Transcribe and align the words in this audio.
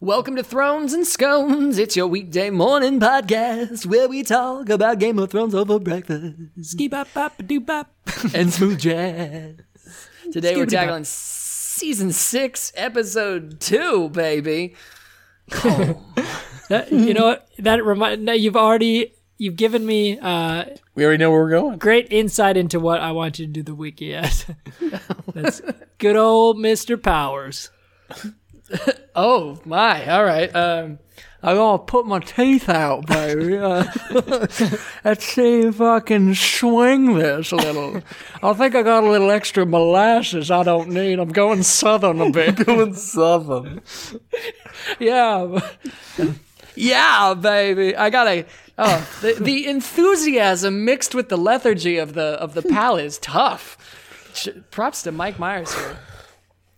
Welcome 0.00 0.36
to 0.36 0.42
Thrones 0.42 0.92
and 0.92 1.06
Scones. 1.06 1.78
It's 1.78 1.96
your 1.96 2.06
weekday 2.06 2.50
morning 2.50 3.00
podcast 3.00 3.86
where 3.86 4.08
we 4.08 4.22
talk 4.22 4.68
about 4.68 4.98
Game 4.98 5.18
of 5.18 5.30
Thrones 5.30 5.54
over 5.54 5.78
breakfast 5.78 6.36
Ski 6.60 6.88
bop 6.88 7.08
bop 7.14 7.32
doo 7.46 7.60
bop. 7.60 7.90
and 8.34 8.52
smooth 8.52 8.78
jazz. 8.78 9.56
Today 10.32 10.54
we're 10.56 10.66
tackling 10.66 11.04
season 11.04 12.12
six, 12.12 12.72
episode 12.76 13.60
two, 13.60 14.08
baby. 14.10 14.74
That, 16.68 16.90
you 16.90 17.14
know 17.14 17.26
what? 17.26 17.48
That 17.60 17.84
remind. 17.84 18.24
Now 18.24 18.32
you've 18.32 18.56
already 18.56 19.14
you've 19.38 19.54
given 19.54 19.86
me 19.86 20.18
uh, 20.18 20.64
We 20.96 21.04
already 21.04 21.18
know 21.18 21.30
where 21.30 21.42
we're 21.42 21.50
going. 21.50 21.78
great 21.78 22.08
insight 22.10 22.56
into 22.56 22.80
what 22.80 23.00
I 23.00 23.12
want 23.12 23.38
you 23.38 23.46
to 23.46 23.52
do 23.52 23.62
the 23.62 23.72
wiki 23.72 24.12
at. 24.16 24.46
That's 25.32 25.62
good 25.98 26.16
old 26.16 26.58
Mister 26.58 26.96
Powers. 26.96 27.70
Oh 29.18 29.58
my! 29.64 30.06
All 30.10 30.24
right. 30.24 30.54
Um, 30.54 30.98
I'm 31.42 31.56
gonna 31.56 31.78
put 31.78 32.06
my 32.06 32.18
teeth 32.18 32.68
out, 32.68 33.06
baby. 33.06 33.56
Uh, 33.56 33.84
let's 35.04 35.24
see 35.24 35.60
if 35.60 35.80
I 35.80 36.00
can 36.00 36.34
swing 36.34 37.14
this 37.14 37.50
a 37.50 37.56
little. 37.56 38.02
I 38.42 38.52
think 38.52 38.74
I 38.74 38.82
got 38.82 39.04
a 39.04 39.10
little 39.10 39.30
extra 39.30 39.64
molasses 39.64 40.50
I 40.50 40.64
don't 40.64 40.90
need. 40.90 41.18
I'm 41.18 41.30
going 41.30 41.62
southern 41.62 42.20
a 42.20 42.30
bit. 42.30 42.56
Going 42.66 42.92
southern. 42.92 43.80
yeah, 44.98 45.60
yeah, 46.74 47.34
baby. 47.34 47.96
I 47.96 48.10
gotta. 48.10 48.44
Oh, 48.76 49.08
the, 49.22 49.32
the 49.40 49.66
enthusiasm 49.66 50.84
mixed 50.84 51.14
with 51.14 51.30
the 51.30 51.38
lethargy 51.38 51.96
of 51.96 52.12
the 52.12 52.38
of 52.38 52.52
the 52.52 52.62
pal 52.62 52.96
is 52.96 53.16
tough. 53.18 53.78
Props 54.70 55.02
to 55.04 55.12
Mike 55.12 55.38
Myers 55.38 55.72
here. 55.72 55.96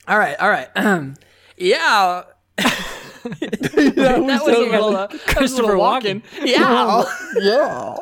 All 0.07 0.19
right, 0.19 0.39
all 0.39 0.51
right. 0.51 0.69
yeah. 1.61 2.23
that 3.25 4.19
was 4.23 4.57
a 4.57 4.61
little, 4.61 4.97
uh, 4.97 5.05
a 5.11 5.19
Christopher 5.19 5.75
Walken. 5.75 5.79
walking. 5.79 6.23
Yeah. 6.45 7.05
Yeah. 7.41 7.97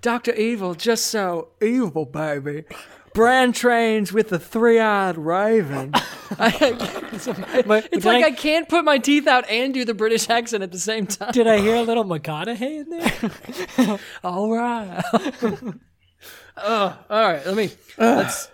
Dr. 0.00 0.32
Evil, 0.34 0.74
just 0.74 1.06
so 1.06 1.48
evil, 1.62 2.04
baby. 2.06 2.64
Bran 3.12 3.52
trains 3.52 4.12
with 4.12 4.28
the 4.28 4.38
three-eyed 4.38 5.18
raven. 5.18 5.90
I, 6.38 6.56
it's 7.92 8.04
like 8.06 8.24
I- 8.24 8.28
I 8.28 8.30
can't 8.30 8.68
put 8.68 8.84
my 8.84 8.98
teeth 8.98 9.26
out 9.26 9.48
and 9.50 9.74
do 9.74 9.84
the 9.84 9.94
British 9.94 10.30
accent 10.30 10.62
at 10.62 10.70
the 10.70 10.78
same 10.78 11.06
time. 11.06 11.32
Did 11.32 11.46
I 11.48 11.58
hear 11.58 11.76
a 11.76 11.82
little 11.82 12.04
McConaughey 12.04 12.60
in 12.82 13.86
there? 13.86 13.98
All 14.22 14.50
right. 14.54 15.02
Oh, 16.62 16.98
all 17.08 17.22
right. 17.22 17.44
Let 17.44 17.56
me 17.56 17.70
let's 17.98 18.48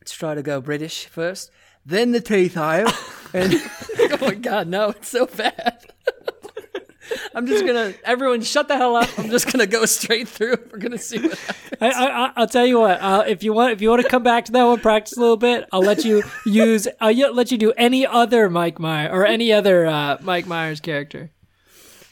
let's 0.00 0.12
try 0.12 0.34
to 0.34 0.42
go 0.42 0.60
British 0.60 1.06
first, 1.06 1.50
then 1.84 2.12
the 2.12 2.20
teeth 2.20 2.56
out, 2.56 2.92
and 3.32 3.54
oh 3.98 4.18
my 4.20 4.34
god, 4.34 4.68
no, 4.68 4.90
it's 4.90 5.08
so 5.08 5.26
bad. 5.26 5.78
I'm 7.34 7.46
just 7.46 7.64
gonna 7.64 7.94
everyone 8.04 8.42
shut 8.42 8.68
the 8.68 8.76
hell 8.76 8.96
up. 8.96 9.08
I'm 9.18 9.30
just 9.30 9.52
gonna 9.52 9.66
go 9.66 9.84
straight 9.86 10.28
through. 10.28 10.56
We're 10.72 10.78
gonna 10.78 10.98
see 10.98 11.18
what 11.20 11.38
happens. 11.38 11.66
I, 11.80 11.90
I, 11.90 12.32
I'll 12.36 12.48
tell 12.48 12.66
you 12.66 12.80
what. 12.80 13.00
Uh, 13.00 13.24
if 13.26 13.42
you 13.42 13.52
want, 13.52 13.72
if 13.72 13.80
you 13.80 13.90
want 13.90 14.02
to 14.02 14.08
come 14.08 14.22
back 14.22 14.46
to 14.46 14.52
that 14.52 14.64
one, 14.64 14.80
practice 14.80 15.16
a 15.16 15.20
little 15.20 15.36
bit. 15.36 15.68
I'll 15.72 15.82
let 15.82 16.04
you 16.04 16.22
use. 16.44 16.88
I'll 17.00 17.34
let 17.34 17.52
you 17.52 17.58
do 17.58 17.72
any 17.76 18.06
other 18.06 18.48
Mike 18.48 18.78
Myers 18.78 19.10
or 19.12 19.26
any 19.26 19.52
other 19.52 19.86
uh, 19.86 20.18
Mike 20.22 20.46
Myers 20.46 20.80
character. 20.80 21.30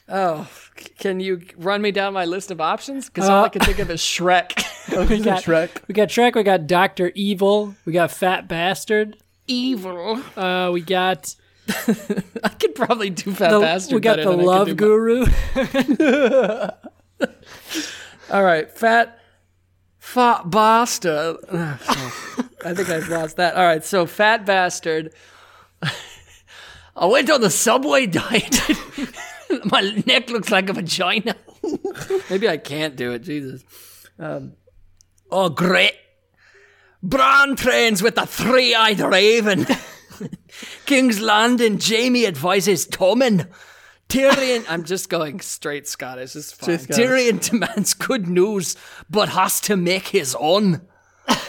Oh, 0.08 0.48
can 0.98 1.20
you 1.20 1.42
run 1.56 1.80
me 1.82 1.90
down 1.90 2.12
my 2.12 2.24
list 2.24 2.50
of 2.50 2.60
options? 2.60 3.06
Because 3.08 3.28
all 3.28 3.44
I 3.44 3.46
Uh, 3.46 3.48
can 3.50 3.62
think 3.62 3.78
of 3.78 3.90
is 3.90 4.00
Shrek. 4.00 4.62
We 5.08 5.18
got 5.20 5.42
Shrek. 5.44 5.70
We 5.88 5.94
got 5.94 6.08
Shrek. 6.08 6.34
We 6.34 6.42
got 6.42 6.66
Doctor 6.66 7.10
Evil. 7.14 7.74
We 7.86 7.92
got 7.94 8.10
Fat 8.10 8.46
Bastard. 8.48 9.16
Evil. 9.46 10.20
Uh, 10.36 10.70
we 10.74 10.82
got 10.82 11.34
I 12.44 12.48
could 12.60 12.74
probably 12.74 13.08
do 13.08 13.32
Fat 13.32 13.50
the 13.50 13.60
Bastard. 13.60 13.94
we 13.94 14.00
got 14.00 14.16
better 14.18 14.30
the 14.32 14.36
than 14.36 14.40
I 14.48 14.64
could 14.64 14.68
Love 14.68 14.76
Guru. 14.76 15.24
All 18.30 18.42
right, 18.42 18.70
fat, 18.70 19.18
fat 19.98 20.50
bastard. 20.50 21.36
I 21.50 22.74
think 22.74 22.88
I've 22.90 23.08
lost 23.08 23.36
that. 23.36 23.54
All 23.56 23.64
right, 23.64 23.84
so 23.84 24.06
fat 24.06 24.44
bastard. 24.46 25.12
I 26.96 27.06
went 27.06 27.30
on 27.30 27.40
the 27.40 27.50
subway 27.50 28.06
diet. 28.06 28.60
My 29.64 30.02
neck 30.06 30.30
looks 30.30 30.50
like 30.50 30.68
a 30.68 30.72
vagina. 30.72 31.36
Maybe 32.30 32.48
I 32.48 32.56
can't 32.56 32.96
do 32.96 33.12
it. 33.12 33.20
Jesus. 33.20 33.64
Um, 34.18 34.54
oh, 35.30 35.48
great. 35.48 35.94
Bran 37.02 37.56
trains 37.56 38.02
with 38.02 38.14
the 38.14 38.26
three-eyed 38.26 39.00
raven. 39.00 39.66
King's 40.86 41.20
Landing. 41.20 41.78
Jaime 41.82 42.26
advises 42.26 42.86
Tommen. 42.86 43.48
Tyrion, 44.08 44.64
I'm 44.68 44.84
just 44.84 45.08
going 45.08 45.40
straight 45.40 45.88
Scottish. 45.88 46.36
It's 46.36 46.52
fine. 46.52 46.78
Scottish. 46.78 47.04
Tyrion 47.04 47.50
demands 47.50 47.94
good 47.94 48.28
news, 48.28 48.76
but 49.10 49.30
has 49.30 49.60
to 49.62 49.76
make 49.76 50.08
his 50.08 50.36
own. 50.38 50.82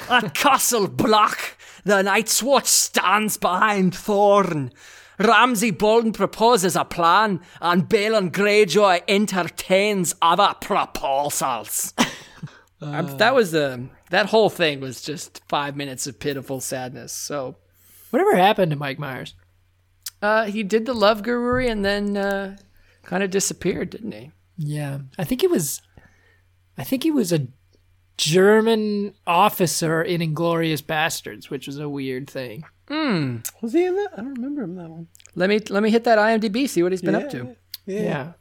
At 0.10 0.34
Castle 0.34 0.88
Black, 0.88 1.58
the 1.84 2.02
Night's 2.02 2.42
Watch 2.42 2.68
stands 2.68 3.38
behind 3.38 3.94
Thorne. 3.94 4.72
Ramsay 5.20 5.72
Bolton 5.72 6.12
proposes 6.12 6.76
a 6.76 6.84
plan, 6.86 7.42
and 7.62 7.88
Balon 7.90 8.32
Greyjoy 8.32 9.02
entertains 9.08 10.16
other 10.22 10.54
proposals. 10.62 11.94
I'm- 12.82 13.18
that 13.18 13.34
was 13.34 13.52
the 13.52 13.90
that 14.12 14.28
whole 14.28 14.50
thing 14.50 14.80
was 14.82 15.02
just 15.02 15.42
five 15.48 15.76
minutes 15.76 16.06
of 16.08 16.20
pitiful 16.20 16.60
sadness. 16.62 17.12
So 17.12 17.56
Whatever 18.12 18.36
happened 18.36 18.72
to 18.72 18.78
Mike 18.78 19.00
Myers? 19.00 19.34
uh, 20.22 20.46
he 20.46 20.64
did 20.64 20.86
the 20.86 20.94
love 20.94 21.24
guru 21.24 21.66
and 21.68 21.84
then 21.84 22.16
uh, 22.18 22.58
kind 23.04 23.24
of 23.24 23.30
disappeared, 23.32 23.90
didn't 23.90 24.12
he? 24.14 24.32
Yeah, 24.58 25.00
I 25.18 25.24
think 25.24 25.42
he 25.42 25.48
was. 25.48 25.82
I 26.78 26.84
think 26.84 27.04
he 27.04 27.12
was 27.12 27.32
a 27.34 27.48
German 28.18 29.14
officer 29.28 30.02
in 30.02 30.22
Inglourious 30.22 30.82
Basterds, 30.82 31.50
which 31.50 31.68
was 31.68 31.80
a 31.80 31.90
weird 31.90 32.30
thing. 32.30 32.64
Hmm. 32.88 33.38
Was 33.62 33.74
he 33.74 33.86
in 33.86 33.96
that? 33.96 34.12
I 34.14 34.18
don't 34.18 34.36
remember 34.36 34.64
him 34.64 34.72
in 34.72 34.76
that 34.78 34.90
one. 34.90 35.08
Let 35.36 35.50
me 35.50 35.60
let 35.70 35.84
me 35.84 35.90
hit 35.90 36.04
that 36.06 36.18
IMDb, 36.18 36.70
see 36.70 36.84
what 36.84 36.92
he's 36.92 37.02
been 37.02 37.16
up 37.16 37.30
to. 37.32 37.56
Yeah. 37.86 38.34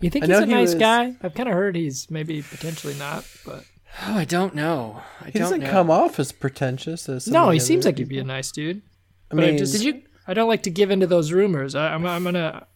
You 0.00 0.08
think 0.10 0.24
I 0.24 0.28
he's 0.28 0.38
a 0.38 0.46
he 0.46 0.52
nice 0.54 0.68
was- 0.70 0.74
guy? 0.76 1.14
I've 1.22 1.34
kind 1.34 1.48
of 1.48 1.54
heard 1.54 1.76
he's 1.76 2.10
maybe 2.10 2.40
potentially 2.42 2.94
not, 2.94 3.24
but 3.44 3.64
Oh, 4.06 4.16
I 4.16 4.24
don't 4.24 4.54
know. 4.54 5.02
I 5.20 5.26
He 5.26 5.30
don't 5.32 5.42
doesn't 5.42 5.60
know. 5.62 5.70
come 5.70 5.90
off 5.90 6.20
as 6.20 6.30
pretentious 6.30 7.08
as 7.08 7.24
some 7.24 7.34
no, 7.34 7.50
he 7.50 7.58
seems 7.58 7.84
other 7.84 7.90
like 7.92 7.98
he'd 7.98 8.08
be 8.08 8.20
a 8.20 8.24
nice 8.24 8.52
dude. 8.52 8.82
I 9.30 9.34
But 9.34 9.44
I 9.44 9.46
mean, 9.48 9.58
just- 9.58 9.72
Did 9.72 9.82
you? 9.82 10.02
I 10.28 10.32
don't 10.34 10.48
like 10.48 10.62
to 10.62 10.70
give 10.70 10.90
into 10.92 11.08
those 11.08 11.32
rumors. 11.32 11.74
I, 11.74 11.92
I'm, 11.94 12.06
I'm 12.06 12.22
gonna 12.24 12.66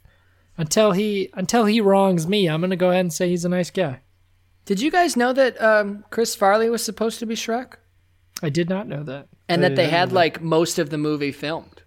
until 0.58 0.90
he 0.92 1.30
until 1.34 1.64
he 1.66 1.80
wrongs 1.80 2.26
me. 2.26 2.48
I'm 2.48 2.60
gonna 2.60 2.74
go 2.76 2.90
ahead 2.90 3.00
and 3.00 3.12
say 3.12 3.28
he's 3.28 3.44
a 3.44 3.48
nice 3.48 3.70
guy. 3.70 4.00
Did 4.64 4.80
you 4.80 4.90
guys 4.90 5.16
know 5.16 5.32
that 5.32 5.60
um, 5.62 6.04
Chris 6.10 6.34
Farley 6.34 6.70
was 6.70 6.82
supposed 6.82 7.18
to 7.18 7.26
be 7.26 7.34
Shrek, 7.34 7.74
I 8.42 8.48
did 8.48 8.68
not 8.68 8.88
know 8.88 9.02
that. 9.04 9.28
and 9.48 9.64
I 9.64 9.68
that 9.68 9.76
they 9.76 9.82
didn't 9.82 9.92
know 9.92 9.98
had 9.98 10.08
that. 10.10 10.14
like 10.14 10.40
most 10.42 10.78
of 10.78 10.90
the 10.90 10.98
movie 10.98 11.32
filmed 11.32 11.82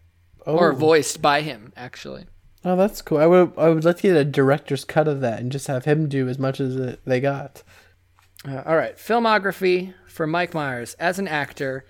oh, 0.46 0.58
or 0.58 0.74
voiced 0.74 1.22
by 1.22 1.42
him, 1.42 1.74
actually. 1.76 2.26
oh, 2.64 2.76
that's 2.76 3.02
cool. 3.02 3.18
I 3.18 3.26
would, 3.26 3.54
I 3.58 3.70
would 3.70 3.84
like 3.86 3.98
to 3.98 4.02
get 4.04 4.16
a 4.16 4.24
director's 4.26 4.86
cut 4.86 5.08
of 5.08 5.22
that 5.22 5.40
and 5.40 5.52
just 5.52 5.68
have 5.68 5.86
him 5.86 6.08
do 6.08 6.28
as 6.28 6.38
much 6.38 6.60
as 6.60 6.98
they 7.06 7.20
got. 7.20 7.64
Uh, 8.48 8.62
all 8.66 8.76
right, 8.78 8.96
filmography 8.98 9.94
for 10.08 10.28
Mike 10.28 10.54
Myers 10.54 10.94
as 11.00 11.18
an 11.20 11.28
actor. 11.28 11.86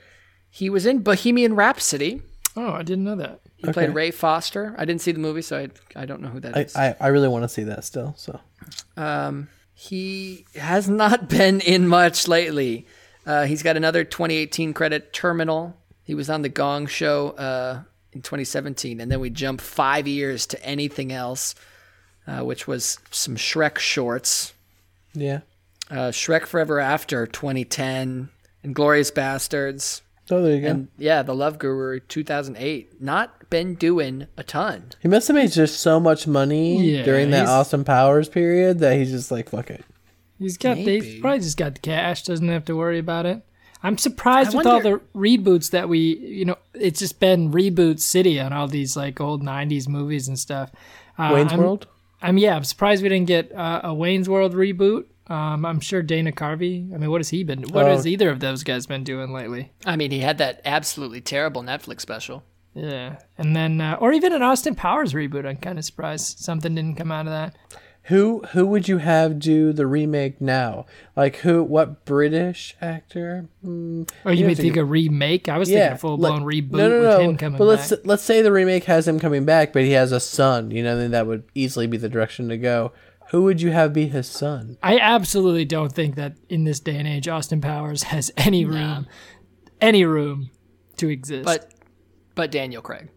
He 0.49 0.69
was 0.69 0.85
in 0.85 0.99
Bohemian 0.99 1.55
Rhapsody. 1.55 2.21
Oh, 2.55 2.71
I 2.71 2.83
didn't 2.83 3.03
know 3.03 3.15
that. 3.17 3.41
He 3.57 3.71
played 3.71 3.93
Ray 3.93 4.11
Foster. 4.11 4.73
I 4.77 4.85
didn't 4.85 5.01
see 5.01 5.11
the 5.11 5.19
movie, 5.19 5.41
so 5.41 5.57
I, 5.59 5.69
I 6.01 6.05
don't 6.05 6.21
know 6.21 6.29
who 6.29 6.39
that 6.39 6.55
I, 6.55 6.61
is. 6.61 6.75
I, 6.75 6.95
I 6.99 7.07
really 7.07 7.27
want 7.27 7.43
to 7.43 7.49
see 7.49 7.63
that 7.63 7.83
still. 7.83 8.13
So 8.17 8.39
Um, 8.95 9.49
he 9.79 10.45
has 10.55 10.89
not 10.89 11.29
been 11.37 11.61
in 11.61 11.87
much 11.87 12.27
lately. 12.27 12.87
Uh, 13.25 13.45
he's 13.45 13.61
got 13.61 13.77
another 13.77 14.03
2018 14.03 14.73
credit, 14.73 15.13
Terminal. 15.13 15.77
He 16.03 16.15
was 16.15 16.29
on 16.29 16.41
the 16.41 16.49
Gong 16.49 16.87
Show 16.87 17.29
uh, 17.31 17.81
in 18.11 18.21
2017, 18.21 18.99
and 18.99 19.11
then 19.11 19.19
we 19.19 19.29
jump 19.29 19.61
five 19.61 20.07
years 20.07 20.47
to 20.47 20.63
anything 20.65 21.11
else, 21.11 21.53
uh, 22.25 22.39
which 22.39 22.65
was 22.67 22.97
some 23.11 23.35
Shrek 23.35 23.77
shorts. 23.77 24.53
yeah. 25.13 25.41
Uh, 25.89 26.11
Shrek 26.11 26.45
Forever 26.47 26.79
After 26.81 27.25
2010, 27.25 28.27
Inglourious 28.65 29.09
Basterds, 29.11 30.01
Oh, 30.29 30.41
there 30.43 30.55
you 30.55 30.61
go. 30.61 30.67
and 30.67 30.87
yeah, 30.97 31.21
The 31.23 31.33
Love 31.35 31.59
Guru 31.59 32.01
2008. 32.01 33.01
Not 33.01 33.36
been 33.49 33.75
doing 33.75 34.27
a 34.37 34.43
ton. 34.43 34.89
he 35.01 35.07
must 35.07 35.27
have 35.27 35.35
made 35.35 35.51
just 35.51 35.79
so 35.79 35.99
much 35.99 36.27
money 36.27 36.95
Yeah, 36.97 37.03
during 37.03 37.29
that 37.31 37.39
he's- 37.41 37.49
Austin 37.49 37.83
Powers 37.83 38.29
period 38.29 38.79
that 38.79 38.95
he's 38.97 39.11
just 39.11 39.31
like, 39.31 39.49
fuck 39.49 39.69
it. 39.69 39.83
He's 40.39 40.57
got 40.57 40.75
the, 40.77 40.85
Maybe. 40.85 41.05
he's 41.11 41.21
probably 41.21 41.39
just 41.39 41.57
got 41.57 41.73
the 41.75 41.79
cash. 41.81 42.23
Doesn't 42.23 42.47
have 42.49 42.65
to 42.65 42.75
worry 42.75 42.99
about 42.99 43.25
it. 43.25 43.41
I'm 43.81 43.97
surprised 43.97 44.53
I 44.53 44.57
with 44.57 44.67
all 44.67 44.81
the 44.81 45.01
reboots 45.15 45.71
that 45.71 45.87
we, 45.89 46.17
you 46.17 46.45
know, 46.45 46.57
it's 46.73 46.99
just 46.99 47.19
been 47.19 47.51
reboot 47.51 47.99
city 47.99 48.39
on 48.39 48.53
all 48.53 48.67
these 48.67 48.95
like 48.97 49.19
old 49.21 49.41
'90s 49.43 49.87
movies 49.87 50.27
and 50.27 50.37
stuff. 50.37 50.71
Uh, 51.17 51.31
Wayne's 51.33 51.53
I'm, 51.53 51.59
World. 51.59 51.87
I'm 52.21 52.37
yeah, 52.37 52.55
I'm 52.55 52.63
surprised 52.63 53.01
we 53.03 53.09
didn't 53.09 53.27
get 53.27 53.51
uh, 53.51 53.81
a 53.83 53.93
Wayne's 53.93 54.27
World 54.29 54.53
reboot. 54.53 55.05
Um, 55.27 55.65
I'm 55.65 55.79
sure 55.79 56.01
Dana 56.01 56.31
Carvey. 56.31 56.93
I 56.93 56.97
mean, 56.97 57.09
what 57.11 57.19
has 57.19 57.29
he 57.29 57.43
been? 57.43 57.63
What 57.63 57.85
Oh. 57.85 57.89
has 57.89 58.05
either 58.07 58.29
of 58.29 58.39
those 58.39 58.63
guys 58.63 58.85
been 58.85 59.03
doing 59.03 59.33
lately? 59.33 59.71
I 59.85 59.95
mean, 59.95 60.11
he 60.11 60.19
had 60.19 60.37
that 60.37 60.61
absolutely 60.65 61.21
terrible 61.21 61.61
Netflix 61.63 62.01
special. 62.01 62.43
Yeah, 62.77 63.17
and 63.37 63.55
then 63.55 63.81
uh, 63.81 63.97
or 63.99 64.13
even 64.13 64.33
an 64.33 64.41
Austin 64.43 64.75
Powers 64.75 65.13
reboot. 65.13 65.45
I'm 65.47 65.57
kind 65.57 65.79
of 65.79 65.85
surprised 65.85 66.39
something 66.39 66.75
didn't 66.75 66.95
come 66.95 67.11
out 67.11 67.25
of 67.25 67.31
that. 67.31 67.55
Who 68.03 68.41
who 68.53 68.65
would 68.67 68.87
you 68.87 68.99
have 68.99 69.39
do 69.39 69.73
the 69.73 69.85
remake 69.87 70.39
now? 70.39 70.85
Like 71.15 71.37
who? 71.37 71.63
What 71.63 72.05
British 72.05 72.75
actor? 72.79 73.49
Mm, 73.65 74.09
Or 74.23 74.31
you 74.31 74.39
you 74.39 74.43
may 74.45 74.51
have 74.51 74.57
to 74.57 74.63
think 74.63 74.77
a 74.77 74.85
remake. 74.85 75.49
I 75.49 75.57
was 75.57 75.67
thinking 75.67 75.91
a 75.91 75.97
full 75.97 76.17
blown 76.17 76.43
like- 76.45 76.55
reboot 76.55 76.71
no, 76.71 76.87
no, 76.89 76.99
with 76.99 77.09
no. 77.09 77.19
him 77.21 77.37
coming 77.37 77.57
but 77.57 77.65
let's 77.65 77.89
back. 77.89 77.99
let's 78.05 78.23
say 78.23 78.41
the 78.41 78.51
remake 78.51 78.85
has 78.85 79.07
him 79.07 79.19
coming 79.19 79.43
back, 79.43 79.73
but 79.73 79.81
he 79.81 79.91
has 79.91 80.11
a 80.13 80.19
son. 80.21 80.71
You 80.71 80.83
know, 80.83 80.95
then 80.97 81.11
that 81.11 81.27
would 81.27 81.43
easily 81.55 81.87
be 81.87 81.97
the 81.97 82.07
direction 82.09 82.47
to 82.49 82.57
go. 82.57 82.93
Who 83.31 83.43
would 83.43 83.59
you 83.61 83.71
have 83.71 83.91
be 83.91 84.07
his 84.07 84.27
son? 84.27 84.77
I 84.81 84.99
absolutely 84.99 85.65
don't 85.65 85.91
think 85.91 86.15
that 86.15 86.37
in 86.47 86.63
this 86.63 86.79
day 86.79 86.95
and 86.95 87.07
age, 87.09 87.27
Austin 87.27 87.59
Powers 87.59 88.03
has 88.03 88.31
any 88.37 88.63
room, 88.63 89.05
any 89.81 90.05
room 90.05 90.49
to 90.95 91.09
exist. 91.09 91.43
But 91.43 91.73
but 92.37 92.51
Daniel 92.51 92.81
Craig. 92.81 93.09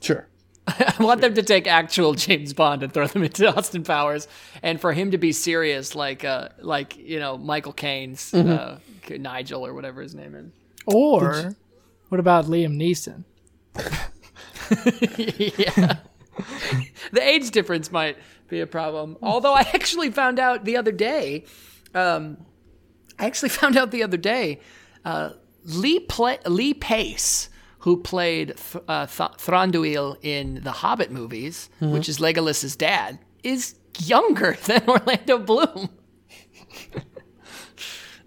Sure. 0.00 0.26
I 0.66 0.94
want 0.98 1.20
them 1.20 1.34
to 1.34 1.42
take 1.42 1.68
actual 1.68 2.14
James 2.14 2.52
Bond 2.52 2.82
and 2.82 2.92
throw 2.92 3.06
them 3.06 3.22
into 3.22 3.46
Austin 3.56 3.84
Powers, 3.84 4.26
and 4.62 4.80
for 4.80 4.92
him 4.92 5.12
to 5.12 5.18
be 5.18 5.30
serious, 5.30 5.94
like 5.94 6.24
uh, 6.24 6.48
like 6.58 6.96
you 6.96 7.20
know 7.20 7.38
Michael 7.38 7.72
Caine's 7.72 8.34
uh, 8.34 8.80
Nigel 9.10 9.64
or 9.64 9.74
whatever 9.74 10.02
his 10.02 10.14
name 10.14 10.34
is. 10.34 10.50
or 10.86 11.54
what 12.08 12.18
about 12.18 12.46
Liam 12.46 12.76
Neeson? 12.76 13.24
yeah. 15.76 15.96
the 17.12 17.22
age 17.22 17.50
difference 17.50 17.92
might 17.92 18.16
be 18.48 18.60
a 18.60 18.66
problem. 18.66 19.16
Although 19.22 19.54
I 19.54 19.60
actually 19.60 20.10
found 20.10 20.38
out 20.38 20.64
the 20.64 20.76
other 20.76 20.92
day, 20.92 21.44
um, 21.94 22.38
I 23.18 23.26
actually 23.26 23.48
found 23.50 23.76
out 23.76 23.90
the 23.90 24.02
other 24.02 24.16
day, 24.16 24.60
uh, 25.04 25.30
Lee 25.64 26.00
Pla- 26.00 26.38
Lee 26.46 26.74
Pace, 26.74 27.48
who 27.82 27.96
played 28.00 28.48
Th- 28.56 28.84
uh, 28.88 29.06
Th- 29.06 29.30
Thranduil 29.38 30.16
in 30.22 30.60
the 30.62 30.70
Hobbit 30.70 31.10
movies, 31.10 31.68
mm-hmm. 31.80 31.92
which 31.92 32.08
is 32.08 32.20
Legolas's 32.20 32.76
dad, 32.76 33.18
is 33.42 33.74
younger 33.98 34.56
than 34.66 34.82
Orlando 34.88 35.38
Bloom. 35.38 35.88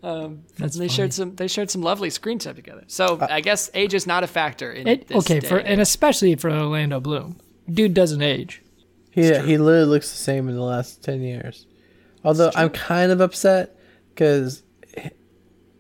Um, 0.04 0.44
That's 0.60 0.76
They 0.76 0.82
funny. 0.88 0.90
shared 0.90 1.14
some. 1.14 1.36
They 1.36 1.48
shared 1.48 1.72
some 1.72 1.82
lovely 1.82 2.12
screen 2.12 2.38
time 2.38 2.54
together. 2.54 2.84
So 2.86 3.18
uh, 3.18 3.26
I 3.28 3.42
guess 3.42 3.72
age 3.74 3.96
is 3.96 4.06
not 4.06 4.24
a 4.24 4.28
factor 4.28 4.72
in 4.72 4.88
It, 4.88 5.08
this 5.08 5.18
okay, 5.18 5.40
day 5.40 5.48
for 5.48 5.58
and 5.58 5.68
and 5.68 5.82
especially 5.82 6.36
for 6.36 6.52
Orlando 6.52 7.00
Bloom, 7.00 7.38
dude 7.68 7.96
doesn't 7.96 8.22
age. 8.22 8.62
He 9.10 9.24
he 9.24 9.58
literally 9.58 9.86
looks 9.86 10.12
the 10.12 10.18
same 10.18 10.48
in 10.48 10.54
the 10.54 10.62
last 10.62 11.02
ten 11.04 11.24
years. 11.24 11.66
Although 12.24 12.52
I'm 12.54 12.70
kind 12.70 13.12
of 13.12 13.20
upset 13.20 13.80
because 14.10 14.62
eh, 14.96 15.10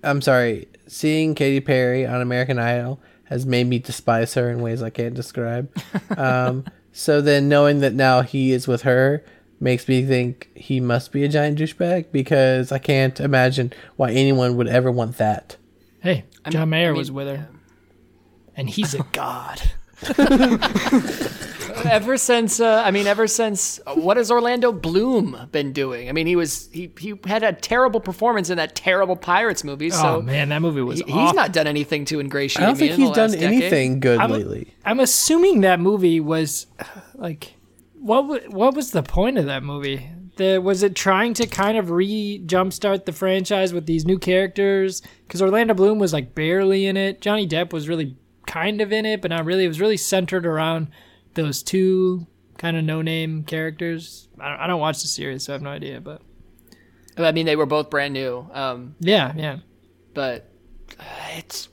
I'm 0.03 0.23
sorry, 0.23 0.69
seeing 0.87 1.35
Katy 1.35 1.59
Perry 1.59 2.07
on 2.07 2.19
American 2.19 2.57
Idol 2.57 2.99
has 3.25 3.45
made 3.45 3.67
me 3.67 3.79
despise 3.79 4.33
her 4.35 4.49
in 4.49 4.61
ways 4.61 4.81
I 4.81 4.89
can't 4.89 5.13
describe. 5.13 5.69
um, 6.17 6.65
so 6.91 7.21
then 7.21 7.49
knowing 7.49 7.79
that 7.79 7.93
now 7.93 8.21
he 8.21 8.51
is 8.51 8.67
with 8.67 8.83
her 8.83 9.23
makes 9.59 9.87
me 9.87 10.05
think 10.05 10.49
he 10.55 10.79
must 10.79 11.11
be 11.11 11.23
a 11.23 11.27
giant 11.29 11.57
douchebag 11.59 12.07
because 12.11 12.71
I 12.71 12.77
can't 12.77 13.19
imagine 13.19 13.73
why 13.95 14.11
anyone 14.11 14.57
would 14.57 14.67
ever 14.67 14.91
want 14.91 15.17
that. 15.17 15.57
Hey, 16.01 16.25
John 16.49 16.69
Mayer 16.69 16.89
I 16.89 16.91
mean, 16.91 16.97
was 16.97 17.11
with 17.11 17.27
her, 17.27 17.47
and 18.55 18.69
he's 18.69 18.93
a 18.93 18.99
god. 19.11 19.61
ever 21.87 22.17
since 22.17 22.59
uh, 22.59 22.83
I 22.85 22.91
mean, 22.91 23.07
ever 23.07 23.27
since 23.27 23.79
uh, 23.85 23.95
what 23.95 24.17
has 24.17 24.31
Orlando 24.31 24.71
Bloom 24.71 25.37
been 25.51 25.71
doing? 25.73 26.09
I 26.09 26.11
mean, 26.11 26.27
he 26.27 26.35
was 26.35 26.69
he 26.71 26.91
he 26.99 27.13
had 27.25 27.43
a 27.43 27.53
terrible 27.53 27.99
performance 27.99 28.49
in 28.49 28.57
that 28.57 28.75
terrible 28.75 29.15
Pirates 29.15 29.63
movie. 29.63 29.89
So 29.89 30.17
oh 30.17 30.21
man, 30.21 30.49
that 30.49 30.61
movie 30.61 30.81
was. 30.81 30.99
he- 30.99 31.11
he's 31.11 31.33
not 31.33 31.53
done 31.53 31.67
anything 31.67 32.05
to 32.05 32.19
ingratiate 32.19 32.63
I 32.63 32.65
don't 32.67 32.79
me 32.79 32.87
think 32.87 32.99
in 32.99 33.05
he's 33.05 33.15
done 33.15 33.29
last 33.31 33.39
decade. 33.39 33.61
anything 33.61 33.99
good 33.99 34.19
I'm- 34.19 34.31
lately. 34.31 34.73
I'm 34.85 34.99
assuming 34.99 35.61
that 35.61 35.79
movie 35.79 36.19
was 36.19 36.67
like 37.15 37.55
what 37.99 38.27
wa- 38.27 38.39
what 38.49 38.75
was 38.75 38.91
the 38.91 39.03
point 39.03 39.37
of 39.37 39.45
that 39.45 39.63
movie? 39.63 40.09
The, 40.37 40.57
was 40.57 40.83
it 40.83 40.95
trying 40.97 41.33
to 41.35 41.47
kind 41.47 41.77
of 41.77 41.91
re 41.91 42.41
jumpstart 42.45 43.05
the 43.05 43.13
franchise 43.13 43.73
with 43.73 43.85
these 43.85 44.05
new 44.05 44.19
characters? 44.19 45.01
Because 45.25 45.41
Orlando 45.41 45.73
Bloom 45.73 45.97
was 45.97 46.11
like 46.11 46.35
barely 46.35 46.87
in 46.87 46.97
it. 46.97 47.21
Johnny 47.21 47.47
Depp 47.47 47.71
was 47.71 47.87
really 47.87 48.17
kind 48.45 48.81
of 48.81 48.91
in 48.91 49.05
it, 49.05 49.21
but 49.21 49.29
not 49.31 49.45
really. 49.45 49.63
It 49.63 49.69
was 49.69 49.79
really 49.79 49.95
centered 49.95 50.45
around 50.45 50.89
those 51.35 51.61
two 51.63 52.25
kind 52.57 52.75
of 52.77 52.83
no 52.83 53.01
name 53.01 53.43
characters. 53.43 54.27
I 54.39 54.49
don't, 54.49 54.59
I 54.61 54.67
don't 54.67 54.79
watch 54.79 55.01
the 55.01 55.07
series, 55.07 55.43
so 55.43 55.53
I 55.53 55.55
have 55.55 55.61
no 55.61 55.69
idea. 55.69 56.01
But 56.01 56.21
I 57.17 57.31
mean, 57.31 57.45
they 57.45 57.55
were 57.55 57.65
both 57.65 57.89
brand 57.89 58.13
new. 58.13 58.47
Um, 58.53 58.95
yeah, 58.99 59.31
yeah. 59.35 59.57
but 60.13 60.49
uh, 60.99 61.03
it's 61.37 61.69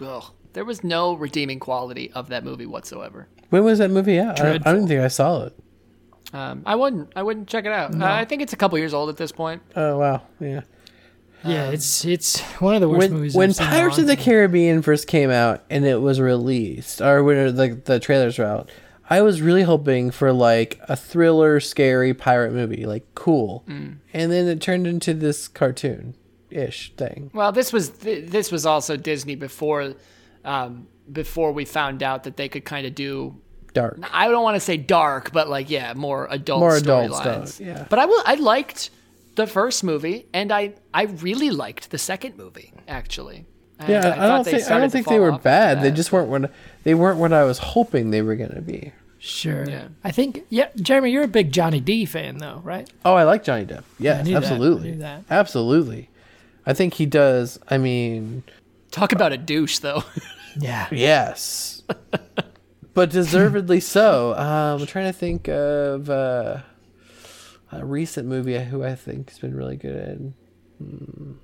ugh, 0.00 0.24
there 0.54 0.64
was 0.64 0.82
no 0.82 1.14
redeeming 1.14 1.60
quality 1.60 2.10
of 2.12 2.28
that 2.28 2.44
movie 2.44 2.66
whatsoever. 2.66 3.28
When 3.50 3.64
was 3.64 3.78
that 3.78 3.90
movie 3.90 4.18
out? 4.18 4.40
I, 4.40 4.44
don't- 4.44 4.66
I 4.66 4.72
don't 4.72 4.88
think 4.88 5.00
I 5.00 5.08
saw 5.08 5.44
it. 5.44 5.58
Um, 6.32 6.62
I 6.64 6.76
wouldn't 6.76 7.12
I 7.14 7.22
wouldn't 7.22 7.46
check 7.46 7.66
it 7.66 7.72
out. 7.72 7.94
Uh, 7.94 8.06
I 8.06 8.24
think 8.24 8.40
it's 8.40 8.54
a 8.54 8.56
couple 8.56 8.78
years 8.78 8.94
old 8.94 9.10
at 9.10 9.18
this 9.18 9.32
point. 9.32 9.60
Oh 9.76 9.98
wow, 9.98 10.22
yeah. 10.40 10.62
Yeah, 11.44 11.70
it's 11.70 12.04
it's 12.06 12.40
one 12.60 12.74
of 12.74 12.80
the 12.80 12.88
worst 12.88 13.00
when, 13.00 13.12
movies. 13.12 13.34
when 13.34 13.50
I've 13.50 13.56
seen 13.56 13.66
Pirates 13.66 13.98
of 13.98 14.06
the. 14.06 14.16
Caribbean 14.16 14.80
first 14.80 15.08
came 15.08 15.28
out 15.30 15.62
and 15.68 15.84
it 15.84 16.00
was 16.00 16.20
released, 16.20 17.02
or 17.02 17.22
when 17.22 17.54
the 17.56 17.68
the 17.84 18.00
trailers 18.00 18.38
were 18.38 18.44
out, 18.46 18.70
I 19.10 19.20
was 19.22 19.42
really 19.42 19.62
hoping 19.62 20.10
for 20.10 20.32
like 20.32 20.80
a 20.88 20.96
thriller, 20.96 21.60
scary 21.60 22.14
pirate 22.14 22.52
movie, 22.52 22.86
like 22.86 23.06
cool, 23.14 23.64
Mm. 23.68 23.96
and 24.12 24.32
then 24.32 24.46
it 24.48 24.60
turned 24.60 24.86
into 24.86 25.12
this 25.14 25.48
cartoon 25.48 26.14
ish 26.50 26.92
thing. 26.96 27.30
Well, 27.34 27.52
this 27.52 27.72
was 27.72 27.90
th- 27.90 28.30
this 28.30 28.50
was 28.52 28.64
also 28.66 28.96
Disney 28.96 29.34
before 29.34 29.94
um, 30.44 30.86
before 31.10 31.52
we 31.52 31.64
found 31.64 32.02
out 32.02 32.24
that 32.24 32.36
they 32.36 32.48
could 32.48 32.64
kind 32.64 32.86
of 32.86 32.94
do 32.94 33.36
Dark. 33.74 33.98
I 34.12 34.28
don't 34.28 34.42
want 34.42 34.56
to 34.56 34.60
say 34.60 34.76
dark, 34.76 35.32
but 35.32 35.48
like 35.48 35.70
yeah, 35.70 35.94
more 35.94 36.28
adult 36.30 36.60
More 36.60 36.76
adult 36.76 37.12
storylines. 37.12 37.48
stuff, 37.48 37.60
yeah. 37.66 37.86
But 37.88 37.98
I 37.98 38.04
will. 38.06 38.22
I 38.26 38.34
liked 38.34 38.90
the 39.34 39.46
first 39.46 39.82
movie, 39.82 40.26
and 40.34 40.52
I 40.52 40.74
I 40.92 41.04
really 41.04 41.48
liked 41.50 41.90
the 41.90 41.96
second 41.98 42.36
movie 42.36 42.72
actually. 42.86 43.46
And 43.82 43.90
Yeah, 43.90 43.98
I, 43.98 44.02
thought 44.02 44.28
don't 44.28 44.44
think 44.44 44.70
I 44.70 44.78
don't 44.78 44.90
think 44.90 45.06
they 45.08 45.18
were 45.18 45.38
bad. 45.38 45.82
They 45.82 45.90
just 45.90 46.12
weren't 46.12 46.28
what 46.28 46.50
they 46.84 46.94
weren't 46.94 47.18
what 47.18 47.32
I 47.32 47.44
was 47.44 47.58
hoping 47.58 48.10
they 48.10 48.22
were 48.22 48.36
gonna 48.36 48.60
be. 48.60 48.92
Sure. 49.18 49.64
Yeah. 49.68 49.88
I 50.02 50.10
think 50.10 50.44
yeah, 50.48 50.68
Jeremy, 50.76 51.10
you're 51.12 51.22
a 51.22 51.28
big 51.28 51.52
Johnny 51.52 51.78
D 51.80 52.04
fan 52.06 52.38
though, 52.38 52.60
right? 52.64 52.90
Oh, 53.04 53.14
I 53.14 53.22
like 53.22 53.44
Johnny 53.44 53.64
Depp. 53.64 53.84
Yes, 53.98 54.24
knew 54.26 54.34
that. 54.34 54.42
I 54.42 54.46
absolutely, 54.46 54.90
knew 54.92 54.98
that. 54.98 55.24
absolutely. 55.30 56.10
I 56.66 56.72
think 56.74 56.94
he 56.94 57.06
does. 57.06 57.58
I 57.68 57.78
mean, 57.78 58.42
talk 58.90 59.12
about 59.12 59.32
a 59.32 59.38
douche 59.38 59.78
though. 59.78 60.02
Yeah. 60.60 60.86
Yes. 60.92 61.82
but 62.92 63.08
deservedly 63.08 63.80
so. 63.80 64.34
Um, 64.34 64.82
I'm 64.82 64.86
trying 64.86 65.06
to 65.06 65.18
think 65.18 65.48
of 65.48 66.10
uh, 66.10 66.58
a 67.70 67.84
recent 67.86 68.28
movie 68.28 68.58
who 68.62 68.84
I 68.84 68.94
think 68.94 69.30
has 69.30 69.38
been 69.38 69.54
really 69.56 69.76
good 69.76 70.34
in. 70.78 71.38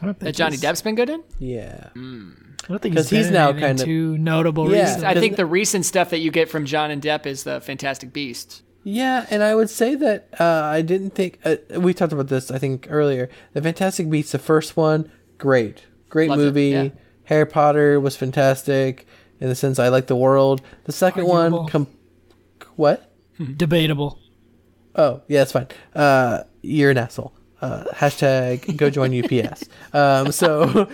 I 0.00 0.06
don't 0.06 0.14
think 0.14 0.24
that 0.26 0.34
Johnny 0.36 0.56
Depp's 0.56 0.82
been 0.82 0.94
good 0.94 1.08
in. 1.10 1.22
Yeah. 1.38 1.88
I 1.94 2.68
don't 2.68 2.82
think 2.82 2.94
because 2.94 3.08
he's, 3.10 3.26
he's 3.26 3.30
now 3.30 3.52
kind 3.52 3.78
of- 3.80 3.84
too 3.86 4.18
notable 4.18 4.70
Yeah. 4.72 4.82
recently. 4.82 5.06
I 5.06 5.14
think 5.14 5.36
the 5.36 5.46
recent 5.46 5.84
stuff 5.86 6.10
that 6.10 6.18
you 6.18 6.30
get 6.30 6.48
from 6.50 6.66
Johnny 6.66 6.96
Depp 6.96 7.26
is 7.26 7.44
the 7.44 7.60
Fantastic 7.60 8.12
Beast. 8.12 8.62
Yeah, 8.84 9.26
and 9.30 9.42
I 9.42 9.54
would 9.54 9.68
say 9.70 9.94
that 9.96 10.28
uh, 10.38 10.44
I 10.44 10.80
didn't 10.82 11.10
think 11.10 11.40
uh, 11.44 11.56
we 11.80 11.92
talked 11.92 12.12
about 12.12 12.28
this. 12.28 12.50
I 12.52 12.58
think 12.58 12.86
earlier, 12.90 13.28
the 13.52 13.60
Fantastic 13.62 14.08
Beasts, 14.08 14.32
the 14.32 14.38
first 14.38 14.76
one, 14.76 15.10
great, 15.38 15.84
great 16.08 16.30
Loved 16.30 16.40
movie. 16.42 16.68
yeah. 16.68 16.88
Harry 17.24 17.46
Potter 17.46 17.98
was 17.98 18.16
fantastic 18.16 19.06
in 19.40 19.48
the 19.48 19.56
sense 19.56 19.78
I 19.80 19.88
like 19.88 20.06
the 20.06 20.14
world. 20.16 20.62
The 20.84 20.92
second 20.92 21.22
Arguable. 21.28 21.58
one, 21.62 21.68
com- 21.68 21.86
what? 22.76 23.12
Debatable. 23.56 24.20
Oh, 24.94 25.22
yeah, 25.26 25.42
it's 25.42 25.52
fine. 25.52 25.66
Uh, 25.94 26.44
you're 26.62 26.90
an 26.92 26.98
asshole. 26.98 27.32
Uh, 27.62 27.84
hashtag 27.94 28.76
go 28.76 28.90
join 28.90 29.12
UPS. 29.24 29.64
Um, 29.92 30.30
so, 30.32 30.88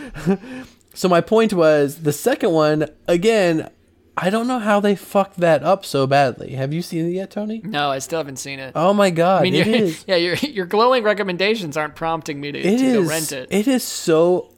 so 0.95 1.09
my 1.09 1.21
point 1.21 1.53
was 1.53 2.03
the 2.03 2.13
second 2.13 2.53
one 2.53 2.89
again. 3.09 3.69
I 4.17 4.29
don't 4.29 4.47
know 4.47 4.59
how 4.59 4.79
they 4.79 4.95
fucked 4.95 5.39
that 5.39 5.63
up 5.63 5.87
so 5.87 6.07
badly. 6.07 6.53
Have 6.53 6.73
you 6.75 6.83
seen 6.83 7.07
it 7.07 7.13
yet, 7.13 7.31
Tony? 7.31 7.63
No, 7.65 7.91
I 7.91 7.99
still 7.99 8.19
haven't 8.19 8.37
seen 8.37 8.59
it. 8.59 8.73
Oh 8.77 8.93
my 8.93 9.09
god, 9.11 9.41
I 9.41 9.43
mean, 9.45 9.55
it 9.55 9.67
is. 9.67 10.05
yeah, 10.09 10.17
your 10.17 10.35
your 10.37 10.67
glowing 10.67 11.03
recommendations 11.03 11.77
aren't 11.79 11.97
prompting 11.97 12.39
me 12.41 12.53
to, 12.53 12.59
It 12.59 12.77
to 12.79 12.93
go 12.93 13.01
is. 13.03 13.09
rent 13.09 13.33
it. 13.33 13.49
It 13.51 13.67
is 13.67 13.83
so 13.83 14.53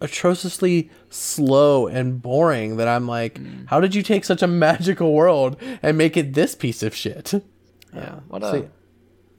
atrociously 0.00 0.90
slow 1.10 1.86
and 1.86 2.20
boring 2.22 2.76
that 2.76 2.86
I'm 2.88 3.06
like, 3.08 3.34
Mm. 3.40 3.66
how 3.68 3.80
did 3.80 3.94
you 3.94 4.02
take 4.02 4.24
such 4.24 4.42
a 4.42 4.46
magical 4.46 5.12
world 5.12 5.56
and 5.82 5.98
make 5.98 6.16
it 6.16 6.34
this 6.34 6.54
piece 6.54 6.82
of 6.82 6.94
shit? 6.94 7.32
Yeah, 7.94 8.20
what 8.28 8.42
a 8.44 8.50
So, 8.50 8.68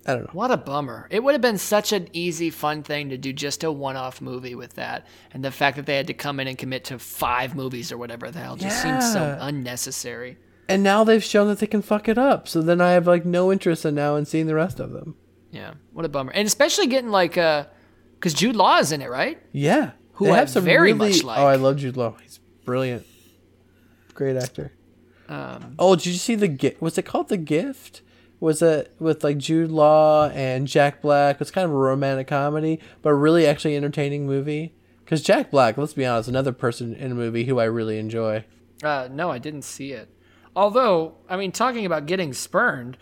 I 0.10 0.16
don't 0.16 0.24
know. 0.26 0.30
what 0.34 0.52
a 0.52 0.58
bummer. 0.58 1.08
It 1.10 1.24
would 1.24 1.34
have 1.34 1.42
been 1.42 1.58
such 1.58 1.92
an 1.94 2.08
easy, 2.14 2.50
fun 2.50 2.84
thing 2.84 3.10
to 3.10 3.18
do 3.18 3.32
just 3.34 3.64
a 3.64 3.72
one-off 3.72 4.22
movie 4.22 4.56
with 4.56 4.74
that, 4.76 5.06
and 5.32 5.44
the 5.44 5.52
fact 5.52 5.76
that 5.78 5.86
they 5.86 5.96
had 5.96 6.08
to 6.08 6.14
come 6.14 6.40
in 6.40 6.48
and 6.48 6.58
commit 6.58 6.84
to 6.86 7.00
five 7.00 7.56
movies 7.56 7.92
or 7.92 7.98
whatever 7.98 8.32
the 8.32 8.40
hell 8.40 8.56
just 8.56 8.82
seems 8.82 9.12
so 9.14 9.38
unnecessary. 9.40 10.38
And 10.68 10.84
now 10.84 11.04
they've 11.04 11.24
shown 11.24 11.48
that 11.48 11.60
they 11.60 11.68
can 11.68 11.82
fuck 11.82 12.08
it 12.08 12.18
up. 12.18 12.48
So 12.48 12.62
then 12.62 12.80
I 12.82 12.92
have 12.92 13.08
like 13.08 13.26
no 13.26 13.52
interest 13.52 13.86
in 13.86 13.96
now 13.96 14.16
in 14.16 14.26
seeing 14.26 14.46
the 14.48 14.56
rest 14.56 14.80
of 14.80 14.92
them. 14.92 15.16
Yeah, 15.52 15.74
what 15.94 16.06
a 16.06 16.10
bummer. 16.10 16.32
And 16.32 16.46
especially 16.46 16.86
getting 16.88 17.10
like 17.10 17.38
uh 17.38 17.66
Because 18.16 18.34
Jude 18.36 18.56
Law 18.56 18.78
is 18.78 18.92
in 18.92 19.02
it, 19.02 19.10
right? 19.10 19.40
Yeah, 19.52 19.92
Who 20.14 20.26
They 20.26 20.32
I 20.32 20.38
have 20.38 20.50
some 20.50 20.64
very 20.64 20.94
really- 20.94 21.12
much 21.14 21.24
like. 21.24 21.40
Oh, 21.40 21.46
I 21.48 21.56
love 21.56 21.78
Jude 21.78 21.98
Law. 21.98 22.16
He's 22.22 22.40
brilliant, 22.66 23.06
great 24.14 24.36
actor. 24.38 24.72
Um, 25.28 25.76
Oh, 25.80 25.96
did 25.96 26.08
you 26.08 26.14
see 26.14 26.36
the 26.36 26.48
gift? 26.48 26.82
Was 26.82 26.98
it 26.98 27.04
called 27.04 27.30
The 27.30 27.38
Gift? 27.38 28.02
Was 28.40 28.62
it 28.62 28.94
with 29.00 29.24
like 29.24 29.38
Jude 29.38 29.72
Law 29.72 30.30
and 30.30 30.68
Jack 30.68 31.02
Black? 31.02 31.36
It 31.36 31.40
was 31.40 31.52
kind 31.52 31.66
of 31.66 31.72
a 31.72 31.78
romantic 31.78 32.28
comedy, 32.28 32.80
but 33.02 33.14
really 33.14 33.46
actually 33.46 33.76
entertaining 33.76 34.26
movie. 34.26 34.74
Because 35.04 35.22
Jack 35.22 35.52
Black, 35.52 35.78
let's 35.78 35.94
be 35.94 36.06
honest, 36.06 36.30
another 36.30 36.54
person 36.54 36.94
in 36.94 37.12
a 37.12 37.16
movie 37.16 37.46
who 37.46 37.60
I 37.60 37.66
really 37.66 37.98
enjoy. 37.98 38.46
Uh, 38.84 39.10
no, 39.12 39.32
I 39.32 39.40
didn't 39.40 39.64
see 39.64 39.92
it. 39.92 40.10
Although, 40.56 41.16
I 41.28 41.36
mean, 41.36 41.52
talking 41.52 41.86
about 41.86 42.06
getting 42.06 42.34
spurned, 42.34 42.98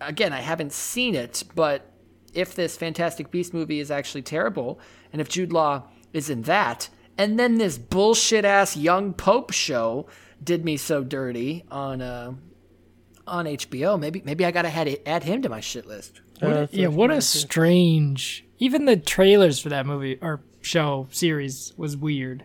again, 0.00 0.32
I 0.32 0.40
haven't 0.40 0.72
seen 0.72 1.14
it, 1.14 1.42
but 1.54 1.90
if 2.32 2.54
this 2.54 2.76
Fantastic 2.76 3.30
Beast 3.30 3.52
movie 3.52 3.80
is 3.80 3.90
actually 3.90 4.22
terrible, 4.22 4.80
and 5.12 5.20
if 5.20 5.28
Jude 5.28 5.52
Law 5.52 5.88
is 6.12 6.30
in 6.30 6.42
that, 6.42 6.88
and 7.18 7.38
then 7.38 7.58
this 7.58 7.78
bullshit 7.78 8.44
ass 8.44 8.76
Young 8.76 9.12
Pope 9.12 9.52
show 9.52 10.06
did 10.42 10.64
me 10.64 10.76
so 10.76 11.02
dirty 11.04 11.64
on 11.70 12.00
uh, 12.00 12.32
on 13.30 13.46
HBO, 13.46 13.98
maybe 13.98 14.22
maybe 14.24 14.44
I 14.44 14.50
gotta 14.50 14.68
add, 14.68 14.98
add 15.06 15.22
him 15.24 15.42
to 15.42 15.48
my 15.48 15.60
shit 15.60 15.86
list. 15.86 16.20
Uh, 16.42 16.66
Yeah, 16.70 16.88
what 16.88 17.10
a 17.10 17.20
strange. 17.20 18.44
Even 18.58 18.84
the 18.84 18.96
trailers 18.96 19.58
for 19.60 19.68
that 19.70 19.86
movie 19.86 20.18
or 20.20 20.40
show 20.60 21.06
series 21.10 21.72
was 21.76 21.96
weird. 21.96 22.44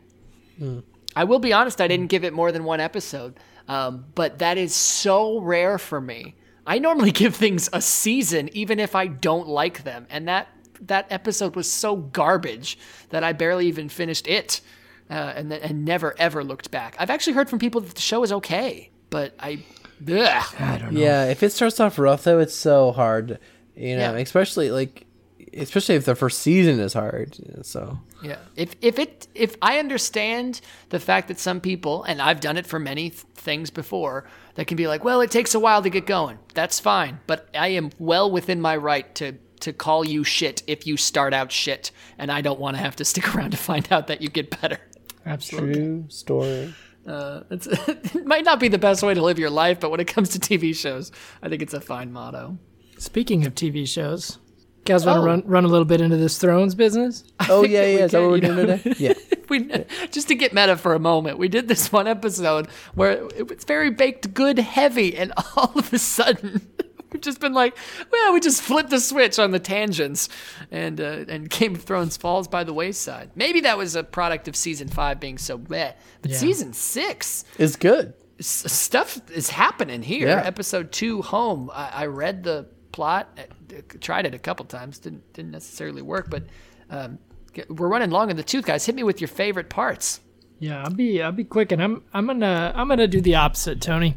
I 1.16 1.24
will 1.26 1.40
be 1.40 1.52
honest, 1.54 1.82
I 1.82 1.88
didn't 1.88 2.08
give 2.08 2.24
it 2.24 2.34
more 2.34 2.52
than 2.52 2.64
one 2.64 2.80
episode, 2.80 3.38
um, 3.68 4.06
but 4.16 4.40
that 4.40 4.58
is 4.58 4.74
so 4.74 5.40
rare 5.40 5.78
for 5.78 6.00
me. 6.00 6.36
I 6.66 6.80
normally 6.80 7.12
give 7.24 7.36
things 7.36 7.70
a 7.74 7.82
season, 7.82 8.50
even 8.54 8.80
if 8.80 8.96
I 8.96 9.08
don't 9.08 9.48
like 9.48 9.84
them, 9.84 10.08
and 10.10 10.28
that 10.28 10.48
that 10.82 11.08
episode 11.10 11.56
was 11.56 11.70
so 11.72 11.96
garbage 11.96 12.78
that 13.10 13.24
I 13.24 13.32
barely 13.34 13.68
even 13.68 13.88
finished 13.90 14.28
it, 14.28 14.62
uh, 15.10 15.14
and 15.14 15.52
and 15.52 15.86
never 15.86 16.16
ever 16.18 16.44
looked 16.44 16.72
back. 16.72 16.96
I've 17.00 17.10
actually 17.10 17.34
heard 17.34 17.50
from 17.50 17.60
people 17.60 17.82
that 17.82 17.96
the 17.96 18.02
show 18.02 18.24
is 18.24 18.32
okay, 18.32 18.92
but 19.10 19.34
I, 19.40 19.64
ugh. 20.02 20.56
I 20.60 20.78
don't 20.78 20.94
know. 20.94 21.00
Yeah, 21.00 21.26
if 21.26 21.44
it 21.44 21.52
starts 21.52 21.80
off 21.80 21.98
rough 22.00 22.24
though, 22.24 22.40
it's 22.40 22.56
so 22.56 22.92
hard. 22.92 23.40
You 23.76 23.96
know, 23.98 24.14
Yeah. 24.14 24.20
especially 24.20 24.72
like, 24.72 25.06
especially 25.54 25.96
if 25.96 26.06
the 26.06 26.16
first 26.16 26.40
season 26.40 26.80
is 26.80 26.94
hard. 26.94 27.36
So 27.66 28.00
Yeah. 28.24 28.38
If 28.56 28.76
if 28.82 29.00
it 29.00 29.28
if 29.36 29.56
I 29.62 29.80
understand 29.80 30.62
the 30.90 31.00
fact 31.00 31.28
that 31.28 31.40
some 31.40 31.60
people 31.62 32.04
and 32.04 32.22
I've 32.22 32.40
done 32.40 32.58
it 32.58 32.66
for 32.66 32.80
many 32.80 33.10
th- 33.12 33.24
things 33.36 33.70
before 33.70 34.26
that 34.56 34.68
can 34.68 34.78
be 34.78 34.88
like, 34.88 35.04
well, 35.04 35.22
it 35.22 35.32
takes 35.32 35.54
a 35.56 35.60
while 35.60 35.82
to 35.84 35.90
get 35.90 36.06
going. 36.06 36.40
That's 36.54 36.80
fine, 36.80 37.20
but 37.28 37.48
I 37.54 37.70
am 37.70 37.90
well 38.00 38.30
within 38.32 38.62
my 38.62 38.76
right 38.78 39.14
to 39.16 39.34
to 39.62 39.72
call 39.74 40.06
you 40.06 40.24
shit 40.24 40.62
if 40.68 40.86
you 40.86 40.98
start 40.98 41.34
out 41.34 41.52
shit, 41.52 41.92
and 42.18 42.30
I 42.32 42.42
don't 42.42 42.60
want 42.60 42.76
to 42.78 42.84
have 42.84 42.96
to 42.98 43.06
stick 43.12 43.34
around 43.36 43.52
to 43.52 43.58
find 43.58 43.88
out 43.92 44.08
that 44.08 44.22
you 44.22 44.30
get 44.30 44.62
better. 44.62 44.80
Absolutely. 45.26 45.74
true 45.74 46.06
story. 46.10 46.74
Uh, 47.06 47.42
it's, 47.52 47.68
it 48.16 48.26
might 48.26 48.46
not 48.46 48.60
be 48.60 48.68
the 48.68 48.78
best 48.78 49.04
way 49.04 49.14
to 49.14 49.22
live 49.22 49.38
your 49.40 49.50
life, 49.50 49.80
but 49.80 49.92
when 49.92 50.00
it 50.00 50.08
comes 50.08 50.30
to 50.30 50.40
TV 50.40 50.76
shows, 50.76 51.12
I 51.42 51.50
think 51.50 51.62
it's 51.62 51.74
a 51.74 51.82
fine 51.82 52.12
motto. 52.12 52.58
Speaking 52.98 53.46
of 53.46 53.54
TV 53.54 53.88
shows, 53.88 54.40
guys 54.86 55.06
want 55.06 55.18
to 55.18 55.22
Oh. 55.22 55.26
run 55.26 55.44
run 55.46 55.66
a 55.66 55.68
little 55.68 55.86
bit 55.86 56.02
into 56.02 56.18
this 56.18 56.38
Thrones 56.38 56.74
business? 56.76 57.24
Oh 57.50 57.62
think 57.62 57.74
yeah, 57.74 57.86
yeah. 57.86 58.06
Is 58.06 58.12
that 58.12 58.22
what 58.22 58.32
we're 58.32 58.40
doing 58.42 58.68
know? 58.68 58.78
today? 58.78 58.94
Yeah. 58.98 59.14
we 59.50 59.70
just 60.12 60.28
to 60.30 60.36
get 60.36 60.54
meta 60.54 60.76
for 60.78 60.94
a 60.96 61.00
moment 61.00 61.38
we 61.38 61.48
did 61.48 61.68
this 61.68 61.92
one 61.92 62.08
episode 62.08 62.68
where 62.96 63.12
it 63.38 63.48
was 63.48 63.64
very 63.66 63.92
baked 63.92 64.34
good 64.34 64.58
heavy 64.58 65.16
and 65.16 65.32
all 65.56 65.72
of 65.76 65.94
a 65.94 66.00
sudden 66.00 66.68
we've 67.16 67.22
just 67.22 67.40
been 67.40 67.54
like 67.54 67.78
well 68.12 68.34
we 68.34 68.42
just 68.42 68.62
flipped 68.62 68.90
the 68.90 69.00
switch 69.00 69.40
on 69.40 69.52
the 69.52 69.60
tangents 69.60 70.28
and 70.70 71.00
uh, 71.00 71.24
and 71.30 71.50
game 71.50 71.74
of 71.76 71.84
thrones 71.84 72.18
falls 72.18 72.48
by 72.48 72.64
the 72.64 72.74
wayside 72.74 73.32
maybe 73.36 73.62
that 73.62 73.78
was 73.78 73.96
a 73.96 74.04
product 74.04 74.50
of 74.50 74.56
season 74.56 74.90
five 74.90 75.18
being 75.20 75.38
so 75.38 75.58
bad 75.58 75.96
but 76.22 76.32
Yeah. 76.32 76.38
season 76.38 76.74
six 76.74 77.46
is 77.58 77.78
good. 77.78 78.14
s- 78.40 78.70
stuff 78.72 79.22
is 79.32 79.50
happening 79.50 80.04
here 80.04 80.28
Yeah. 80.28 80.42
episode 80.44 80.92
two 80.92 81.22
home 81.22 81.72
I, 81.74 81.90
I 81.90 82.06
read 82.08 82.44
the 82.44 82.68
plot 82.92 83.30
uh, 83.40 83.76
tried 84.02 84.26
it 84.26 84.34
a 84.36 84.40
couple 84.40 84.66
times 84.66 85.00
didn't 85.00 85.24
didn't 85.34 85.52
necessarily 85.52 86.02
work 86.02 86.30
but 86.30 86.44
um, 86.90 87.18
get- 87.54 87.70
we're 87.72 87.88
running 87.88 88.10
long 88.12 88.30
in 88.30 88.36
the 88.36 88.44
tooth 88.44 88.66
guys 88.66 88.86
hit 88.86 88.94
me 88.96 89.04
with 89.04 89.22
your 89.22 89.30
favorite 89.30 89.70
parts 89.70 90.20
Yeah, 90.60 90.84
I'll 90.84 90.90
be 90.94 91.22
I'll 91.22 91.32
be 91.34 91.44
quick, 91.46 91.72
and 91.74 91.82
I'm 91.82 92.04
I'm 92.14 92.26
gonna 92.28 92.72
I'm 92.76 92.88
gonna 92.88 93.08
do 93.08 93.20
the 93.22 93.36
opposite, 93.36 93.82
Tony. 93.82 94.16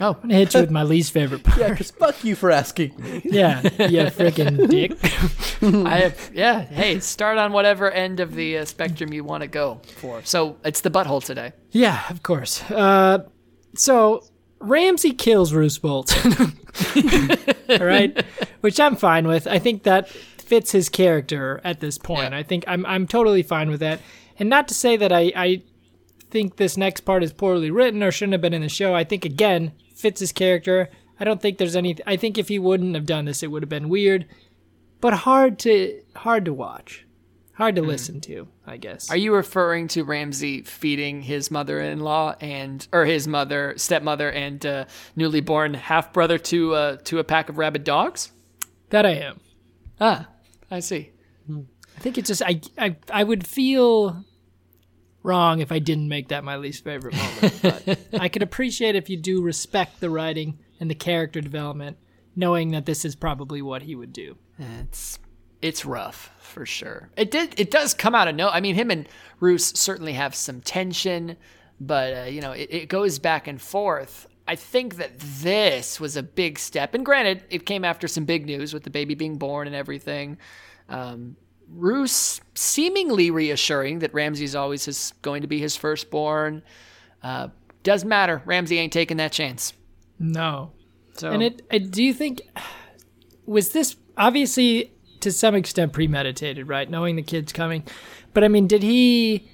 Oh 0.00 0.14
I'm 0.14 0.20
gonna 0.22 0.34
hit 0.34 0.54
you 0.54 0.60
with 0.60 0.70
my 0.70 0.82
least 0.82 1.12
favorite 1.12 1.42
part. 1.44 1.58
Yeah, 1.58 1.70
because 1.70 1.90
fuck 1.90 2.24
you 2.24 2.34
for 2.34 2.50
asking 2.50 2.94
me. 2.98 3.20
Yeah, 3.30 3.62
you 3.62 4.04
freaking 4.10 4.68
dick. 4.68 4.92
I 5.86 5.98
have 5.98 6.30
yeah 6.32 6.62
hey 6.62 7.00
start 7.00 7.38
on 7.38 7.52
whatever 7.52 7.90
end 7.90 8.20
of 8.20 8.34
the 8.34 8.58
uh, 8.58 8.64
spectrum 8.64 9.12
you 9.12 9.24
want 9.24 9.42
to 9.42 9.46
go 9.46 9.80
for 9.96 10.22
so 10.24 10.56
it's 10.64 10.80
the 10.80 10.90
butthole 10.90 11.22
today 11.24 11.52
Yeah, 11.70 12.02
of 12.08 12.22
course. 12.22 12.62
Uh, 12.70 13.24
so 13.74 14.24
Ramsay 14.58 15.12
kills 15.12 15.52
Roose 15.52 15.78
All 15.84 16.02
right, 17.86 18.24
which 18.60 18.80
I'm 18.80 18.96
fine 18.96 19.26
with. 19.26 19.46
I 19.46 19.58
think 19.58 19.84
that 19.84 20.08
fits 20.08 20.72
his 20.72 20.88
character 20.88 21.60
at 21.62 21.80
this 21.80 21.96
point. 21.98 22.32
Yeah. 22.32 22.38
I 22.38 22.42
think 22.42 22.64
I'm 22.66 22.84
I'm 22.86 23.06
totally 23.06 23.42
fine 23.42 23.70
with 23.70 23.80
that. 23.80 24.00
And 24.38 24.48
not 24.48 24.66
to 24.68 24.74
say 24.74 24.96
that 24.96 25.12
I 25.12 25.32
I 25.36 25.62
think 26.30 26.56
this 26.56 26.76
next 26.76 27.00
part 27.02 27.22
is 27.22 27.32
poorly 27.32 27.70
written 27.70 28.02
or 28.02 28.10
shouldn't 28.10 28.32
have 28.32 28.40
been 28.40 28.54
in 28.54 28.62
the 28.62 28.68
show. 28.68 28.94
I 28.94 29.04
think 29.04 29.24
again 29.24 29.72
fits 30.00 30.20
his 30.20 30.32
character. 30.32 30.88
I 31.18 31.24
don't 31.24 31.40
think 31.40 31.58
there's 31.58 31.76
any. 31.76 31.96
I 32.06 32.16
think 32.16 32.38
if 32.38 32.48
he 32.48 32.58
wouldn't 32.58 32.94
have 32.94 33.06
done 33.06 33.26
this, 33.26 33.42
it 33.42 33.50
would 33.50 33.62
have 33.62 33.68
been 33.68 33.88
weird, 33.88 34.26
but 35.00 35.12
hard 35.12 35.58
to 35.60 36.00
hard 36.16 36.44
to 36.46 36.52
watch, 36.54 37.06
hard 37.54 37.76
to 37.76 37.82
listen 37.82 38.20
to. 38.22 38.48
I 38.66 38.76
guess. 38.78 39.08
Hmm. 39.08 39.14
are 39.14 39.16
you 39.16 39.34
referring 39.34 39.88
to 39.88 40.02
Ramsay 40.04 40.62
feeding 40.62 41.22
his 41.22 41.50
mother-in-law 41.50 42.36
and 42.40 42.86
or 42.92 43.04
his 43.04 43.26
mother 43.28 43.74
stepmother 43.76 44.30
and 44.30 44.64
uh, 44.64 44.84
newly 45.16 45.40
born 45.40 45.74
half-brother 45.74 46.38
to 46.38 46.74
uh, 46.74 46.96
to 47.04 47.18
a 47.18 47.24
pack 47.24 47.48
of 47.48 47.58
rabid 47.58 47.84
dogs 47.84 48.32
that 48.90 49.04
I 49.04 49.10
am. 49.10 49.40
ah 50.00 50.26
i 50.70 50.80
see 50.80 51.10
I 51.50 52.00
think 52.00 52.16
it's 52.16 52.28
just 52.28 52.42
I 52.42 52.60
I 52.78 52.96
I 53.12 53.24
would 53.24 53.46
feel 53.46 54.24
wrong 55.22 55.60
if 55.60 55.70
I 55.72 55.78
didn't 55.78 56.08
make 56.08 56.28
that 56.28 56.44
my 56.44 56.56
least 56.56 56.84
favorite 56.84 57.14
moment. 57.14 57.58
But 57.62 57.98
I 58.20 58.28
could 58.28 58.42
appreciate 58.42 58.96
if 58.96 59.10
you 59.10 59.16
do 59.16 59.42
respect 59.42 60.00
the 60.00 60.10
writing 60.10 60.58
and 60.78 60.90
the 60.90 60.94
character 60.94 61.40
development, 61.40 61.98
knowing 62.34 62.70
that 62.70 62.86
this 62.86 63.04
is 63.04 63.14
probably 63.14 63.62
what 63.62 63.82
he 63.82 63.94
would 63.94 64.12
do. 64.12 64.36
It's 64.58 65.18
it's 65.62 65.84
rough 65.84 66.30
for 66.40 66.64
sure. 66.64 67.10
It 67.16 67.30
did 67.30 67.58
it 67.58 67.70
does 67.70 67.94
come 67.94 68.14
out 68.14 68.28
of 68.28 68.34
no. 68.34 68.48
I 68.48 68.60
mean, 68.60 68.74
him 68.74 68.90
and 68.90 69.08
Roose 69.40 69.72
certainly 69.74 70.14
have 70.14 70.34
some 70.34 70.60
tension, 70.60 71.36
but 71.80 72.16
uh, 72.16 72.24
you 72.30 72.40
know 72.40 72.52
it, 72.52 72.68
it 72.70 72.88
goes 72.88 73.18
back 73.18 73.46
and 73.46 73.60
forth. 73.60 74.26
I 74.48 74.56
think 74.56 74.96
that 74.96 75.18
this 75.18 76.00
was 76.00 76.16
a 76.16 76.22
big 76.22 76.58
step, 76.58 76.94
and 76.94 77.04
granted, 77.04 77.44
it 77.50 77.66
came 77.66 77.84
after 77.84 78.08
some 78.08 78.24
big 78.24 78.46
news 78.46 78.74
with 78.74 78.82
the 78.82 78.90
baby 78.90 79.14
being 79.14 79.38
born 79.38 79.66
and 79.66 79.76
everything. 79.76 80.38
Um, 80.88 81.36
Roose 81.72 82.40
seemingly 82.54 83.30
reassuring 83.30 84.00
that 84.00 84.12
Ramsay's 84.12 84.54
always 84.54 84.84
his, 84.84 85.12
going 85.22 85.42
to 85.42 85.48
be 85.48 85.58
his 85.58 85.76
firstborn. 85.76 86.62
Uh, 87.22 87.48
doesn't 87.82 88.08
matter. 88.08 88.42
Ramsay 88.44 88.78
ain't 88.78 88.92
taking 88.92 89.16
that 89.18 89.32
chance. 89.32 89.72
No. 90.18 90.72
So 91.16 91.30
And 91.30 91.42
it, 91.42 91.62
it 91.70 91.90
do 91.90 92.02
you 92.02 92.14
think 92.14 92.42
was 93.46 93.70
this 93.70 93.96
obviously 94.16 94.92
to 95.20 95.30
some 95.32 95.54
extent 95.54 95.92
premeditated, 95.92 96.68
right? 96.68 96.88
Knowing 96.88 97.16
the 97.16 97.22
kid's 97.22 97.52
coming. 97.52 97.84
But 98.32 98.44
I 98.44 98.48
mean, 98.48 98.66
did 98.66 98.82
he 98.82 99.48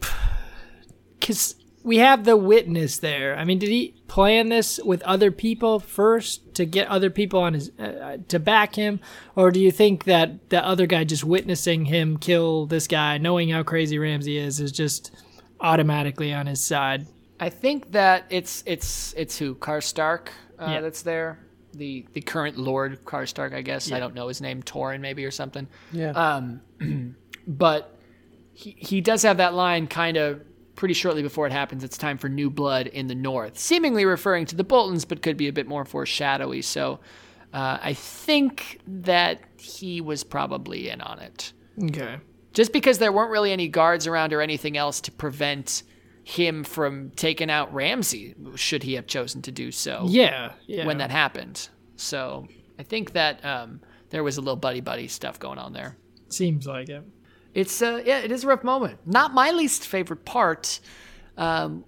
cuz 1.20 1.54
we 1.86 1.98
have 1.98 2.24
the 2.24 2.36
witness 2.36 2.98
there. 2.98 3.36
I 3.38 3.44
mean, 3.44 3.60
did 3.60 3.68
he 3.70 3.94
plan 4.08 4.48
this 4.48 4.80
with 4.84 5.00
other 5.02 5.30
people 5.30 5.78
first 5.78 6.52
to 6.56 6.64
get 6.66 6.88
other 6.88 7.10
people 7.10 7.40
on 7.40 7.54
his 7.54 7.70
uh, 7.78 8.16
to 8.26 8.40
back 8.40 8.74
him 8.74 8.98
or 9.36 9.52
do 9.52 9.60
you 9.60 9.70
think 9.70 10.02
that 10.04 10.50
the 10.50 10.64
other 10.66 10.86
guy 10.86 11.04
just 11.04 11.22
witnessing 11.22 11.84
him 11.84 12.18
kill 12.18 12.66
this 12.66 12.88
guy, 12.88 13.18
knowing 13.18 13.50
how 13.50 13.62
crazy 13.62 13.98
Ramsay 14.00 14.36
is 14.36 14.58
is 14.58 14.72
just 14.72 15.12
automatically 15.60 16.32
on 16.34 16.46
his 16.46 16.60
side? 16.62 17.06
I 17.38 17.50
think 17.50 17.92
that 17.92 18.24
it's 18.30 18.64
it's 18.66 19.14
it's 19.16 19.38
who 19.38 19.54
Karstark 19.54 20.28
uh, 20.58 20.66
Yeah. 20.68 20.80
that's 20.80 21.02
there. 21.02 21.38
The 21.72 22.04
the 22.14 22.20
current 22.20 22.58
Lord 22.58 23.04
Karstark, 23.04 23.54
I 23.54 23.62
guess. 23.62 23.92
I 23.92 24.00
don't 24.00 24.14
know 24.14 24.26
his 24.26 24.40
name, 24.40 24.60
Torin 24.62 25.00
maybe 25.00 25.24
or 25.24 25.30
something. 25.30 25.68
Yeah. 25.92 26.10
Um, 26.10 26.62
but 27.46 27.96
he 28.54 28.74
he 28.76 29.00
does 29.00 29.22
have 29.22 29.36
that 29.36 29.54
line 29.54 29.86
kind 29.86 30.16
of 30.16 30.40
pretty 30.76 30.94
shortly 30.94 31.22
before 31.22 31.46
it 31.46 31.52
happens. 31.52 31.82
It's 31.82 31.98
time 31.98 32.18
for 32.18 32.28
new 32.28 32.48
blood 32.50 32.86
in 32.86 33.08
the 33.08 33.14
north, 33.14 33.58
seemingly 33.58 34.04
referring 34.04 34.46
to 34.46 34.56
the 34.56 34.64
Boltons, 34.64 35.04
but 35.04 35.22
could 35.22 35.36
be 35.36 35.48
a 35.48 35.52
bit 35.52 35.66
more 35.66 35.84
foreshadowy. 35.84 36.62
So. 36.62 37.00
Uh, 37.54 37.78
I 37.80 37.94
think 37.94 38.80
that 38.86 39.40
he 39.56 40.02
was 40.02 40.24
probably 40.24 40.90
in 40.90 41.00
on 41.00 41.20
it 41.20 41.52
Okay. 41.84 42.16
just 42.52 42.70
because 42.70 42.98
there 42.98 43.12
weren't 43.12 43.30
really 43.30 43.50
any 43.50 43.66
guards 43.68 44.06
around 44.06 44.34
or 44.34 44.42
anything 44.42 44.76
else 44.76 45.00
to 45.02 45.12
prevent 45.12 45.82
him 46.24 46.64
from 46.64 47.12
taking 47.16 47.48
out 47.48 47.72
Ramsay 47.72 48.34
should 48.56 48.82
he 48.82 48.94
have 48.94 49.06
chosen 49.06 49.40
to 49.42 49.52
do 49.52 49.70
so 49.72 50.04
Yeah, 50.08 50.52
yeah. 50.66 50.84
when 50.84 50.98
that 50.98 51.10
happened. 51.10 51.68
So 51.94 52.46
I 52.78 52.82
think 52.82 53.12
that 53.12 53.42
um, 53.42 53.80
there 54.10 54.24
was 54.24 54.36
a 54.36 54.40
little 54.40 54.56
buddy 54.56 54.80
buddy 54.82 55.08
stuff 55.08 55.38
going 55.38 55.58
on 55.58 55.72
there. 55.72 55.96
Seems 56.28 56.66
like 56.66 56.90
it. 56.90 57.04
It's 57.56 57.80
uh 57.80 58.02
yeah, 58.04 58.18
it 58.18 58.30
is 58.30 58.44
a 58.44 58.46
rough 58.48 58.62
moment. 58.62 58.98
Not 59.06 59.32
my 59.32 59.50
least 59.50 59.86
favorite 59.86 60.24
part. 60.24 60.78
Um 61.36 61.84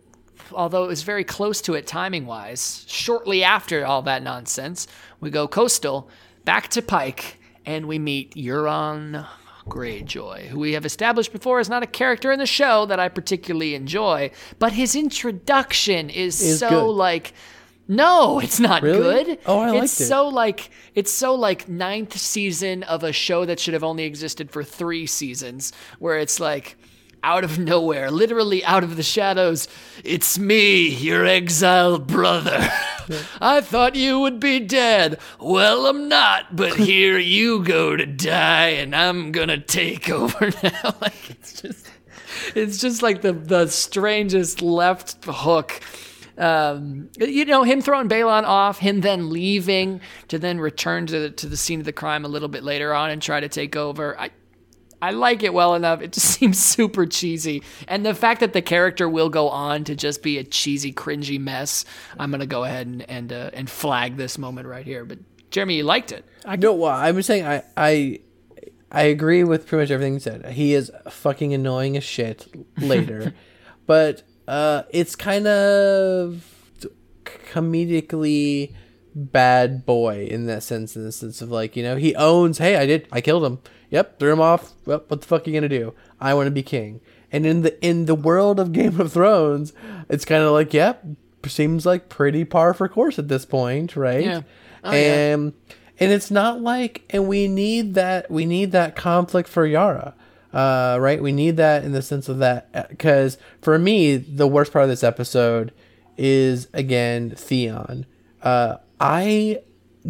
although 0.52 0.84
it 0.84 0.88
was 0.88 1.02
very 1.02 1.24
close 1.24 1.60
to 1.62 1.74
it 1.74 1.86
timing 1.86 2.24
wise. 2.26 2.84
Shortly 2.88 3.44
after 3.44 3.84
all 3.84 4.02
that 4.02 4.22
nonsense, 4.22 4.86
we 5.20 5.28
go 5.30 5.46
coastal 5.46 6.08
back 6.44 6.68
to 6.68 6.80
Pike 6.80 7.38
and 7.66 7.86
we 7.86 7.98
meet 7.98 8.34
Euron 8.34 9.26
Greyjoy, 9.68 10.46
who 10.46 10.60
we 10.60 10.72
have 10.72 10.86
established 10.86 11.32
before 11.32 11.60
is 11.60 11.68
not 11.68 11.82
a 11.82 11.86
character 11.86 12.32
in 12.32 12.38
the 12.38 12.46
show 12.46 12.86
that 12.86 12.98
I 12.98 13.10
particularly 13.10 13.74
enjoy, 13.74 14.30
but 14.58 14.72
his 14.72 14.96
introduction 14.96 16.08
is, 16.08 16.40
Is 16.40 16.60
so 16.60 16.70
good. 16.70 16.92
like 16.92 17.34
no, 17.88 18.38
it's 18.38 18.60
not 18.60 18.82
Really? 18.82 19.24
good. 19.24 19.38
Oh, 19.46 19.60
I 19.60 19.68
it's 19.68 19.74
liked 19.98 20.00
it. 20.00 20.04
so 20.04 20.28
like 20.28 20.70
it's 20.94 21.10
so 21.12 21.34
like 21.34 21.68
ninth 21.68 22.16
season 22.16 22.82
of 22.84 23.02
a 23.02 23.12
show 23.12 23.44
that 23.46 23.58
should 23.58 23.74
have 23.74 23.84
only 23.84 24.04
existed 24.04 24.50
for 24.50 24.62
three 24.62 25.06
seasons, 25.06 25.72
where 25.98 26.18
it's 26.18 26.38
like 26.38 26.76
out 27.24 27.42
of 27.42 27.58
nowhere, 27.58 28.10
literally 28.12 28.64
out 28.64 28.84
of 28.84 28.94
the 28.96 29.02
shadows, 29.02 29.66
it's 30.04 30.38
me, 30.38 30.86
your 30.88 31.26
exiled 31.26 32.06
brother. 32.06 32.68
I 33.40 33.60
thought 33.60 33.96
you 33.96 34.20
would 34.20 34.38
be 34.38 34.60
dead. 34.60 35.18
Well, 35.40 35.86
I'm 35.86 36.08
not, 36.08 36.54
but 36.54 36.76
here 36.76 37.18
you 37.18 37.64
go 37.64 37.96
to 37.96 38.06
die, 38.06 38.68
and 38.68 38.94
I'm 38.94 39.32
gonna 39.32 39.58
take 39.58 40.08
over 40.20 40.50
now. 40.62 40.94
like 41.00 41.30
it's 41.30 41.60
just, 41.62 41.90
it's 42.54 42.78
just 42.78 43.02
like 43.02 43.22
the 43.22 43.32
the 43.32 43.66
strangest 43.66 44.62
left 44.62 45.24
hook. 45.24 45.80
Um, 46.38 47.10
you 47.18 47.44
know, 47.44 47.64
him 47.64 47.80
throwing 47.80 48.08
Balon 48.08 48.44
off, 48.44 48.78
him 48.78 49.00
then 49.00 49.30
leaving 49.30 50.00
to 50.28 50.38
then 50.38 50.60
return 50.60 51.06
to 51.06 51.30
to 51.30 51.46
the 51.46 51.56
scene 51.56 51.80
of 51.80 51.86
the 51.86 51.92
crime 51.92 52.24
a 52.24 52.28
little 52.28 52.48
bit 52.48 52.62
later 52.62 52.94
on 52.94 53.10
and 53.10 53.20
try 53.20 53.40
to 53.40 53.48
take 53.48 53.74
over. 53.76 54.18
I 54.18 54.30
I 55.00 55.12
like 55.12 55.42
it 55.42 55.54
well 55.54 55.74
enough. 55.74 56.00
It 56.00 56.12
just 56.12 56.26
seems 56.38 56.58
super 56.58 57.06
cheesy. 57.06 57.62
And 57.86 58.04
the 58.04 58.14
fact 58.14 58.40
that 58.40 58.52
the 58.52 58.62
character 58.62 59.08
will 59.08 59.28
go 59.28 59.48
on 59.48 59.84
to 59.84 59.94
just 59.94 60.22
be 60.22 60.38
a 60.38 60.44
cheesy, 60.44 60.92
cringy 60.92 61.40
mess, 61.40 61.84
I'm 62.18 62.30
going 62.30 62.40
to 62.40 62.46
go 62.46 62.64
ahead 62.64 62.86
and 62.86 63.08
and, 63.08 63.32
uh, 63.32 63.50
and 63.52 63.68
flag 63.68 64.16
this 64.16 64.38
moment 64.38 64.66
right 64.66 64.84
here. 64.86 65.04
But 65.04 65.18
Jeremy, 65.50 65.76
you 65.76 65.84
liked 65.84 66.12
it. 66.12 66.24
I 66.44 66.56
no, 66.56 66.74
well, 66.74 66.94
I'm 66.94 67.20
saying 67.22 67.46
I 67.46 67.62
I 67.76 68.20
I 68.90 69.02
agree 69.02 69.44
with 69.44 69.66
pretty 69.66 69.84
much 69.84 69.90
everything 69.90 70.14
you 70.14 70.20
said. 70.20 70.46
He 70.46 70.74
is 70.74 70.90
fucking 71.10 71.52
annoying 71.52 71.96
as 71.96 72.04
shit 72.04 72.46
later, 72.78 73.34
but 73.86 74.22
uh, 74.48 74.82
it's 74.90 75.14
kind 75.14 75.46
of 75.46 76.44
comedically 77.24 78.72
bad 79.14 79.84
boy 79.84 80.26
in 80.30 80.46
that 80.46 80.62
sense. 80.62 80.96
In 80.96 81.04
the 81.04 81.12
sense 81.12 81.42
of 81.42 81.50
like 81.50 81.76
you 81.76 81.82
know 81.82 81.96
he 81.96 82.14
owns, 82.16 82.58
hey, 82.58 82.76
I 82.76 82.86
did, 82.86 83.06
I 83.12 83.20
killed 83.20 83.44
him. 83.44 83.58
Yep, 83.90 84.18
threw 84.18 84.32
him 84.32 84.40
off. 84.40 84.72
Well, 84.86 85.04
what 85.06 85.20
the 85.20 85.26
fuck 85.26 85.46
are 85.46 85.50
you 85.50 85.56
gonna 85.56 85.68
do? 85.68 85.94
I 86.20 86.34
want 86.34 86.46
to 86.46 86.50
be 86.50 86.62
king. 86.62 87.00
And 87.30 87.44
in 87.44 87.60
the 87.60 87.86
in 87.86 88.06
the 88.06 88.14
world 88.14 88.58
of 88.58 88.72
Game 88.72 88.98
of 89.00 89.12
Thrones, 89.12 89.74
it's 90.08 90.24
kind 90.24 90.42
of 90.42 90.52
like, 90.52 90.72
yep, 90.72 91.04
seems 91.46 91.84
like 91.84 92.08
pretty 92.08 92.44
par 92.44 92.72
for 92.72 92.88
course 92.88 93.18
at 93.18 93.28
this 93.28 93.44
point, 93.44 93.96
right? 93.96 94.24
Yeah. 94.24 94.40
Oh, 94.82 94.92
yeah. 94.92 95.32
and 95.32 95.52
and 96.00 96.12
it's 96.12 96.30
not 96.30 96.62
like 96.62 97.04
and 97.10 97.28
we 97.28 97.48
need 97.48 97.94
that 97.94 98.30
we 98.30 98.46
need 98.46 98.72
that 98.72 98.96
conflict 98.96 99.48
for 99.48 99.66
Yara. 99.66 100.14
Uh, 100.52 100.96
right? 101.00 101.22
We 101.22 101.32
need 101.32 101.56
that 101.58 101.84
in 101.84 101.92
the 101.92 102.02
sense 102.02 102.28
of 102.28 102.38
that 102.38 102.88
because 102.88 103.36
for 103.60 103.78
me, 103.78 104.16
the 104.16 104.46
worst 104.46 104.72
part 104.72 104.84
of 104.84 104.88
this 104.88 105.04
episode 105.04 105.72
is 106.16 106.68
again 106.72 107.30
Theon. 107.30 108.06
Uh, 108.42 108.76
I 109.00 109.60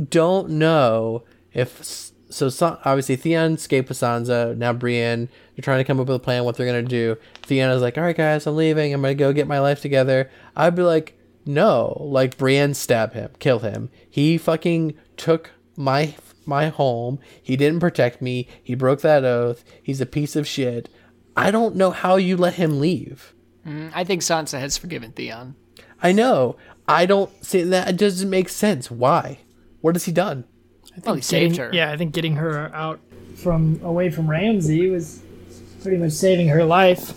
don't 0.08 0.50
know 0.50 1.24
if 1.52 1.84
so. 2.30 2.50
Obviously, 2.84 3.16
Theon 3.16 3.54
escaped 3.54 3.88
with 3.88 3.98
Sansa. 3.98 4.56
Now 4.56 4.72
Brienne, 4.72 5.28
they're 5.56 5.62
trying 5.62 5.78
to 5.78 5.84
come 5.84 5.98
up 5.98 6.06
with 6.06 6.16
a 6.16 6.20
plan 6.20 6.44
what 6.44 6.56
they're 6.56 6.66
gonna 6.66 6.82
do. 6.82 7.16
Theon 7.42 7.70
is 7.70 7.82
like, 7.82 7.98
"All 7.98 8.04
right, 8.04 8.16
guys, 8.16 8.46
I'm 8.46 8.56
leaving. 8.56 8.94
I'm 8.94 9.02
gonna 9.02 9.14
go 9.14 9.32
get 9.32 9.48
my 9.48 9.58
life 9.58 9.80
together." 9.80 10.30
I'd 10.56 10.76
be 10.76 10.82
like, 10.82 11.18
"No!" 11.44 11.96
Like 12.00 12.38
Brienne, 12.38 12.74
stab 12.74 13.12
him, 13.14 13.30
kill 13.38 13.60
him. 13.60 13.90
He 14.08 14.38
fucking 14.38 14.94
took 15.16 15.50
my 15.76 16.14
my 16.48 16.68
home. 16.68 17.20
He 17.42 17.56
didn't 17.56 17.80
protect 17.80 18.20
me. 18.22 18.48
He 18.62 18.74
broke 18.74 19.02
that 19.02 19.24
oath. 19.24 19.62
He's 19.82 20.00
a 20.00 20.06
piece 20.06 20.34
of 20.34 20.48
shit. 20.48 20.88
I 21.36 21.50
don't 21.52 21.76
know 21.76 21.90
how 21.90 22.16
you 22.16 22.36
let 22.36 22.54
him 22.54 22.80
leave. 22.80 23.34
Mm, 23.66 23.92
I 23.94 24.02
think 24.02 24.22
Sansa 24.22 24.58
has 24.58 24.76
forgiven 24.76 25.12
Theon. 25.12 25.54
I 26.02 26.12
know. 26.12 26.56
I 26.88 27.06
don't 27.06 27.30
see 27.44 27.62
that. 27.62 27.88
It 27.90 27.96
doesn't 27.96 28.30
make 28.30 28.48
sense. 28.48 28.90
Why? 28.90 29.40
What 29.80 29.94
has 29.94 30.04
he 30.06 30.12
done? 30.12 30.44
I 30.96 31.00
Well, 31.04 31.14
he 31.16 31.20
saved 31.20 31.56
her. 31.58 31.70
Yeah, 31.72 31.92
I 31.92 31.96
think 31.96 32.12
getting 32.12 32.36
her 32.36 32.74
out 32.74 32.98
from 33.36 33.78
away 33.84 34.10
from 34.10 34.28
Ramsay 34.28 34.88
was 34.90 35.22
pretty 35.82 35.98
much 35.98 36.12
saving 36.12 36.48
her 36.48 36.64
life. 36.64 37.12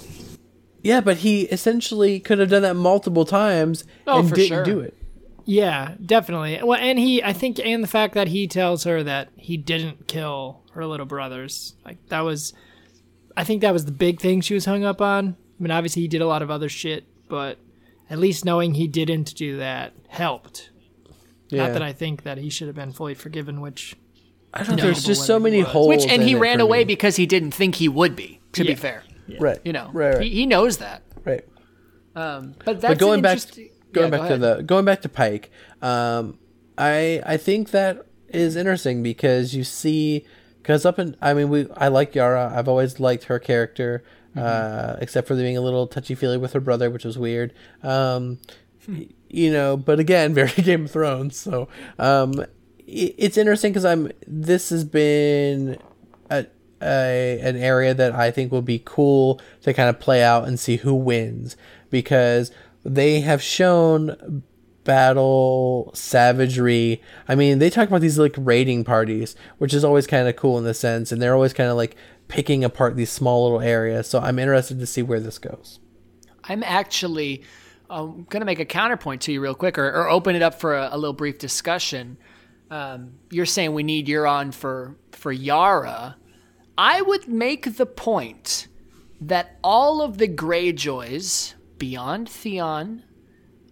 Yeah, 0.83 0.99
but 1.01 1.17
he 1.17 1.43
essentially 1.43 2.19
could 2.19 2.39
have 2.39 2.49
done 2.49 2.63
that 2.63 2.75
multiple 2.75 3.25
times 3.25 3.85
Oh, 4.07 4.19
and 4.19 4.29
for 4.29 4.35
didn't 4.35 4.49
sure. 4.49 4.63
do 4.63 4.79
it. 4.81 4.95
Yeah, 5.51 5.95
definitely. 6.05 6.61
Well, 6.63 6.79
and 6.79 6.97
he, 6.97 7.21
I 7.21 7.33
think, 7.33 7.59
and 7.59 7.83
the 7.83 7.87
fact 7.87 8.13
that 8.13 8.29
he 8.29 8.47
tells 8.47 8.85
her 8.85 9.03
that 9.03 9.29
he 9.35 9.57
didn't 9.57 10.07
kill 10.07 10.61
her 10.71 10.85
little 10.85 11.05
brothers, 11.05 11.75
like 11.83 11.97
that 12.07 12.21
was, 12.21 12.53
I 13.35 13.43
think 13.43 13.59
that 13.61 13.73
was 13.73 13.83
the 13.83 13.91
big 13.91 14.21
thing 14.21 14.39
she 14.39 14.53
was 14.53 14.63
hung 14.63 14.85
up 14.85 15.01
on. 15.01 15.35
I 15.59 15.63
mean, 15.63 15.71
obviously 15.71 16.03
he 16.03 16.07
did 16.07 16.21
a 16.21 16.25
lot 16.27 16.41
of 16.41 16.49
other 16.49 16.69
shit, 16.69 17.03
but 17.27 17.57
at 18.09 18.17
least 18.17 18.45
knowing 18.45 18.75
he 18.75 18.87
didn't 18.87 19.35
do 19.35 19.57
that 19.57 19.91
helped. 20.07 20.69
Yeah. 21.49 21.63
Not 21.63 21.73
that 21.73 21.81
I 21.81 21.91
think 21.91 22.23
that 22.23 22.37
he 22.37 22.49
should 22.49 22.67
have 22.67 22.75
been 22.77 22.93
fully 22.93 23.13
forgiven, 23.13 23.59
which 23.59 23.97
I 24.53 24.63
don't. 24.63 24.77
No, 24.77 24.83
There's 24.83 25.03
just 25.03 25.25
so 25.25 25.37
many 25.37 25.59
holes. 25.59 25.89
Which 25.89 26.03
and 26.03 26.21
in 26.21 26.27
he 26.29 26.35
it 26.35 26.39
ran 26.39 26.61
away 26.61 26.79
me. 26.79 26.85
because 26.85 27.17
he 27.17 27.25
didn't 27.25 27.51
think 27.51 27.75
he 27.75 27.89
would 27.89 28.15
be. 28.15 28.39
To 28.53 28.63
be 28.63 28.69
Yeah. 28.69 28.75
fair, 28.75 29.03
right. 29.37 29.59
you 29.65 29.73
know, 29.73 29.89
Right. 29.91 30.13
Right. 30.15 30.23
He, 30.23 30.29
he 30.29 30.45
knows 30.45 30.77
that. 30.77 31.03
right. 31.25 31.43
Um, 32.15 32.55
but 32.63 32.79
that's 32.79 32.93
but 32.93 32.99
going 32.99 33.19
an 33.19 33.23
back 33.23 33.33
interesting- 33.33 33.69
going 33.93 34.09
Yeah, 34.09 34.09
back 34.09 34.19
go 34.21 34.27
to 34.27 34.37
the 34.37 34.63
going 34.63 34.85
back 34.85 35.01
to 35.01 35.09
Pike, 35.09 35.51
um, 35.81 36.37
I 36.77 37.21
I 37.25 37.37
think 37.37 37.71
that 37.71 38.05
is 38.29 38.55
interesting 38.55 39.03
because 39.03 39.53
you 39.53 39.63
see 39.63 40.25
because 40.61 40.85
up 40.85 40.99
in 40.99 41.15
I 41.21 41.33
mean 41.33 41.49
we 41.49 41.67
I 41.77 41.87
like 41.89 42.15
Yara. 42.15 42.51
I've 42.55 42.67
always 42.67 42.99
liked 42.99 43.25
her 43.25 43.39
character, 43.39 44.03
uh, 44.35 44.95
except 45.01 45.27
for 45.27 45.35
being 45.35 45.57
a 45.57 45.61
little 45.61 45.87
touchy 45.87 46.15
feely 46.15 46.37
with 46.37 46.53
her 46.53 46.59
brother, 46.61 46.89
which 46.89 47.05
was 47.05 47.17
weird. 47.17 47.53
Um, 47.83 48.39
y- 48.87 49.07
you 49.29 49.51
know, 49.51 49.77
but 49.77 49.99
again, 49.99 50.33
very 50.35 50.49
Game 50.63 50.85
of 50.85 50.91
Thrones. 50.91 51.37
So 51.37 51.67
um, 51.99 52.39
i 52.39 52.47
it's 53.17 53.37
interesting 53.37 53.71
because 53.71 53.85
I'm 53.85 54.11
this 54.27 54.69
has 54.69 54.83
been 54.83 55.77
a, 56.29 56.45
a 56.81 57.39
an 57.41 57.55
area 57.57 57.93
that 57.93 58.13
I 58.13 58.31
think 58.31 58.51
will 58.51 58.61
be 58.61 58.81
cool 58.83 59.39
to 59.61 59.73
kind 59.73 59.89
of 59.89 59.99
play 59.99 60.23
out 60.23 60.47
and 60.47 60.59
see 60.59 60.77
who 60.77 60.93
wins 60.93 61.55
because 61.89 62.51
they 62.83 63.21
have 63.21 63.41
shown 63.41 64.43
battle 64.83 65.91
savagery. 65.93 67.01
I 67.27 67.35
mean, 67.35 67.59
they 67.59 67.69
talk 67.69 67.87
about 67.87 68.01
these 68.01 68.17
like 68.17 68.35
raiding 68.37 68.83
parties, 68.83 69.35
which 69.57 69.73
is 69.73 69.83
always 69.83 70.07
kind 70.07 70.27
of 70.27 70.35
cool 70.35 70.57
in 70.57 70.63
the 70.63 70.73
sense, 70.73 71.11
and 71.11 71.21
they're 71.21 71.35
always 71.35 71.53
kind 71.53 71.69
of 71.69 71.77
like 71.77 71.95
picking 72.27 72.63
apart 72.63 72.95
these 72.95 73.11
small 73.11 73.43
little 73.43 73.61
areas. 73.61 74.07
So 74.07 74.19
I'm 74.19 74.39
interested 74.39 74.79
to 74.79 74.85
see 74.85 75.01
where 75.01 75.19
this 75.19 75.37
goes. 75.37 75.79
I'm 76.45 76.63
actually 76.63 77.43
um, 77.89 78.25
going 78.29 78.41
to 78.41 78.45
make 78.45 78.59
a 78.59 78.65
counterpoint 78.65 79.21
to 79.23 79.31
you 79.31 79.41
real 79.41 79.55
quick, 79.55 79.77
or, 79.77 79.87
or 79.87 80.09
open 80.09 80.35
it 80.35 80.41
up 80.41 80.55
for 80.55 80.75
a, 80.75 80.89
a 80.91 80.97
little 80.97 81.13
brief 81.13 81.37
discussion. 81.37 82.17
Um, 82.71 83.15
you're 83.29 83.45
saying 83.45 83.73
we 83.73 83.83
need 83.83 84.07
Euron 84.07 84.53
for 84.53 84.95
for 85.11 85.31
Yara. 85.31 86.15
I 86.77 87.01
would 87.01 87.27
make 87.27 87.75
the 87.75 87.85
point 87.85 88.67
that 89.19 89.57
all 89.63 90.01
of 90.01 90.17
the 90.17 90.27
Greyjoys 90.27 91.53
beyond 91.81 92.29
Theon 92.29 93.01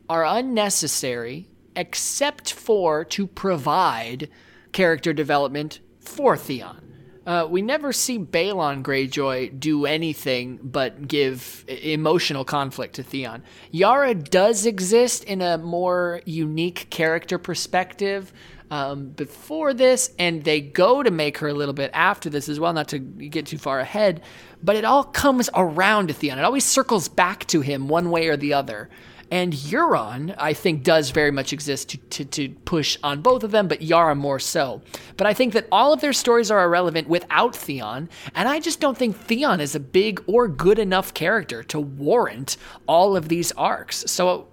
are 0.10 0.26
unnecessary, 0.26 1.48
except 1.76 2.52
for 2.52 3.06
to 3.06 3.28
provide 3.28 4.32
character 4.72 5.14
development 5.14 5.80
for 6.00 6.36
Theon. 6.36 6.92
Uh, 7.28 7.46
we 7.48 7.62
never 7.62 7.94
see 7.94 8.18
Balon 8.18 8.82
Greyjoy 8.82 9.60
do 9.60 9.86
anything 9.86 10.60
but 10.64 11.08
give 11.08 11.64
emotional 11.68 12.44
conflict 12.44 12.96
to 12.96 13.04
Theon. 13.04 13.44
Yara 13.70 14.16
does 14.16 14.66
exist 14.66 15.24
in 15.26 15.44
a 15.44 15.60
more 15.60 16.22
unique 16.26 16.88
character 16.90 17.38
perspective 17.38 18.34
um, 18.72 19.10
before 19.10 19.74
this, 19.74 20.12
and 20.20 20.44
they 20.44 20.62
go 20.62 21.04
to 21.04 21.12
make 21.12 21.38
her 21.40 21.48
a 21.48 21.54
little 21.54 21.74
bit 21.74 21.92
after 21.94 22.30
this 22.30 22.50
as 22.50 22.60
well, 22.60 22.74
not 22.74 22.88
to 22.90 23.00
get 23.00 23.48
too 23.48 23.58
far 23.58 23.80
ahead, 23.80 24.22
but 24.64 24.76
it 24.76 24.86
all 24.86 25.04
comes 25.04 25.50
around 25.56 26.08
to 26.08 26.14
Theon. 26.14 26.40
It 26.40 26.44
always 26.44 26.66
circles 26.66 27.08
back 27.08 27.46
to 27.48 27.62
him 27.62 27.88
one 27.88 28.12
way 28.12 28.28
or 28.28 28.38
the 28.38 28.54
other. 28.54 28.90
And 29.32 29.54
Euron, 29.54 30.34
I 30.40 30.54
think, 30.54 30.84
does 30.84 31.12
very 31.12 31.30
much 31.30 31.54
exist 31.54 31.90
to, 31.90 31.98
to, 31.98 32.26
to 32.26 32.50
push 32.66 32.98
on 33.04 33.22
both 33.22 33.44
of 33.44 33.52
them, 33.52 33.68
but 33.68 33.82
Yara 33.82 34.16
more 34.16 34.40
so. 34.40 34.82
But 35.18 35.28
I 35.28 35.36
think 35.36 35.54
that 35.54 35.68
all 35.72 35.94
of 35.94 36.02
their 36.02 36.14
stories 36.14 36.50
are 36.50 36.64
irrelevant 36.64 37.08
without 37.08 37.56
Theon, 37.56 38.10
and 38.34 38.50
I 38.50 38.60
just 38.60 38.80
don't 38.80 38.98
think 38.98 39.16
Theon 39.16 39.62
is 39.62 39.76
a 39.76 39.80
big 39.80 40.24
or 40.26 40.48
good 40.48 40.80
enough 40.80 41.14
character 41.14 41.62
to 41.64 41.80
warrant 41.80 42.58
all 42.88 43.16
of 43.16 43.30
these 43.30 43.52
arcs. 43.52 44.04
So, 44.08 44.48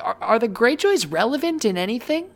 are, 0.00 0.16
are 0.20 0.38
the 0.38 0.48
Greyjoys 0.48 1.10
relevant 1.10 1.64
in 1.64 1.76
anything? 1.76 2.30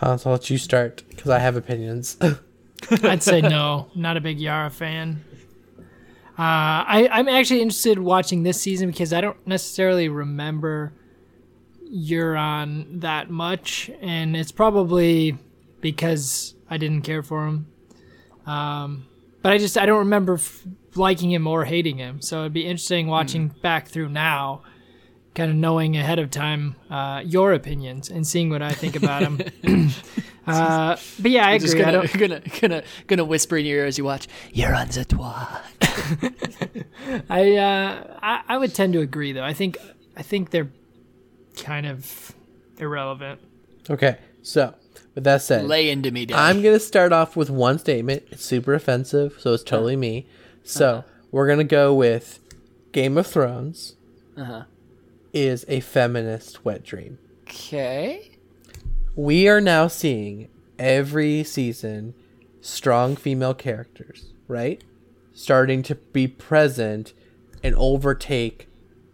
Hans, 0.00 0.24
I'll 0.24 0.32
let 0.32 0.48
you 0.48 0.56
start 0.56 1.02
because 1.10 1.30
I 1.30 1.38
have 1.38 1.56
opinions. 1.56 2.16
I'd 3.02 3.22
say 3.22 3.42
no. 3.42 3.90
Not 3.94 4.16
a 4.16 4.20
big 4.20 4.40
Yara 4.40 4.70
fan. 4.70 5.22
Uh, 6.38 6.88
I, 6.88 7.08
I'm 7.12 7.28
actually 7.28 7.60
interested 7.60 7.98
in 7.98 8.04
watching 8.04 8.42
this 8.42 8.58
season 8.58 8.90
because 8.90 9.12
I 9.12 9.20
don't 9.20 9.46
necessarily 9.46 10.08
remember 10.08 10.94
Euron 11.94 13.02
that 13.02 13.28
much, 13.28 13.90
and 14.00 14.34
it's 14.34 14.52
probably 14.52 15.36
because 15.82 16.54
I 16.70 16.78
didn't 16.78 17.02
care 17.02 17.22
for 17.22 17.46
him. 17.46 17.66
Um, 18.46 19.06
but 19.42 19.52
I 19.52 19.58
just 19.58 19.76
I 19.76 19.84
don't 19.84 19.98
remember 19.98 20.34
f- 20.34 20.62
liking 20.94 21.30
him 21.30 21.46
or 21.46 21.66
hating 21.66 21.98
him. 21.98 22.22
So 22.22 22.40
it'd 22.40 22.54
be 22.54 22.64
interesting 22.64 23.06
watching 23.06 23.48
back 23.48 23.88
through 23.88 24.08
now, 24.08 24.62
kind 25.34 25.50
of 25.50 25.56
knowing 25.56 25.96
ahead 25.96 26.18
of 26.18 26.30
time 26.30 26.76
uh, 26.90 27.22
your 27.24 27.52
opinions 27.52 28.10
and 28.10 28.26
seeing 28.26 28.50
what 28.50 28.62
I 28.62 28.72
think 28.72 28.96
about 28.96 29.22
them. 29.22 29.38
uh, 30.46 30.96
but 31.20 31.30
yeah, 31.30 31.46
I 31.46 31.58
Just 31.58 31.74
agree. 31.74 31.84
I 31.84 31.92
gonna, 31.92 32.08
don't, 32.08 32.18
gonna 32.18 32.40
gonna 32.60 32.82
gonna 33.06 33.24
whisper 33.24 33.56
in 33.56 33.66
your 33.66 33.78
ear 33.78 33.86
as 33.86 33.98
you 33.98 34.04
watch. 34.04 34.28
You're 34.52 34.74
on 34.74 34.88
the 34.88 35.04
twat. 35.04 36.84
I, 37.30 37.56
uh, 37.56 38.18
I 38.22 38.42
I 38.48 38.58
would 38.58 38.74
tend 38.74 38.92
to 38.94 39.00
agree 39.00 39.32
though. 39.32 39.44
I 39.44 39.52
think 39.52 39.78
I 40.16 40.22
think 40.22 40.50
they're 40.50 40.70
kind 41.56 41.86
of 41.86 42.32
irrelevant. 42.78 43.40
Okay, 43.88 44.18
so 44.42 44.74
with 45.14 45.24
that 45.24 45.42
said, 45.42 45.64
Lay 45.66 45.90
into 45.90 46.10
me, 46.10 46.26
Daddy. 46.26 46.40
I'm 46.40 46.62
gonna 46.62 46.80
start 46.80 47.12
off 47.12 47.36
with 47.36 47.50
one 47.50 47.78
statement. 47.78 48.24
It's 48.30 48.44
super 48.44 48.74
offensive, 48.74 49.36
so 49.38 49.54
it's 49.54 49.62
totally 49.62 49.96
me. 49.96 50.26
So 50.64 51.04
we're 51.30 51.48
gonna 51.48 51.64
go 51.64 51.94
with 51.94 52.38
Game 52.92 53.16
of 53.16 53.26
Thrones 53.26 53.94
Uh-huh. 54.36 54.64
Is 55.32 55.64
a 55.68 55.80
feminist 55.80 56.64
wet 56.64 56.82
dream. 56.84 57.18
Okay. 57.42 58.32
We 59.16 59.48
are 59.48 59.60
now 59.60 59.88
seeing 59.88 60.48
every 60.78 61.44
season 61.44 62.14
strong 62.60 63.16
female 63.16 63.54
characters, 63.54 64.32
right? 64.48 64.82
Starting 65.32 65.82
to 65.84 65.94
be 65.94 66.26
present 66.28 67.12
and 67.62 67.74
overtake 67.76 68.68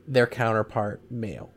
their 0.06 0.26
counterpart 0.26 1.00
male. 1.10 1.50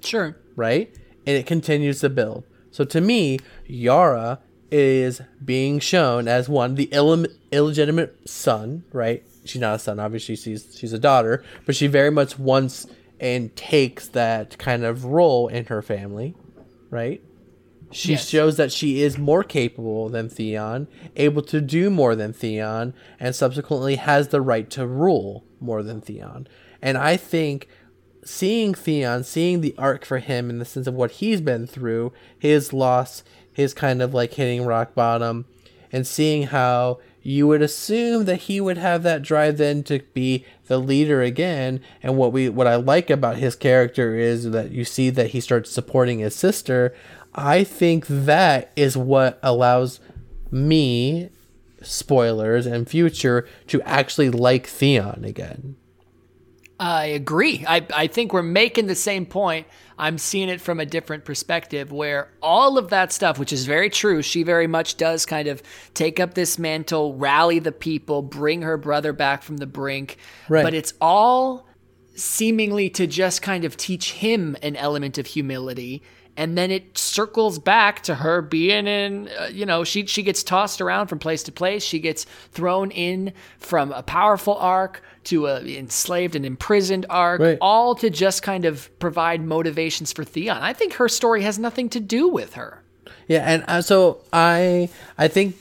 Sure. 0.00 0.36
right? 0.54 0.94
And 1.26 1.36
it 1.36 1.46
continues 1.46 2.00
to 2.00 2.08
build. 2.08 2.44
So 2.70 2.84
to 2.84 3.00
me, 3.00 3.38
Yara 3.66 4.38
is 4.70 5.20
being 5.44 5.80
shown 5.80 6.28
as 6.28 6.48
one 6.48 6.74
the 6.76 6.88
Ill- 6.92 7.26
illegitimate 7.50 8.28
son, 8.28 8.84
right? 8.92 9.24
She's 9.44 9.60
not 9.60 9.76
a 9.76 9.78
son, 9.80 9.98
obviously. 9.98 10.36
She's 10.36 10.76
she's 10.78 10.92
a 10.92 10.98
daughter, 10.98 11.42
but 11.64 11.74
she 11.74 11.86
very 11.88 12.10
much 12.10 12.38
wants 12.38 12.86
and 13.20 13.54
takes 13.56 14.08
that 14.08 14.58
kind 14.58 14.84
of 14.84 15.04
role 15.04 15.48
in 15.48 15.66
her 15.66 15.82
family, 15.82 16.34
right? 16.90 17.22
She 17.92 18.12
Yes. 18.12 18.28
shows 18.28 18.56
that 18.56 18.72
she 18.72 19.00
is 19.02 19.16
more 19.16 19.44
capable 19.44 20.08
than 20.08 20.28
Theon, 20.28 20.88
able 21.14 21.42
to 21.42 21.60
do 21.60 21.88
more 21.88 22.14
than 22.16 22.32
Theon, 22.32 22.94
and 23.20 23.34
subsequently 23.34 23.94
has 23.96 24.28
the 24.28 24.40
right 24.40 24.68
to 24.70 24.86
rule 24.86 25.44
more 25.60 25.82
than 25.82 26.00
Theon. 26.00 26.46
And 26.82 26.98
I 26.98 27.16
think 27.16 27.68
seeing 28.24 28.74
Theon, 28.74 29.22
seeing 29.22 29.60
the 29.60 29.74
arc 29.78 30.04
for 30.04 30.18
him 30.18 30.50
in 30.50 30.58
the 30.58 30.64
sense 30.64 30.86
of 30.88 30.94
what 30.94 31.12
he's 31.12 31.40
been 31.40 31.66
through, 31.66 32.12
his 32.36 32.72
loss, 32.72 33.22
his 33.52 33.72
kind 33.72 34.02
of 34.02 34.12
like 34.12 34.34
hitting 34.34 34.64
rock 34.66 34.94
bottom, 34.94 35.46
and 35.92 36.06
seeing 36.06 36.44
how 36.48 36.98
you 37.26 37.48
would 37.48 37.60
assume 37.60 38.24
that 38.24 38.42
he 38.42 38.60
would 38.60 38.78
have 38.78 39.02
that 39.02 39.20
drive 39.20 39.56
then 39.56 39.82
to 39.82 39.98
be 40.14 40.44
the 40.68 40.78
leader 40.78 41.22
again. 41.22 41.80
And 42.00 42.16
what 42.16 42.32
we 42.32 42.48
what 42.48 42.68
I 42.68 42.76
like 42.76 43.10
about 43.10 43.36
his 43.36 43.56
character 43.56 44.16
is 44.16 44.52
that 44.52 44.70
you 44.70 44.84
see 44.84 45.10
that 45.10 45.30
he 45.30 45.40
starts 45.40 45.70
supporting 45.70 46.20
his 46.20 46.36
sister. 46.36 46.94
I 47.34 47.64
think 47.64 48.06
that 48.06 48.70
is 48.76 48.96
what 48.96 49.40
allows 49.42 49.98
me 50.52 51.30
spoilers 51.82 52.64
and 52.64 52.88
future 52.88 53.46
to 53.66 53.82
actually 53.82 54.30
like 54.30 54.68
Theon 54.68 55.24
again. 55.24 55.76
I 56.78 57.06
agree. 57.06 57.64
I, 57.66 57.86
I 57.94 58.06
think 58.06 58.32
we're 58.32 58.42
making 58.42 58.86
the 58.86 58.94
same 58.94 59.24
point. 59.24 59.66
I'm 59.98 60.18
seeing 60.18 60.50
it 60.50 60.60
from 60.60 60.78
a 60.78 60.84
different 60.84 61.24
perspective 61.24 61.90
where 61.90 62.28
all 62.42 62.76
of 62.76 62.90
that 62.90 63.12
stuff, 63.12 63.38
which 63.38 63.52
is 63.52 63.64
very 63.64 63.88
true, 63.88 64.20
she 64.20 64.42
very 64.42 64.66
much 64.66 64.98
does 64.98 65.24
kind 65.24 65.48
of 65.48 65.62
take 65.94 66.20
up 66.20 66.34
this 66.34 66.58
mantle, 66.58 67.14
rally 67.14 67.60
the 67.60 67.72
people, 67.72 68.20
bring 68.20 68.60
her 68.62 68.76
brother 68.76 69.14
back 69.14 69.42
from 69.42 69.56
the 69.56 69.66
brink. 69.66 70.18
Right. 70.50 70.62
But 70.62 70.74
it's 70.74 70.92
all 71.00 71.66
seemingly 72.14 72.90
to 72.90 73.06
just 73.06 73.40
kind 73.40 73.64
of 73.64 73.76
teach 73.76 74.12
him 74.12 74.56
an 74.62 74.76
element 74.76 75.16
of 75.16 75.26
humility. 75.26 76.02
And 76.38 76.58
then 76.58 76.70
it 76.70 76.98
circles 76.98 77.58
back 77.58 78.02
to 78.02 78.16
her 78.16 78.42
being 78.42 78.86
in, 78.86 79.30
uh, 79.40 79.46
you 79.46 79.64
know, 79.64 79.84
she 79.84 80.04
she 80.04 80.22
gets 80.22 80.42
tossed 80.42 80.82
around 80.82 81.06
from 81.06 81.18
place 81.18 81.42
to 81.44 81.52
place. 81.52 81.82
She 81.82 81.98
gets 81.98 82.26
thrown 82.52 82.90
in 82.90 83.32
from 83.58 83.90
a 83.92 84.02
powerful 84.02 84.54
arc 84.56 85.02
to 85.26 85.46
a 85.46 85.60
enslaved 85.78 86.34
and 86.36 86.44
imprisoned 86.46 87.06
arc, 87.10 87.40
Right. 87.40 87.58
all 87.60 87.94
to 87.96 88.10
just 88.10 88.42
kind 88.42 88.64
of 88.64 88.88
provide 88.98 89.42
motivations 89.44 90.12
for 90.12 90.24
Theon. 90.24 90.58
I 90.62 90.72
think 90.72 90.94
her 90.94 91.08
story 91.08 91.42
has 91.42 91.58
nothing 91.58 91.88
to 91.90 92.00
do 92.00 92.28
with 92.28 92.54
her. 92.54 92.82
Yeah, 93.28 93.42
and 93.44 93.64
uh, 93.68 93.82
so 93.82 94.18
I 94.32 94.88
I 95.18 95.28
think 95.28 95.56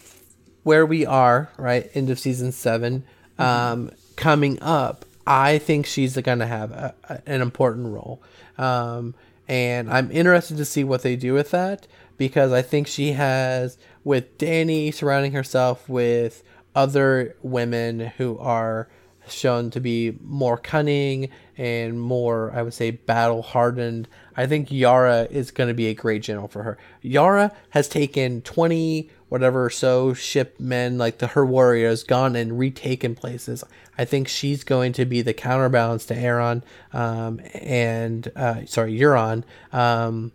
where 0.64 0.86
we 0.86 1.06
are 1.06 1.50
right 1.58 1.90
end 1.94 2.10
of 2.10 2.18
season 2.20 2.52
7 2.52 3.04
um, 3.38 3.92
coming 4.16 4.58
up, 4.62 5.06
I 5.28 5.58
think 5.58 5.86
she's 5.86 6.16
going 6.18 6.40
to 6.40 6.46
have 6.48 6.72
a, 6.72 6.96
a- 7.10 7.22
an 7.26 7.42
important 7.42 7.88
role, 7.94 8.22
um, 8.58 9.14
and 9.48 9.92
I'm 9.92 10.10
interested 10.12 10.58
to 10.58 10.66
see 10.66 10.84
what 10.84 11.02
they 11.04 11.16
do 11.16 11.34
with 11.34 11.52
that 11.52 11.88
because 12.18 12.52
I 12.52 12.62
think 12.62 12.88
she 12.88 13.12
has 13.14 13.78
with 14.04 14.38
Dany 14.38 14.94
surrounding 14.94 15.34
herself 15.34 15.88
with 15.90 16.44
other 16.76 17.36
women 17.42 18.00
who 18.18 18.38
are 18.40 18.88
shown 19.30 19.70
to 19.72 19.80
be 19.80 20.18
more 20.22 20.58
cunning 20.58 21.30
and 21.58 22.00
more, 22.00 22.52
I 22.54 22.62
would 22.62 22.74
say, 22.74 22.92
battle 22.92 23.42
hardened. 23.42 24.08
I 24.36 24.46
think 24.48 24.72
Yara 24.72 25.28
is 25.30 25.52
going 25.52 25.70
to 25.70 25.74
be 25.74 25.88
a 25.88 25.94
great 25.94 26.22
general 26.22 26.48
for 26.48 26.64
her. 26.64 26.78
Yara 27.02 27.52
has 27.70 27.88
taken 27.88 28.42
20 28.42 29.10
whatever 29.30 29.70
so 29.70 30.14
ship 30.14 30.60
men, 30.60 30.98
like 30.98 31.18
the 31.18 31.28
her 31.28 31.46
warriors, 31.46 32.04
gone 32.04 32.36
and 32.36 32.60
retaken 32.60 33.16
places. 33.16 33.64
I 33.98 34.06
think 34.06 34.28
she's 34.28 34.64
going 34.64 34.94
to 34.94 35.06
be 35.06 35.22
the 35.22 35.34
counterbalance 35.34 36.06
to 36.08 36.16
Aaron 36.16 36.64
um, 36.94 37.42
and, 37.54 38.32
uh, 38.36 38.66
sorry, 38.66 38.98
Euron. 38.98 39.44
Um, 39.74 40.32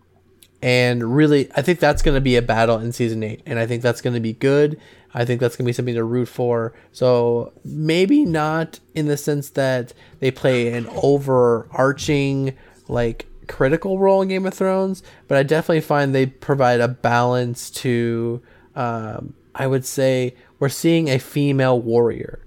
and 0.62 1.16
really, 1.16 1.50
I 1.57 1.62
think 1.62 1.79
that's 1.79 2.03
going 2.03 2.14
to 2.14 2.20
be 2.20 2.37
a 2.37 2.42
battle 2.42 2.79
in 2.79 2.92
season 2.92 3.22
eight, 3.22 3.42
and 3.46 3.59
I 3.59 3.66
think 3.66 3.83
that's 3.83 4.03
going 4.03 4.14
to 4.14 4.20
be 4.20 4.35
good. 4.35 4.79
I 5.12 5.25
think 5.25 5.40
that's 5.40 5.57
going 5.57 5.64
to 5.64 5.68
be 5.68 5.73
something 5.73 5.94
to 5.94 6.05
root 6.05 6.29
for. 6.29 6.73
So 6.92 7.53
maybe 7.64 8.25
not 8.25 8.81
in 8.94 9.07
the 9.07 9.16
sense 9.16 9.51
that 9.51 9.92
they 10.20 10.31
play 10.31 10.73
an 10.73 10.87
overarching, 11.03 12.57
like 12.88 13.27
critical 13.49 13.99
role 13.99 14.23
in 14.23 14.29
Game 14.29 14.46
of 14.46 14.55
Thrones, 14.55 15.03
but 15.27 15.37
I 15.37 15.42
definitely 15.42 15.81
find 15.81 16.14
they 16.14 16.27
provide 16.27 16.81
a 16.81 16.88
balance 16.88 17.70
to. 17.70 18.42
Um, 18.77 19.35
I 19.53 19.66
would 19.66 19.85
say 19.85 20.37
we're 20.61 20.68
seeing 20.68 21.09
a 21.09 21.18
female 21.18 21.81
warrior, 21.81 22.38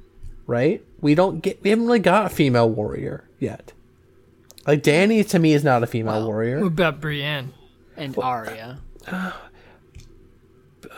right? 0.47 0.82
We 1.02 1.15
don't 1.15 1.41
get, 1.41 1.62
we 1.62 1.69
haven't 1.69 1.86
really 1.86 1.99
got 1.99 2.28
a 2.28 2.30
female 2.30 2.69
warrior 2.69 3.26
yet. 3.39 3.73
Like 4.65 4.84
Dany 4.84 5.28
to 5.30 5.39
me 5.39 5.54
is 5.54 5.65
not 5.65 5.84
a 5.84 5.88
female 5.88 6.26
warrior. 6.26 6.62
What 6.62 6.67
about 6.67 7.02
Brienne? 7.02 7.54
And 7.97 8.17
Arya. 8.17 8.80
Uh, 9.06 9.34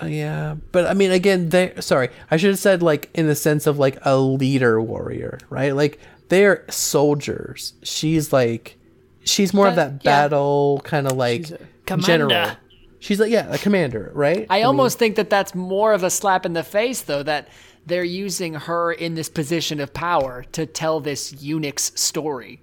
Oh, 0.02 0.08
yeah, 0.08 0.56
but 0.72 0.86
I 0.88 0.94
mean, 0.94 1.12
again, 1.12 1.50
they 1.50 1.74
sorry, 1.80 2.10
I 2.30 2.38
should 2.38 2.50
have 2.50 2.60
said 2.60 2.84
like 2.84 3.10
in 3.14 3.28
the 3.28 3.36
sense 3.36 3.66
of 3.68 3.80
like 3.80 3.98
a 4.04 4.18
leader 4.18 4.82
warrior, 4.82 5.40
right? 5.50 5.74
Like 5.76 6.00
they're 6.30 6.66
soldiers. 6.70 7.74
She's 7.84 8.34
like, 8.34 8.78
she's 9.24 9.54
more 9.54 9.68
of 9.68 9.76
That- 9.76 10.04
that 10.04 10.06
yeah. 10.06 10.22
battle 10.24 10.82
kind 10.84 11.08
of 11.08 11.14
like 11.18 11.46
She's 11.48 12.06
general. 12.06 12.52
She's 13.00 13.20
like 13.20 13.32
yeah, 13.32 13.48
a 13.54 13.58
commander, 13.58 14.12
right? 14.16 14.48
I 14.50 14.58
mean, 14.58 14.66
almost 14.66 14.98
think 15.00 15.16
that 15.18 15.30
that's 15.30 15.54
more 15.56 15.94
of 15.94 16.04
a 16.04 16.10
slap 16.10 16.46
in 16.46 16.54
the 16.54 16.64
face, 16.64 17.02
though, 17.02 17.22
that 17.24 17.48
they're 17.86 18.04
using 18.04 18.56
her 18.56 18.92
in 18.92 19.14
this 19.14 19.30
position 19.30 19.80
of 19.80 19.94
power 19.94 20.44
to 20.54 20.66
tell 20.66 21.00
this 21.00 21.32
eunuch's 21.42 21.92
story. 21.96 22.60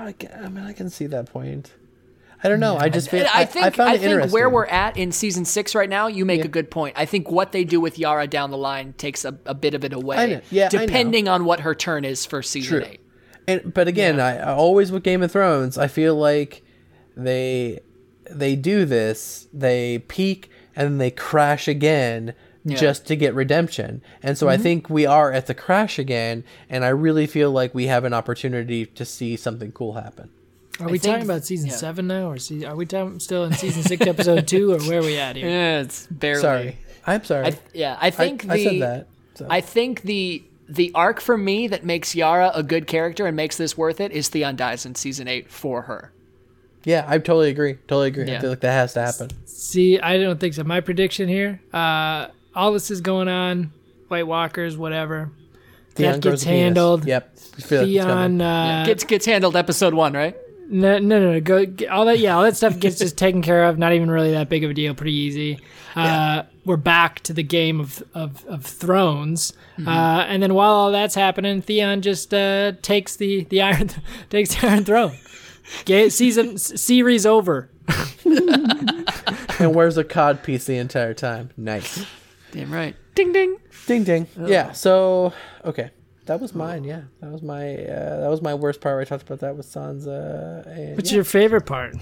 I, 0.00 0.12
ca- 0.12 0.34
I 0.44 0.48
mean, 0.48 0.64
I 0.64 0.72
can 0.72 0.90
see 0.90 1.06
that 1.06 1.26
point. 1.32 1.72
I 2.44 2.48
don't 2.50 2.60
know. 2.60 2.76
I 2.76 2.90
just 2.90 3.08
feel 3.08 3.24
I, 3.32 3.40
I 3.40 3.44
think 3.46 3.64
I, 3.64 3.70
found 3.70 3.94
it 3.94 4.00
think 4.00 4.32
where 4.32 4.50
we're 4.50 4.66
at 4.66 4.98
in 4.98 5.12
season 5.12 5.46
six 5.46 5.74
right 5.74 5.88
now, 5.88 6.08
you 6.08 6.26
make 6.26 6.44
a 6.44 6.48
good 6.48 6.70
point. 6.70 6.94
I 6.96 7.06
think 7.06 7.30
what 7.30 7.52
they 7.52 7.64
do 7.64 7.80
with 7.80 7.98
Yara 7.98 8.26
down 8.26 8.50
the 8.50 8.58
line 8.58 8.92
takes 8.92 9.24
a, 9.24 9.38
a 9.46 9.54
bit 9.54 9.72
of 9.72 9.82
it 9.82 9.94
away, 9.94 10.36
I. 10.36 10.42
Yeah, 10.50 10.66
I 10.66 10.68
depending 10.68 11.26
on 11.26 11.46
what 11.46 11.60
her 11.60 11.74
turn 11.74 12.04
is 12.04 12.26
for 12.26 12.42
season 12.42 12.80
True. 12.80 12.86
eight. 12.86 13.00
And 13.48 13.72
but 13.72 13.88
again, 13.88 14.20
I, 14.20 14.36
I 14.36 14.54
always 14.54 14.92
with 14.92 15.02
Game 15.02 15.22
of 15.22 15.32
Thrones, 15.32 15.78
I 15.78 15.88
feel 15.88 16.16
like 16.16 16.62
they 17.16 17.80
they 18.30 18.56
do 18.56 18.84
this, 18.84 19.48
they 19.52 20.00
peak 20.00 20.50
and 20.76 20.86
then 20.86 20.98
they 20.98 21.10
crash 21.10 21.66
again 21.66 22.34
just 22.66 23.06
to 23.06 23.16
get 23.16 23.34
redemption. 23.34 24.02
And 24.22 24.38
so 24.38 24.48
I 24.48 24.54
mm-hmm. 24.54 24.62
think 24.62 24.90
we 24.90 25.06
are 25.06 25.32
at 25.32 25.46
the 25.46 25.54
crash 25.54 25.98
again, 25.98 26.44
and 26.68 26.84
I 26.84 26.88
really 26.88 27.26
feel 27.26 27.50
like 27.50 27.74
we 27.74 27.86
have 27.86 28.04
an 28.04 28.14
opportunity 28.14 28.86
to 28.86 29.04
see 29.04 29.36
something 29.36 29.72
cool 29.72 29.94
happen. 29.94 30.30
Are 30.80 30.88
we 30.88 30.98
think- 30.98 31.12
talking 31.14 31.24
about 31.24 31.44
season 31.44 31.70
yeah. 31.70 31.76
seven 31.76 32.06
now, 32.08 32.30
or 32.30 32.38
se- 32.38 32.64
are 32.64 32.74
we 32.76 32.84
talking, 32.86 33.20
still 33.20 33.44
in 33.44 33.52
season 33.52 33.82
six, 33.82 34.06
episode 34.06 34.46
two, 34.48 34.72
or 34.72 34.78
where 34.80 35.00
are 35.00 35.02
we 35.04 35.16
at 35.18 35.36
here? 35.36 35.46
Yeah, 35.48 35.80
it's 35.80 36.06
barely. 36.08 36.40
Sorry, 36.42 36.78
I'm 37.06 37.24
sorry. 37.24 37.46
I, 37.46 37.58
yeah, 37.72 37.96
I 38.00 38.08
I, 38.08 38.10
think 38.10 38.44
I 38.48 38.56
the 38.56 38.64
said 38.64 38.82
that. 38.82 39.06
so. 39.34 39.46
I 39.48 39.60
think 39.60 40.02
the 40.02 40.42
the 40.68 40.90
arc 40.94 41.20
for 41.20 41.36
me 41.36 41.68
that 41.68 41.84
makes 41.84 42.14
Yara 42.14 42.50
a 42.54 42.62
good 42.62 42.86
character 42.86 43.26
and 43.26 43.36
makes 43.36 43.56
this 43.56 43.76
worth 43.76 44.00
it 44.00 44.10
is 44.12 44.28
Theon 44.30 44.56
dies 44.56 44.84
in 44.86 44.94
season 44.94 45.28
eight 45.28 45.50
for 45.50 45.82
her. 45.82 46.10
yeah, 46.84 47.04
I 47.06 47.18
totally 47.18 47.50
agree. 47.50 47.74
Totally 47.86 48.08
agree. 48.08 48.26
Yeah. 48.26 48.38
I 48.38 48.40
feel 48.40 48.50
like 48.50 48.60
that 48.60 48.72
has 48.72 48.94
to 48.94 49.02
happen. 49.02 49.30
See, 49.44 50.00
I 50.00 50.18
don't 50.18 50.40
think 50.40 50.54
so. 50.54 50.64
My 50.64 50.80
prediction 50.80 51.28
here, 51.28 51.60
uh, 51.72 52.28
all 52.54 52.72
this 52.72 52.90
is 52.90 53.00
going 53.00 53.28
on, 53.28 53.72
White 54.08 54.26
Walkers, 54.26 54.76
whatever. 54.76 55.30
Theon 55.94 56.14
that 56.14 56.20
gets 56.22 56.42
handled. 56.42 57.04
Yep. 57.06 57.22
I 57.22 57.36
like 57.36 57.58
it's 57.58 57.68
coming. 57.68 57.86
Theon, 57.86 58.40
uh, 58.40 58.84
gets 58.86 59.04
gets 59.04 59.26
handled 59.26 59.54
episode 59.56 59.94
one, 59.94 60.12
right? 60.14 60.34
No, 60.68 60.98
no, 60.98 61.18
no, 61.20 61.32
no, 61.32 61.40
go 61.40 61.64
get- 61.66 61.88
all 61.90 62.04
that. 62.06 62.18
Yeah, 62.18 62.36
all 62.36 62.42
that 62.42 62.56
stuff 62.56 62.78
gets 62.78 62.98
just 62.98 63.16
taken 63.18 63.42
care 63.42 63.64
of. 63.64 63.78
Not 63.78 63.92
even 63.92 64.10
really 64.10 64.32
that 64.32 64.48
big 64.48 64.64
of 64.64 64.70
a 64.70 64.74
deal. 64.74 64.94
Pretty 64.94 65.14
easy. 65.14 65.58
Uh, 65.96 66.42
We're 66.64 66.76
back 66.76 67.20
to 67.20 67.32
the 67.32 67.42
game 67.44 67.78
of 67.80 68.02
of, 68.14 68.44
of 68.46 68.64
thrones, 68.64 69.52
Mm-hmm. 69.78 69.88
uh, 69.88 70.24
and 70.24 70.42
then 70.42 70.54
while 70.54 70.72
all 70.72 70.92
that's 70.92 71.14
happening, 71.14 71.60
Theon 71.62 72.00
just 72.02 72.32
uh, 72.34 72.72
takes 72.82 73.16
the 73.16 73.44
the 73.44 73.62
iron 73.62 73.90
takes 74.30 74.54
the 74.54 74.66
Iron 74.68 74.84
Throne. 74.84 75.16
Ga- 75.84 76.08
season 76.10 76.58
series 76.58 77.24
over. 77.26 77.70
and 79.58 79.74
wears 79.74 79.96
a 79.96 80.04
cod 80.04 80.42
piece 80.42 80.64
the 80.64 80.76
entire 80.76 81.14
time. 81.14 81.50
Nice. 81.56 82.04
Damn 82.52 82.72
right. 82.72 82.96
Ding 83.14 83.32
ding. 83.32 83.56
Ding 83.86 84.04
ding. 84.04 84.26
Yeah. 84.38 84.72
So 84.72 85.32
okay, 85.64 85.90
that 86.26 86.40
was 86.40 86.54
mine. 86.54 86.84
Yeah, 86.84 87.02
that 87.20 87.30
was 87.30 87.42
my 87.42 87.74
uh, 87.76 88.20
that 88.20 88.28
was 88.30 88.40
my 88.42 88.54
worst 88.54 88.80
part. 88.80 88.94
Where 88.94 89.00
I 89.02 89.04
talked 89.04 89.22
about 89.24 89.40
that 89.40 89.56
with 89.56 89.66
Sansa. 89.66 90.66
And, 90.66 90.96
What's 90.96 91.10
yeah. 91.10 91.16
your 91.16 91.24
favorite 91.24 91.66
part? 91.66 91.96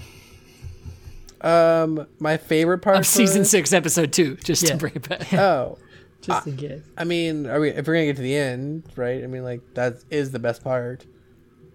um 1.41 2.07
my 2.19 2.37
favorite 2.37 2.79
part 2.79 2.97
Of 2.99 3.05
season 3.05 3.41
it- 3.41 3.45
six, 3.45 3.73
episode 3.73 4.13
two, 4.13 4.35
just 4.37 4.63
Yeah. 4.63 4.69
to 4.71 4.77
bring 4.77 4.93
it 4.95 5.07
back. 5.09 5.33
Oh, 5.33 5.77
Just 6.21 6.47
in 6.47 6.55
case. 6.55 6.81
I 6.97 7.03
mean, 7.03 7.47
are 7.47 7.59
we 7.59 7.69
if 7.71 7.85
we're 7.85 7.95
gonna 7.95 8.05
get 8.05 8.15
to 8.15 8.21
the 8.21 8.35
end, 8.37 8.83
right? 8.95 9.21
I 9.23 9.27
mean, 9.27 9.43
like 9.43 9.59
that 9.73 9.95
is 10.09 10.31
the 10.31 10.39
best 10.39 10.63
part. 10.63 11.05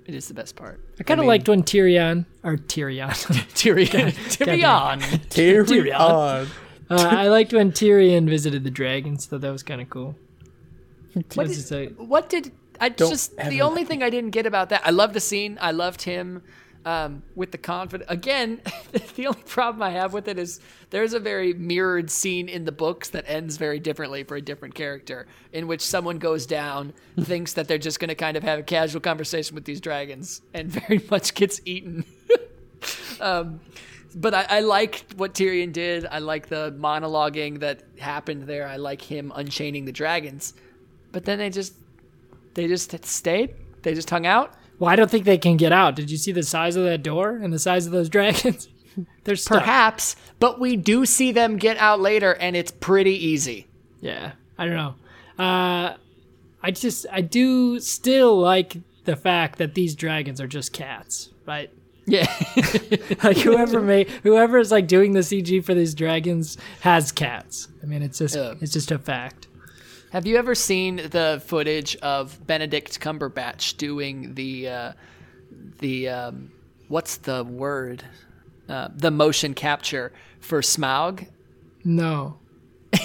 It 0.06 0.14
is 0.14 0.26
the 0.28 0.32
best 0.32 0.56
part. 0.56 0.80
I 0.98 1.02
kind 1.02 1.20
of 1.20 1.24
mean- 1.24 1.28
liked 1.28 1.48
when 1.50 1.62
Tyrion 1.62 2.24
or 2.42 2.56
Tyrion. 2.56 3.10
Tyrion. 3.52 4.12
Tyrion. 4.30 5.00
Tyrion. 5.28 6.48
uh, 6.88 6.94
I 6.96 7.28
liked 7.28 7.52
when 7.52 7.72
Tyrion 7.72 8.26
visited 8.26 8.64
the 8.64 8.70
dragons. 8.70 9.26
Thought 9.26 9.42
that 9.42 9.50
was 9.52 9.62
kind 9.62 9.82
of 9.82 9.90
cool. 9.90 10.16
What 11.34 11.46
did- 11.48 11.98
what 11.98 12.28
did 12.28 12.52
I 12.80 12.88
Don't 12.90 13.10
just 13.10 13.36
the 13.36 13.62
only 13.62 13.84
thing 13.84 14.02
I 14.02 14.10
didn't 14.10 14.30
get 14.30 14.46
about 14.46 14.68
that? 14.70 14.82
I 14.84 14.90
loved 14.90 15.14
the 15.14 15.20
scene. 15.20 15.58
I 15.60 15.72
loved 15.72 16.02
him 16.02 16.42
um, 16.84 17.22
with 17.34 17.50
the 17.50 17.58
confidence. 17.58 18.10
Again, 18.10 18.60
the 19.16 19.26
only 19.26 19.42
problem 19.42 19.82
I 19.82 19.90
have 19.90 20.12
with 20.12 20.28
it 20.28 20.38
is 20.38 20.60
there's 20.90 21.12
a 21.12 21.20
very 21.20 21.52
mirrored 21.52 22.10
scene 22.10 22.48
in 22.48 22.64
the 22.64 22.72
books 22.72 23.10
that 23.10 23.24
ends 23.26 23.56
very 23.56 23.78
differently 23.78 24.22
for 24.24 24.36
a 24.36 24.40
different 24.40 24.74
character, 24.74 25.26
in 25.52 25.66
which 25.66 25.82
someone 25.82 26.18
goes 26.18 26.46
down, 26.46 26.92
thinks 27.20 27.52
that 27.54 27.68
they're 27.68 27.78
just 27.78 28.00
going 28.00 28.08
to 28.08 28.14
kind 28.14 28.36
of 28.36 28.42
have 28.42 28.60
a 28.60 28.62
casual 28.62 29.00
conversation 29.00 29.54
with 29.54 29.64
these 29.64 29.80
dragons, 29.80 30.40
and 30.54 30.70
very 30.86 31.04
much 31.10 31.34
gets 31.34 31.60
eaten. 31.64 32.04
um, 33.20 33.60
but 34.14 34.32
I, 34.32 34.46
I 34.48 34.60
liked 34.60 35.14
what 35.16 35.34
Tyrion 35.34 35.72
did. 35.72 36.06
I 36.06 36.20
like 36.20 36.48
the 36.48 36.74
monologuing 36.78 37.60
that 37.60 37.82
happened 37.98 38.44
there. 38.44 38.66
I 38.66 38.76
like 38.76 39.02
him 39.02 39.32
unchaining 39.34 39.84
the 39.84 39.92
dragons. 39.92 40.54
But 41.18 41.24
then 41.24 41.40
they 41.40 41.50
just 41.50 41.74
they 42.54 42.68
just 42.68 43.04
stayed. 43.04 43.52
They 43.82 43.92
just 43.92 44.08
hung 44.08 44.24
out. 44.24 44.54
well, 44.78 44.88
I 44.88 44.94
don't 44.94 45.10
think 45.10 45.24
they 45.24 45.36
can 45.36 45.56
get 45.56 45.72
out. 45.72 45.96
Did 45.96 46.12
you 46.12 46.16
see 46.16 46.30
the 46.30 46.44
size 46.44 46.76
of 46.76 46.84
that 46.84 47.02
door 47.02 47.30
and 47.42 47.52
the 47.52 47.58
size 47.58 47.86
of 47.86 47.92
those 47.92 48.08
dragons? 48.08 48.68
They're 49.24 49.34
stuck. 49.34 49.58
Perhaps, 49.58 50.14
but 50.38 50.60
we 50.60 50.76
do 50.76 51.04
see 51.04 51.32
them 51.32 51.56
get 51.56 51.76
out 51.78 51.98
later, 51.98 52.34
and 52.34 52.54
it's 52.54 52.70
pretty 52.70 53.16
easy. 53.26 53.66
Yeah, 54.00 54.30
I 54.56 54.66
don't 54.66 54.76
know. 54.76 54.94
Uh, 55.44 55.96
I 56.62 56.70
just 56.70 57.04
I 57.10 57.20
do 57.22 57.80
still 57.80 58.38
like 58.38 58.76
the 59.06 59.16
fact 59.16 59.58
that 59.58 59.74
these 59.74 59.96
dragons 59.96 60.40
are 60.40 60.46
just 60.46 60.72
cats, 60.72 61.30
right? 61.46 61.68
Yeah, 62.06 62.32
Like 63.24 63.38
whoever 63.38 63.80
made 63.80 64.08
whoever 64.22 64.58
is 64.58 64.70
like 64.70 64.86
doing 64.86 65.14
the 65.14 65.20
CG 65.20 65.64
for 65.64 65.74
these 65.74 65.96
dragons 65.96 66.58
has 66.82 67.10
cats. 67.10 67.66
I 67.82 67.86
mean, 67.86 68.02
it's 68.02 68.18
just 68.18 68.36
it's 68.36 68.72
just 68.72 68.92
a 68.92 69.00
fact. 69.00 69.47
Have 70.10 70.26
you 70.26 70.36
ever 70.36 70.54
seen 70.54 70.96
the 70.96 71.42
footage 71.44 71.94
of 71.96 72.46
Benedict 72.46 72.98
Cumberbatch 72.98 73.76
doing 73.76 74.34
the 74.34 74.68
uh, 74.68 74.92
the 75.80 76.08
um, 76.08 76.50
what's 76.88 77.18
the 77.18 77.44
word? 77.44 78.04
Uh, 78.68 78.88
the 78.94 79.10
motion 79.10 79.54
capture 79.54 80.12
for 80.40 80.60
Smaug. 80.60 81.26
No. 81.84 82.38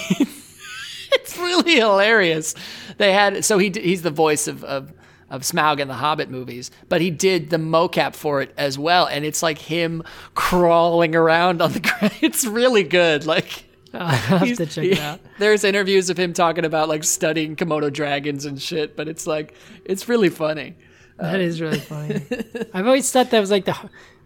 It's 1.12 1.38
really 1.38 1.76
hilarious. 1.76 2.54
They 2.98 3.12
had 3.12 3.44
so 3.44 3.56
he 3.56 3.70
he's 3.70 4.02
the 4.02 4.10
voice 4.10 4.46
of, 4.46 4.62
of 4.64 4.92
of 5.30 5.42
Smaug 5.42 5.80
in 5.80 5.88
the 5.88 5.94
Hobbit 5.94 6.28
movies, 6.28 6.70
but 6.88 7.00
he 7.00 7.10
did 7.10 7.50
the 7.50 7.56
mocap 7.56 8.14
for 8.14 8.42
it 8.42 8.52
as 8.58 8.78
well, 8.78 9.06
and 9.06 9.24
it's 9.24 9.42
like 9.42 9.58
him 9.58 10.02
crawling 10.34 11.14
around 11.14 11.62
on 11.62 11.72
the 11.72 11.80
ground. 11.80 12.12
It's 12.20 12.44
really 12.44 12.82
good. 12.82 13.26
Like 13.26 13.64
I'll 14.00 14.08
have 14.08 14.56
to 14.56 14.66
check 14.66 14.84
it 14.84 14.98
out. 14.98 15.20
There's 15.38 15.62
interviews 15.62 16.10
of 16.10 16.18
him 16.18 16.32
talking 16.32 16.64
about 16.64 16.88
like 16.88 17.04
studying 17.04 17.54
Komodo 17.54 17.92
dragons 17.92 18.44
and 18.44 18.60
shit, 18.60 18.96
but 18.96 19.08
it's 19.08 19.26
like 19.26 19.54
it's 19.84 20.08
really 20.08 20.30
funny. 20.30 20.74
That 21.18 21.36
um, 21.36 21.40
is 21.40 21.60
really 21.60 21.78
funny. 21.78 22.22
I've 22.74 22.86
always 22.86 23.10
thought 23.10 23.30
that 23.30 23.38
was 23.38 23.52
like 23.52 23.66
the 23.66 23.74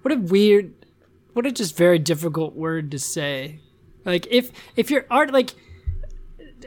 what 0.03 0.13
a 0.13 0.17
weird, 0.17 0.73
what 1.35 1.45
a 1.45 1.53
just 1.53 1.77
very 1.77 1.99
difficult 1.99 2.55
word 2.55 2.91
to 2.93 2.99
say. 2.99 3.61
Like 4.05 4.27
if 4.31 4.51
if 4.77 4.91
you're 4.91 5.07
art 5.11 5.33
like. 5.33 5.51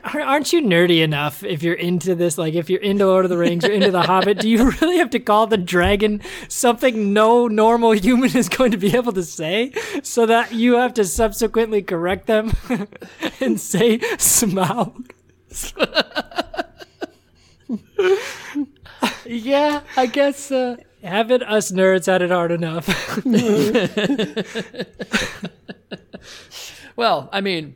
Ar- 0.03 0.21
Aren't 0.21 0.53
you 0.53 0.61
nerdy 0.61 1.01
enough 1.03 1.43
if 1.43 1.63
you're 1.63 1.73
into 1.75 2.15
this? 2.15 2.37
Like, 2.37 2.53
if 2.53 2.69
you're 2.69 2.81
into 2.81 3.05
Lord 3.07 3.25
of 3.25 3.29
the 3.29 3.37
Rings, 3.37 3.63
you're 3.63 3.73
into 3.73 3.91
The 3.91 4.03
Hobbit, 4.03 4.39
do 4.39 4.49
you 4.49 4.71
really 4.81 4.97
have 4.97 5.09
to 5.11 5.19
call 5.19 5.47
the 5.47 5.57
dragon 5.57 6.21
something 6.47 7.13
no 7.13 7.47
normal 7.47 7.91
human 7.91 8.35
is 8.35 8.49
going 8.49 8.71
to 8.71 8.77
be 8.77 8.95
able 8.95 9.13
to 9.13 9.23
say 9.23 9.73
so 10.03 10.25
that 10.25 10.53
you 10.53 10.75
have 10.75 10.93
to 10.95 11.05
subsequently 11.05 11.81
correct 11.81 12.27
them 12.27 12.53
and 13.39 13.59
say 13.59 13.99
Smaug? 14.17 15.11
Yeah, 19.25 19.81
I 19.95 20.07
guess. 20.07 20.51
Uh, 20.51 20.75
Haven't 21.03 21.43
us 21.43 21.71
nerds 21.71 22.07
had 22.07 22.21
it 22.21 22.31
hard 22.31 22.51
enough? 22.51 22.85
Well, 26.95 27.29
I 27.31 27.41
mean, 27.41 27.75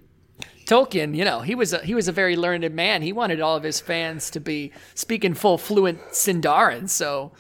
Tolkien, 0.66 1.16
you 1.16 1.24
know, 1.24 1.42
he 1.42 1.54
was 1.54 1.74
a, 1.74 1.80
he 1.80 1.94
was 1.94 2.08
a 2.08 2.12
very 2.12 2.36
learned 2.36 2.74
man. 2.74 3.02
He 3.02 3.14
wanted 3.14 3.40
all 3.40 3.56
of 3.56 3.64
his 3.64 3.80
fans 3.80 4.30
to 4.32 4.40
be 4.40 4.72
speaking 4.96 5.34
full 5.34 5.58
fluent 5.58 6.00
Sindarin, 6.10 6.90
so 6.90 7.32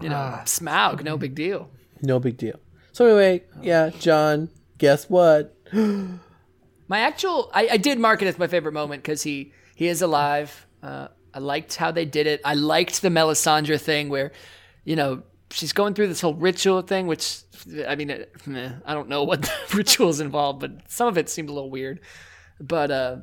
you 0.00 0.08
know, 0.08 0.40
Smaug, 0.44 1.02
no 1.02 1.16
big 1.16 1.34
deal. 1.34 1.70
No 2.02 2.18
big 2.18 2.36
deal. 2.36 2.58
So 2.92 3.06
anyway, 3.06 3.44
yeah, 3.62 3.90
Jon. 3.90 4.50
Guess 4.78 5.08
what? 5.08 5.56
My 5.72 7.00
actual, 7.00 7.50
I, 7.54 7.68
I 7.72 7.76
did 7.78 7.98
mark 7.98 8.22
it 8.22 8.26
as 8.26 8.38
my 8.38 8.46
favorite 8.46 8.72
moment 8.72 9.02
because 9.02 9.22
he 9.22 9.52
he 9.74 9.88
is 9.88 10.02
alive. 10.02 10.66
Uh, 10.82 11.08
I 11.34 11.40
liked 11.40 11.74
how 11.74 11.90
they 11.90 12.04
did 12.04 12.28
it. 12.28 12.40
I 12.44 12.54
liked 12.54 13.02
the 13.02 13.08
Melisandre 13.08 13.80
thing 13.80 14.08
where, 14.08 14.30
you 14.84 14.94
know, 14.94 15.24
she's 15.50 15.72
going 15.72 15.94
through 15.94 16.06
this 16.06 16.20
whole 16.20 16.34
ritual 16.34 16.82
thing, 16.82 17.08
which 17.08 17.40
I 17.88 17.96
mean, 17.96 18.24
I 18.86 18.94
don't 18.94 19.08
know 19.08 19.24
what 19.24 19.42
the 19.68 19.76
rituals 19.76 20.20
involved, 20.20 20.60
but 20.60 20.88
some 20.88 21.08
of 21.08 21.18
it 21.18 21.28
seemed 21.28 21.48
a 21.48 21.52
little 21.52 21.70
weird. 21.70 22.00
But 22.60 22.90
uh, 22.90 23.16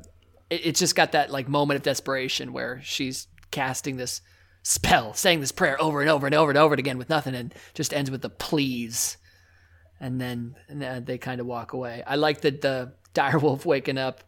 it, 0.50 0.76
just 0.76 0.96
got 0.96 1.14
that 1.14 1.32
like 1.32 1.48
moment 1.48 1.78
of 1.78 1.84
desperation 1.84 2.54
where 2.54 2.82
she's 2.84 3.28
casting 3.52 3.98
this 3.98 4.22
spell, 4.62 5.14
saying 5.14 5.40
this 5.40 5.52
prayer 5.52 5.82
over 5.82 6.02
and 6.02 6.10
over 6.10 6.26
and 6.26 6.36
over 6.36 6.52
and 6.52 6.58
over 6.58 6.76
again 6.76 6.98
with 6.98 7.10
nothing, 7.10 7.36
and 7.36 7.54
just 7.74 7.94
ends 7.94 8.12
with 8.12 8.22
the 8.22 8.30
please 8.30 9.18
and 10.04 10.20
then, 10.20 10.56
and 10.68 11.06
they 11.06 11.18
kind 11.18 11.40
of 11.40 11.48
walk 11.48 11.72
away. 11.72 12.04
I 12.06 12.16
like 12.16 12.42
that 12.42 12.62
the 12.62 12.94
direwolf 13.14 13.66
waking 13.66 13.98
up, 13.98 14.24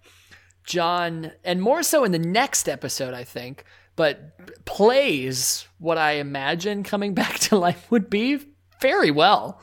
Jon, 0.64 1.32
and 1.44 1.62
more 1.62 1.84
so 1.84 2.04
in 2.06 2.14
the 2.14 2.20
next 2.20 2.70
episode, 2.70 3.14
I 3.14 3.26
think, 3.26 3.66
but 3.98 4.66
plays 4.66 5.68
what 5.78 5.98
I 5.98 6.14
imagine 6.14 6.84
coming 6.84 7.14
back 7.16 7.40
to 7.40 7.58
life 7.58 7.92
would 7.92 8.10
be 8.10 8.40
very 8.82 9.12
well. 9.12 9.62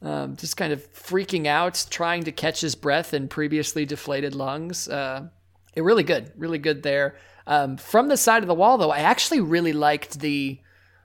Um, 0.00 0.36
just 0.36 0.56
kind 0.56 0.72
of 0.72 0.92
freaking 0.92 1.46
out, 1.46 1.84
trying 1.90 2.22
to 2.24 2.32
catch 2.32 2.60
his 2.60 2.74
breath 2.76 3.12
in 3.12 3.26
previously 3.26 3.84
deflated 3.84 4.34
lungs. 4.34 4.88
Uh, 4.88 5.28
it 5.74 5.82
really 5.82 6.04
good, 6.04 6.32
really 6.36 6.58
good 6.58 6.82
there. 6.82 7.16
Um, 7.46 7.76
from 7.76 8.08
the 8.08 8.16
side 8.16 8.42
of 8.42 8.46
the 8.46 8.54
wall, 8.54 8.78
though, 8.78 8.90
I 8.90 8.98
actually 8.98 9.40
really 9.40 9.72
liked 9.72 10.20
the 10.20 10.60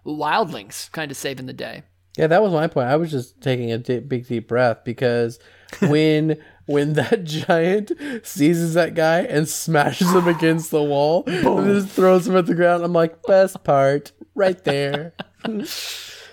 wildlings 0.05 0.91
kind 0.91 1.09
of 1.09 1.17
saving 1.17 1.45
the 1.45 1.53
day. 1.53 1.83
Yeah, 2.17 2.27
that 2.27 2.43
was 2.43 2.53
my 2.53 2.67
point. 2.67 2.89
I 2.89 2.95
was 2.95 3.09
just 3.09 3.41
taking 3.41 3.71
a 3.71 3.79
big 3.79 4.27
deep 4.27 4.47
breath 4.47 4.83
because 4.83 5.39
when 5.79 6.37
when 6.65 6.93
that 6.93 7.23
giant 7.23 7.91
seizes 8.23 8.75
that 8.75 8.93
guy 8.93 9.21
and 9.21 9.49
smashes 9.49 10.13
him 10.13 10.27
against 10.27 10.69
the 10.69 10.83
wall 10.83 11.23
and 11.25 11.65
just 11.65 11.89
throws 11.89 12.27
him 12.27 12.37
at 12.37 12.45
the 12.45 12.55
ground, 12.55 12.83
I'm 12.83 12.93
like, 12.93 13.23
best 13.23 13.63
part 13.63 14.11
right 14.35 14.63
there. 14.63 15.13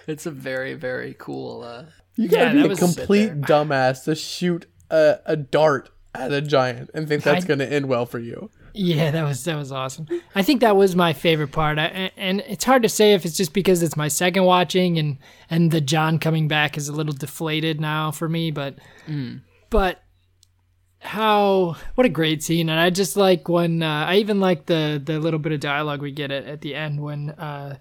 It's 0.07 0.27
a 0.27 0.31
very 0.33 0.75
very 0.75 1.14
cool. 1.16 1.62
Uh, 1.62 1.85
You 2.21 2.29
gotta 2.29 2.57
Yeah, 2.59 2.67
be 2.67 2.73
a 2.73 2.77
complete 2.77 3.41
dumbass 3.41 4.05
to 4.05 4.15
shoot 4.15 4.67
a, 4.91 5.21
a 5.25 5.37
dart 5.37 5.89
at 6.15 6.33
a 6.33 6.41
giant 6.43 6.91
and 6.93 7.09
think 7.09 7.23
that's 7.23 7.45
I- 7.45 7.49
gonna 7.49 7.65
end 7.65 7.87
well 7.87 8.05
for 8.07 8.19
you. 8.19 8.51
Yeah, 8.73 9.11
that 9.11 9.25
was 9.25 9.43
that 9.45 9.57
was 9.57 9.73
awesome. 9.73 10.07
I 10.35 10.43
think 10.43 10.61
that 10.61 10.77
was 10.77 10.95
my 10.95 11.13
favorite 11.13 11.51
part, 11.51 11.77
I, 11.79 12.13
and 12.17 12.41
it's 12.47 12.63
hard 12.65 12.83
to 12.85 12.89
say 12.89 13.15
if 13.15 13.25
it's 13.25 13.37
just 13.37 13.53
because 13.53 13.83
it's 13.83 13.97
my 13.97 14.07
second 14.07 14.45
watching 14.45 14.97
and 14.99 15.19
and 15.51 15.73
the 15.73 15.81
Jon 15.81 16.19
coming 16.21 16.47
back 16.47 16.77
is 16.79 16.89
a 16.89 16.93
little 16.93 17.13
deflated 17.13 17.81
now 17.81 18.13
for 18.13 18.29
me, 18.29 18.53
but 18.53 18.77
but 19.71 20.03
how 21.01 21.77
what 21.95 22.07
a 22.07 22.11
great 22.11 22.43
scene, 22.43 22.69
and 22.69 22.79
I 22.79 22.91
just 22.91 23.17
like 23.17 23.49
when 23.49 23.83
uh, 23.83 24.05
I 24.07 24.17
even 24.17 24.39
like 24.39 24.67
the 24.67 25.01
the 25.05 25.19
little 25.19 25.41
bit 25.41 25.53
of 25.53 25.59
dialogue 25.61 26.03
we 26.03 26.13
get 26.13 26.31
at, 26.31 26.45
at 26.45 26.61
the 26.61 26.75
end 26.77 27.01
when 27.01 27.31
uh, 27.31 27.77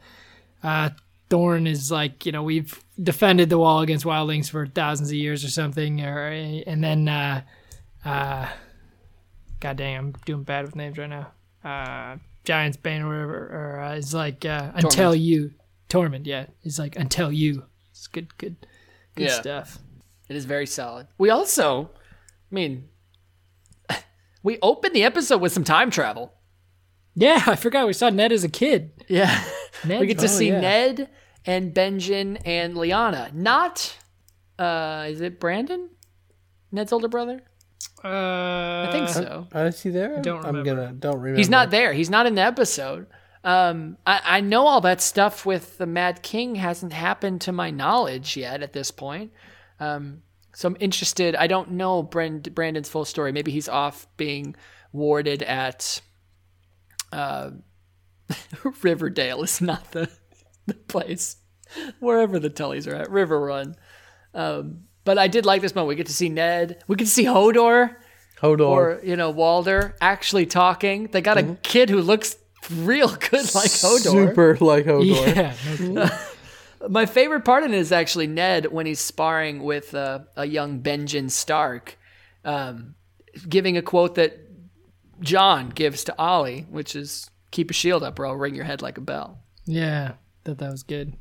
uh, 0.64 0.90
Thorne 1.30 1.68
is 1.68 1.92
like, 1.92 2.26
you 2.26 2.32
know, 2.32 2.44
we've 2.44 2.84
defended 3.02 3.50
the 3.50 3.58
wall 3.58 3.82
against 3.82 4.06
wildlings 4.06 4.50
for 4.50 4.66
thousands 4.68 5.10
of 5.10 5.16
years 5.16 5.44
or 5.46 5.50
something, 5.50 6.02
or 6.02 6.28
and 6.30 6.84
then. 6.84 7.08
Uh, 7.08 7.42
uh, 8.06 8.48
God 9.60 9.76
dang, 9.78 9.98
I'm 9.98 10.12
doing 10.26 10.44
bad 10.44 10.66
with 10.66 10.76
names 10.76 10.98
right 10.98 11.10
now. 11.10 11.32
Uh, 11.64 12.18
Giants 12.46 12.78
Bane 12.78 13.02
or 13.02 13.08
whatever, 13.10 13.36
or 13.76 13.82
uh, 13.82 13.96
is 13.96 14.14
like 14.14 14.46
uh, 14.46 14.72
until 14.74 15.14
you, 15.14 15.52
Tormund. 15.90 16.26
Yeah, 16.26 16.46
is 16.64 16.80
like 16.80 16.96
until 16.96 17.30
you. 17.32 17.66
It's 17.92 18.08
good, 18.08 18.36
good, 18.38 18.56
good 19.16 19.26
Yeah. 19.28 19.42
stuff. 19.42 19.78
it 20.30 20.36
is 20.38 20.46
very 20.46 20.66
solid. 20.66 21.08
We 21.18 21.30
also, 21.30 21.90
I 22.50 22.56
mean, 22.56 22.88
we 24.44 24.58
opened 24.62 24.96
the 24.96 25.04
episode 25.04 25.42
with 25.42 25.52
some 25.52 25.66
time 25.66 25.92
travel. 25.92 26.32
Yeah, 27.20 27.44
I 27.48 27.56
forgot 27.56 27.86
we 27.88 27.94
saw 27.94 28.10
Ned 28.10 28.32
as 28.32 28.44
a 28.44 28.50
kid. 28.50 28.92
Yeah, 29.08 29.44
Ned, 29.86 30.00
we 30.00 30.08
get 30.08 30.20
to 30.20 30.26
Oh, 30.26 30.28
see 30.28 30.50
yeah. 30.50 30.60
Ned 30.62 31.10
and 31.46 31.74
Benjen 31.74 32.42
and 32.46 32.76
Lyanna. 32.76 33.34
Not, 33.34 33.98
uh, 34.58 35.06
is 35.10 35.20
it 35.22 35.40
Brandon? 35.40 35.90
Ned's 36.72 36.92
older 36.94 37.08
brother. 37.08 37.42
Uh, 38.04 38.08
I 38.88 38.90
think 38.92 39.10
so. 39.10 39.48
Oh, 39.54 39.66
is 39.66 39.82
he 39.82 39.90
there? 39.90 40.22
don't 40.22 40.46
I'm 40.46 40.56
remember. 40.56 40.76
gonna 40.84 40.94
don't 40.94 41.18
remember. 41.20 41.38
He's 41.38 41.50
not 41.50 41.72
there. 41.72 41.92
He's 41.94 42.10
not 42.10 42.26
in 42.26 42.36
the 42.36 42.42
episode. 42.42 43.08
Um, 43.44 43.98
I, 44.06 44.22
I 44.24 44.42
know 44.42 44.68
all 44.68 44.82
that 44.82 45.02
stuff 45.02 45.46
with 45.46 45.78
the 45.78 45.86
Mad 45.86 46.22
King 46.22 46.56
hasn't 46.56 46.94
happened 46.94 47.42
to 47.42 47.52
my 47.52 47.72
knowledge 47.72 48.38
yet 48.38 48.62
at 48.62 48.74
this 48.74 48.92
point. 48.92 49.32
Um, 49.80 50.22
so 50.54 50.68
I'm 50.68 50.78
interested. 50.80 51.36
I 51.36 51.48
don't 51.48 51.72
know 51.72 52.04
Brand, 52.04 52.54
Brandon's 52.54 52.90
full 52.90 53.06
story. 53.06 53.32
Maybe 53.32 53.52
he's 53.52 53.70
off 53.70 54.08
being 54.18 54.56
warded 54.92 55.42
at 55.44 56.02
uh, 57.12 57.52
Riverdale. 58.82 59.44
Is 59.44 59.62
not 59.62 59.92
the 59.92 60.10
the 60.66 60.74
place. 60.74 61.38
Wherever 62.00 62.40
the 62.40 62.50
Tullys 62.50 62.88
are 62.92 62.96
at, 62.96 63.10
Riverrun. 63.10 63.76
Um, 64.34 64.86
but 65.04 65.18
I 65.18 65.28
did 65.28 65.46
like 65.46 65.62
this 65.62 65.76
moment. 65.76 65.90
We 65.90 65.96
get 65.96 66.08
to 66.08 66.14
see 66.14 66.30
Ned. 66.30 66.84
We 66.88 66.96
get 66.96 67.06
to 67.06 67.12
see 67.12 67.26
Hodor 67.26 67.96
Hodor. 68.42 68.68
or 68.68 69.02
you 69.04 69.16
know 69.16 69.30
Walder 69.30 69.96
actually 70.02 70.46
talking. 70.46 71.08
They 71.08 71.22
got 71.22 71.38
a 71.38 71.58
kid 71.62 71.90
who 71.90 72.02
looks 72.02 72.38
real 72.72 73.10
good 73.10 73.54
like 73.56 73.72
Hodor. 73.72 74.00
Super 74.00 74.58
like 74.62 74.86
Hodor. 74.86 75.36
Yeah, 75.36 75.56
no 75.80 76.06
kidding. 76.08 76.10
My 76.90 77.06
favorite 77.06 77.44
part 77.44 77.64
in 77.66 77.74
it 77.74 77.78
is 77.78 77.92
actually 77.92 78.28
Ned 78.28 78.68
when 78.72 78.86
he's 78.86 79.02
sparring 79.02 79.64
with 79.64 79.94
uh, 79.94 80.20
a 80.38 80.46
young 80.46 80.82
Benjen 80.82 81.30
Stark, 81.30 81.98
um, 82.46 82.96
giving 83.50 83.76
a 83.76 83.82
quote 83.82 84.16
that 84.16 84.49
Jon 85.22 85.70
gives 85.70 86.04
to 86.06 86.16
Olly, 86.22 86.66
which 86.70 86.96
is 86.96 87.30
"Keep 87.52 87.72
a 87.72 87.74
shield 87.74 88.04
up, 88.04 88.20
or 88.20 88.26
I'll 88.28 88.36
ring 88.36 88.56
your 88.56 88.66
head 88.66 88.82
like 88.82 88.98
a 88.98 89.02
bell." 89.02 89.40
yeah, 89.66 90.14
thought 90.46 90.58
that 90.60 90.72
was 90.72 90.84
good. 90.84 91.16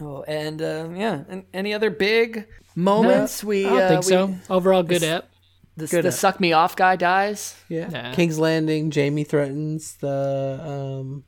Oh, 0.00 0.22
and 0.22 0.60
uh, 0.62 0.88
yeah, 0.94 1.24
and 1.28 1.44
any 1.52 1.74
other 1.74 1.90
big 1.90 2.46
moments? 2.74 3.42
we 3.44 3.66
I 3.66 3.70
don't 3.70 3.80
uh, 3.82 3.88
think 3.88 4.04
we- 4.04 4.08
so. 4.08 4.34
Overall, 4.54 4.82
good 4.82 5.02
app. 5.02 5.28
The, 5.74 5.86
Good 5.86 6.04
the 6.04 6.08
ep. 6.08 6.14
suck 6.14 6.38
me 6.38 6.52
off 6.52 6.76
guy 6.76 6.96
dies. 6.96 7.56
Yeah. 7.70 7.88
Yeah. 7.90 8.12
King's 8.14 8.38
Landing. 8.38 8.90
Jaime 8.92 9.24
threatens 9.24 9.96
the 9.96 10.60
um 10.62 11.24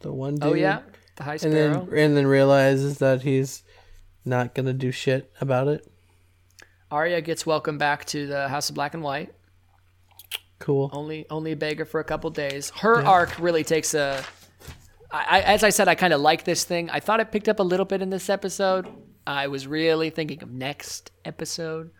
the 0.00 0.10
one 0.10 0.36
dude. 0.36 0.42
Oh 0.44 0.54
yeah, 0.54 0.80
the 1.16 1.22
High 1.24 1.32
And 1.32 1.40
Sparrow. 1.40 1.86
then 1.90 1.98
and 1.98 2.16
then 2.16 2.26
realizes 2.26 2.96
that 2.98 3.22
he's 3.22 3.62
not 4.24 4.54
gonna 4.54 4.72
do 4.72 4.90
shit 4.90 5.30
about 5.42 5.68
it. 5.68 5.86
Arya 6.90 7.20
gets 7.20 7.44
welcomed 7.44 7.78
back 7.78 8.06
to 8.06 8.26
the 8.26 8.48
House 8.48 8.70
of 8.70 8.74
Black 8.74 8.94
and 8.94 9.02
White. 9.02 9.34
Cool. 10.58 10.90
only 10.92 11.26
only 11.30 11.52
a 11.52 11.56
beggar 11.56 11.84
for 11.84 12.00
a 12.00 12.04
couple 12.04 12.30
days. 12.30 12.70
Her 12.70 13.04
arc 13.04 13.38
really 13.38 13.64
takes 13.64 13.94
a. 13.94 14.22
I, 15.10 15.24
I, 15.30 15.40
as 15.40 15.64
I 15.64 15.70
said, 15.70 15.88
I 15.88 15.94
kind 15.94 16.12
of 16.12 16.20
like 16.20 16.44
this 16.44 16.64
thing. 16.64 16.90
I 16.90 17.00
thought 17.00 17.20
it 17.20 17.32
picked 17.32 17.48
up 17.48 17.60
a 17.60 17.62
little 17.62 17.86
bit 17.86 18.02
in 18.02 18.10
this 18.10 18.28
episode. 18.28 18.86
I 19.26 19.46
was 19.48 19.66
really 19.66 20.10
thinking 20.10 20.42
of 20.42 20.50
next 20.50 21.10
episode, 21.24 21.90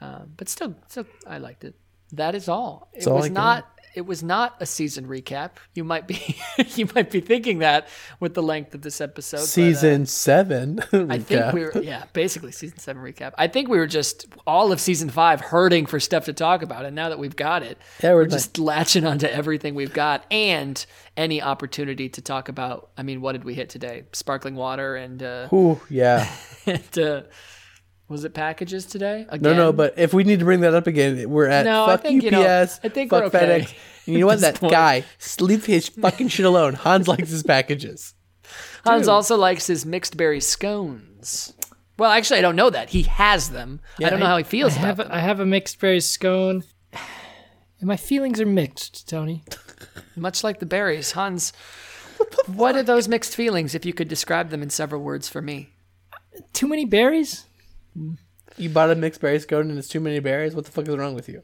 um, 0.00 0.32
but 0.36 0.48
still, 0.48 0.74
still, 0.88 1.06
I 1.26 1.38
liked 1.38 1.64
it. 1.64 1.74
That 2.12 2.34
is 2.34 2.48
all. 2.48 2.90
It 2.92 3.06
all 3.06 3.16
was 3.16 3.30
not. 3.30 3.66
It 3.94 4.06
was 4.06 4.22
not 4.22 4.56
a 4.60 4.66
season 4.66 5.06
recap. 5.06 5.50
You 5.74 5.84
might 5.84 6.06
be, 6.08 6.36
you 6.74 6.88
might 6.94 7.10
be 7.10 7.20
thinking 7.20 7.60
that 7.60 7.88
with 8.20 8.34
the 8.34 8.42
length 8.42 8.74
of 8.74 8.82
this 8.82 9.00
episode. 9.00 9.36
but, 9.36 9.42
uh, 9.42 9.46
Season 9.46 10.06
seven. 10.06 10.80
I 10.92 11.18
think 11.18 11.52
we 11.52 11.60
were, 11.64 11.72
yeah, 11.80 12.04
basically 12.12 12.52
season 12.52 12.78
seven 12.78 13.02
recap. 13.02 13.32
I 13.38 13.46
think 13.48 13.68
we 13.68 13.78
were 13.78 13.86
just 13.86 14.26
all 14.46 14.72
of 14.72 14.80
season 14.80 15.10
five 15.10 15.40
hurting 15.40 15.86
for 15.86 16.00
stuff 16.00 16.24
to 16.24 16.32
talk 16.32 16.62
about, 16.62 16.84
and 16.84 16.94
now 16.96 17.08
that 17.08 17.18
we've 17.18 17.36
got 17.36 17.62
it, 17.62 17.78
Yeah, 18.02 18.14
we're 18.14 18.24
we're 18.24 18.26
just 18.26 18.58
latching 18.58 19.06
onto 19.06 19.26
everything 19.26 19.74
we've 19.74 19.92
got 19.94 20.24
and 20.30 20.84
any 21.16 21.40
opportunity 21.42 22.08
to 22.08 22.20
talk 22.20 22.48
about. 22.48 22.90
I 22.96 23.02
mean, 23.02 23.20
what 23.20 23.32
did 23.32 23.44
we 23.44 23.54
hit 23.54 23.68
today? 23.68 24.04
Sparkling 24.12 24.56
water 24.56 24.96
and 24.96 25.22
uh, 25.22 25.48
Ooh, 25.52 25.80
yeah. 25.88 26.28
and 26.66 26.98
uh, 26.98 27.22
was 28.08 28.24
it 28.24 28.34
packages 28.34 28.84
today? 28.86 29.24
No, 29.28 29.34
Again? 29.34 29.56
no, 29.56 29.72
but 29.72 29.94
if 29.98 30.12
we 30.12 30.24
need 30.24 30.38
to 30.40 30.44
bring 30.44 30.60
that 30.60 30.74
up 30.74 30.86
again, 30.86 31.28
we're 31.30 31.48
at 31.48 31.64
No, 31.64 31.84
I 31.84 31.92
fuck 31.92 32.02
think, 32.02 32.22
you 32.22 32.30
know, 32.30 32.42
UPS, 32.44 32.80
I 32.84 32.88
think 32.88 33.10
fuck 33.10 33.32
we're 33.32 33.38
okay 33.38 33.60
FedEx. 33.60 33.74
And 34.06 34.14
you 34.14 34.18
know 34.20 34.26
what? 34.26 34.40
That 34.44 34.56
point. 34.56 34.72
guy, 34.72 35.04
leave 35.40 35.64
his 35.64 35.88
fucking 35.88 36.28
shit 36.28 36.44
alone. 36.46 36.74
Hans 36.74 37.08
likes 37.08 37.30
his 37.30 37.42
packages. 37.42 38.14
Hans 38.84 39.08
also 39.08 39.36
likes 39.36 39.66
his 39.66 39.86
mixed 39.86 40.16
berry 40.16 40.40
scones. 40.40 41.54
Well, 41.98 42.10
actually, 42.10 42.40
I 42.40 42.42
don't 42.42 42.56
know 42.56 42.70
that 42.70 42.90
he 42.90 43.02
has 43.04 43.50
them. 43.50 43.80
I 43.98 44.10
don't 44.10 44.20
know 44.20 44.26
how 44.26 44.36
he 44.36 44.44
feels 44.44 44.74
I 44.74 44.78
about 44.80 44.86
have 44.86 44.96
them. 44.98 45.10
a, 45.10 45.14
I 45.14 45.18
have 45.20 45.40
a 45.40 45.46
mixed 45.46 45.80
berry 45.80 46.00
scone. 46.00 46.64
And 46.92 47.88
my 47.88 47.96
feelings 47.96 48.40
are 48.40 48.46
mixed, 48.46 49.08
Tony. 49.08 49.44
Much 50.16 50.44
like 50.44 50.58
the 50.58 50.66
berries, 50.66 51.12
Hans. 51.12 51.52
What 52.46 52.76
are 52.76 52.82
those 52.82 53.08
mixed 53.08 53.34
feelings? 53.34 53.74
If 53.74 53.84
you 53.86 53.92
could 53.92 54.08
describe 54.08 54.50
them 54.50 54.62
in 54.62 54.70
several 54.70 55.02
words 55.02 55.28
for 55.28 55.40
me. 55.40 55.70
Too 56.52 56.66
many 56.68 56.84
berries? 56.84 57.46
You 58.56 58.68
bought 58.70 58.90
a 58.90 58.94
mixed 58.94 59.20
berry 59.20 59.38
scone 59.40 59.70
and 59.70 59.78
it's 59.78 59.88
too 59.88 60.00
many 60.00 60.20
berries. 60.20 60.54
What 60.54 60.64
the 60.64 60.70
fuck 60.70 60.88
is 60.88 60.96
wrong 60.96 61.14
with 61.14 61.28
you? 61.28 61.42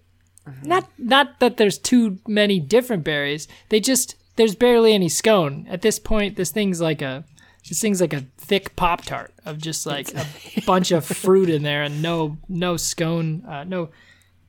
Not 0.65 0.89
not 0.99 1.39
that 1.41 1.57
there's 1.57 1.79
too 1.79 2.19
many 2.27 2.59
different 2.61 3.05
berries. 3.05 3.47
They 3.69 3.81
just 3.81 4.17
there's 4.37 4.55
barely 4.55 4.95
any 4.95 5.09
scone. 5.09 5.67
At 5.69 5.83
this 5.83 5.99
point, 5.99 6.37
this 6.37 6.51
thing's 6.51 6.81
like 6.81 7.03
a 7.03 7.25
this 7.69 7.81
thing's 7.81 8.01
like 8.01 8.13
a 8.15 8.25
thick 8.39 8.75
pop 8.75 9.05
tart 9.05 9.33
of 9.45 9.59
just 9.59 9.87
like 9.87 10.13
a 10.15 10.25
bunch 10.67 10.91
of 10.93 11.05
fruit 11.05 11.51
in 11.51 11.63
there 11.63 11.83
and 11.83 12.01
no 12.03 12.39
no 12.49 12.77
scone, 12.77 13.45
uh, 13.47 13.65
no 13.65 13.91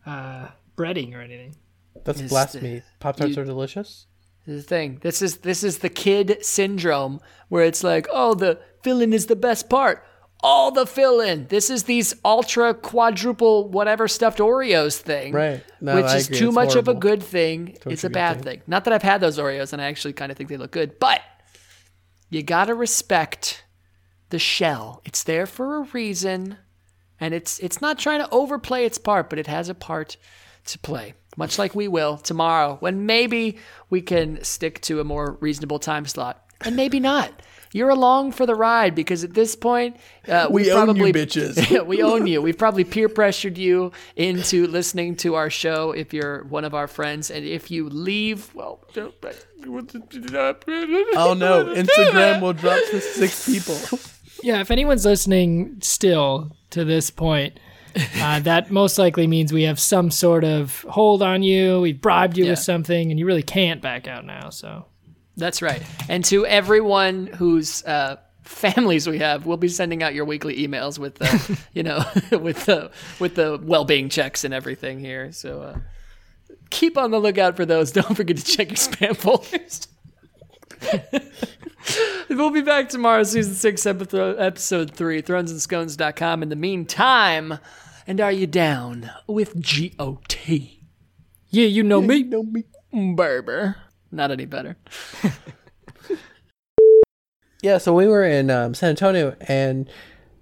uh, 0.05 0.47
breading 0.77 1.13
or 1.13 1.21
anything. 1.21 1.55
That's 2.03 2.21
Is 2.21 2.29
blasphemy. 2.29 2.81
Pop 2.99 3.17
tarts 3.17 3.35
you- 3.35 3.41
are 3.41 3.45
delicious. 3.45 4.07
This 4.45 4.55
is 4.55 4.63
the 4.63 4.69
thing. 4.69 4.99
This 5.01 5.21
is 5.21 5.37
this 5.37 5.63
is 5.63 5.79
the 5.79 5.89
kid 5.89 6.43
syndrome 6.43 7.19
where 7.49 7.63
it's 7.63 7.83
like, 7.83 8.07
oh, 8.11 8.33
the 8.33 8.59
filling 8.81 9.13
is 9.13 9.27
the 9.27 9.35
best 9.35 9.69
part. 9.69 10.03
All 10.43 10.71
the 10.71 10.87
filling. 10.87 11.45
This 11.47 11.69
is 11.69 11.83
these 11.83 12.15
ultra 12.25 12.73
quadruple 12.73 13.69
whatever 13.69 14.07
stuffed 14.07 14.39
Oreos 14.39 14.97
thing. 14.97 15.33
Right. 15.33 15.63
No, 15.79 15.95
which 15.95 16.05
I 16.05 16.17
is 16.17 16.27
agree. 16.27 16.39
too 16.39 16.47
It's 16.47 16.55
much 16.55 16.75
of 16.75 16.87
a 16.87 16.93
good 16.95 17.21
thing. 17.21 17.77
it's 17.85 18.03
a 18.03 18.07
a 18.07 18.09
bad 18.09 18.37
thing. 18.37 18.43
thing. 18.43 18.61
Not 18.67 18.85
that 18.85 18.93
I've 18.93 19.03
had 19.03 19.21
those 19.21 19.37
Oreos 19.37 19.71
and 19.73 19.81
I 19.81 19.85
actually 19.85 20.13
kind 20.13 20.31
of 20.31 20.37
think 20.37 20.49
they 20.49 20.57
look 20.57 20.71
good, 20.71 20.97
but 20.99 21.21
you 22.29 22.41
gotta 22.43 22.73
respect 22.73 23.63
the 24.29 24.39
shell. 24.39 25.01
It's 25.05 25.23
there 25.23 25.45
for 25.45 25.77
a 25.77 25.81
reason, 25.93 26.57
and 27.19 27.33
it's 27.33 27.59
it's 27.59 27.81
not 27.81 27.99
trying 27.99 28.21
to 28.21 28.29
overplay 28.31 28.85
its 28.85 28.97
part, 28.97 29.29
but 29.29 29.37
it 29.37 29.47
has 29.47 29.69
a 29.69 29.75
part 29.75 30.17
to 30.65 30.79
play. 30.79 31.13
Much 31.37 31.57
like 31.59 31.73
we 31.75 31.87
will 31.87 32.17
tomorrow, 32.17 32.77
when 32.81 33.05
maybe 33.05 33.57
we 33.89 34.01
can 34.01 34.43
stick 34.43 34.81
to 34.81 34.99
a 34.99 35.03
more 35.03 35.37
reasonable 35.39 35.79
time 35.79 36.05
slot, 36.05 36.45
and 36.65 36.75
maybe 36.75 36.99
not. 36.99 37.31
You're 37.73 37.89
along 37.89 38.33
for 38.33 38.45
the 38.45 38.53
ride 38.53 38.95
because 38.95 39.23
at 39.23 39.33
this 39.33 39.55
point, 39.55 39.95
uh, 40.27 40.47
We 40.49 40.63
we've 40.63 40.73
own 40.73 40.79
you, 40.97 41.03
probably, 41.03 41.13
bitches. 41.13 41.85
we 41.87 42.01
own 42.03 42.27
you. 42.27 42.41
We've 42.41 42.57
probably 42.57 42.83
peer 42.83 43.07
pressured 43.07 43.57
you 43.57 43.93
into 44.17 44.67
listening 44.67 45.15
to 45.17 45.35
our 45.35 45.49
show 45.49 45.91
if 45.93 46.13
you're 46.13 46.43
one 46.45 46.65
of 46.65 46.73
our 46.73 46.87
friends, 46.89 47.31
and 47.31 47.45
if 47.45 47.71
you 47.71 47.87
leave, 47.87 48.53
well, 48.53 48.83
don't. 48.93 49.13
Oh 49.65 51.33
no, 51.37 51.65
Instagram 51.75 52.41
will 52.41 52.53
drop 52.53 52.79
to 52.89 52.99
six 53.01 53.45
people. 53.45 53.77
Yeah, 54.43 54.59
if 54.61 54.71
anyone's 54.71 55.05
listening 55.05 55.77
still 55.81 56.55
to 56.71 56.83
this 56.83 57.09
point, 57.09 57.59
uh, 58.19 58.39
that 58.41 58.71
most 58.71 58.97
likely 58.97 59.27
means 59.27 59.53
we 59.53 59.63
have 59.63 59.79
some 59.79 60.11
sort 60.11 60.43
of 60.43 60.81
hold 60.89 61.21
on 61.21 61.43
you. 61.43 61.79
We've 61.81 61.99
bribed 62.01 62.37
you 62.37 62.45
Yeah. 62.45 62.51
with 62.51 62.59
something, 62.59 63.11
and 63.11 63.19
you 63.19 63.25
really 63.25 63.43
can't 63.43 63.81
back 63.81 64.07
out 64.07 64.25
now. 64.25 64.49
So 64.49 64.85
That's 65.37 65.61
right. 65.61 65.81
And 66.09 66.23
to 66.25 66.45
everyone 66.45 67.27
whose 67.27 67.83
uh, 67.85 68.17
families 68.43 69.07
we 69.07 69.19
have, 69.19 69.45
we'll 69.45 69.57
be 69.57 69.67
sending 69.67 70.03
out 70.03 70.13
your 70.13 70.25
weekly 70.25 70.65
emails 70.65 70.99
with 70.99 71.15
the, 71.15 71.59
you 71.73 71.83
know, 71.83 72.03
with 72.39 72.65
the 72.65 72.91
with 73.19 73.35
the 73.35 73.59
well-being 73.61 74.09
checks 74.09 74.43
and 74.43 74.53
everything 74.53 74.99
here. 74.99 75.31
So 75.31 75.61
uh, 75.61 75.79
keep 76.69 76.97
on 76.97 77.11
the 77.11 77.19
lookout 77.19 77.55
for 77.55 77.65
those. 77.65 77.91
Don't 77.93 78.15
forget 78.15 78.37
to 78.37 78.43
check 78.43 78.69
your 78.69 78.77
spam 78.77 79.15
folders. 79.15 79.87
we'll 82.29 82.49
be 82.49 82.61
back 82.61 82.89
tomorrow, 82.89 83.23
season 83.23 83.53
six, 83.53 83.85
episode, 83.85 84.91
three, 84.91 85.21
thronesandScones.com. 85.21 86.43
In 86.43 86.49
the 86.49 86.55
meantime, 86.55 87.59
and 88.07 88.19
are 88.19 88.31
you 88.31 88.47
down 88.47 89.11
with 89.27 89.53
GOT? 89.61 90.49
Yeah, 91.49 91.65
you 91.67 91.83
know 91.83 92.01
me. 92.01 92.23
Berber. 92.93 93.77
Not 94.11 94.31
any 94.31 94.45
better. 94.45 94.77
Yeah, 97.63 97.77
so 97.77 97.93
we 97.93 98.07
were 98.07 98.23
in 98.25 98.49
um, 98.49 98.73
San 98.73 98.89
Antonio 98.89 99.35
and 99.41 99.87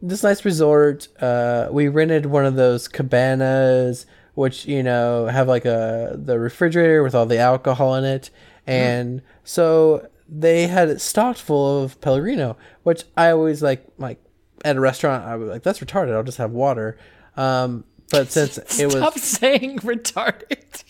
this 0.01 0.23
nice 0.23 0.45
resort. 0.45 1.09
Uh, 1.21 1.67
we 1.69 1.89
rented 1.89 2.27
one 2.27 2.45
of 2.45 2.55
those 2.55 2.87
cabanas, 2.87 4.05
which 4.35 4.65
you 4.65 4.81
know 4.81 5.25
have 5.27 5.47
like 5.47 5.65
a 5.65 6.15
the 6.17 6.39
refrigerator 6.39 7.03
with 7.03 7.13
all 7.13 7.25
the 7.25 7.37
alcohol 7.37 7.95
in 7.95 8.05
it, 8.05 8.29
and 8.65 9.21
so 9.43 10.07
they 10.29 10.67
had 10.67 10.87
it 10.87 11.01
stocked 11.01 11.41
full 11.41 11.83
of 11.83 11.99
Pellegrino, 11.99 12.55
which 12.83 13.03
I 13.17 13.31
always 13.31 13.61
like. 13.61 13.85
Like 13.97 14.23
at 14.63 14.77
a 14.77 14.79
restaurant, 14.79 15.25
I 15.25 15.35
was 15.35 15.49
like, 15.49 15.63
"That's 15.63 15.79
retarded. 15.79 16.13
I'll 16.15 16.23
just 16.23 16.37
have 16.37 16.51
water." 16.51 16.97
Um, 17.35 17.83
but 18.11 18.31
since 18.31 18.57
it 18.79 18.85
was 18.93 18.95
Stop 18.95 19.17
saying 19.19 19.79
retarded. 19.79 20.83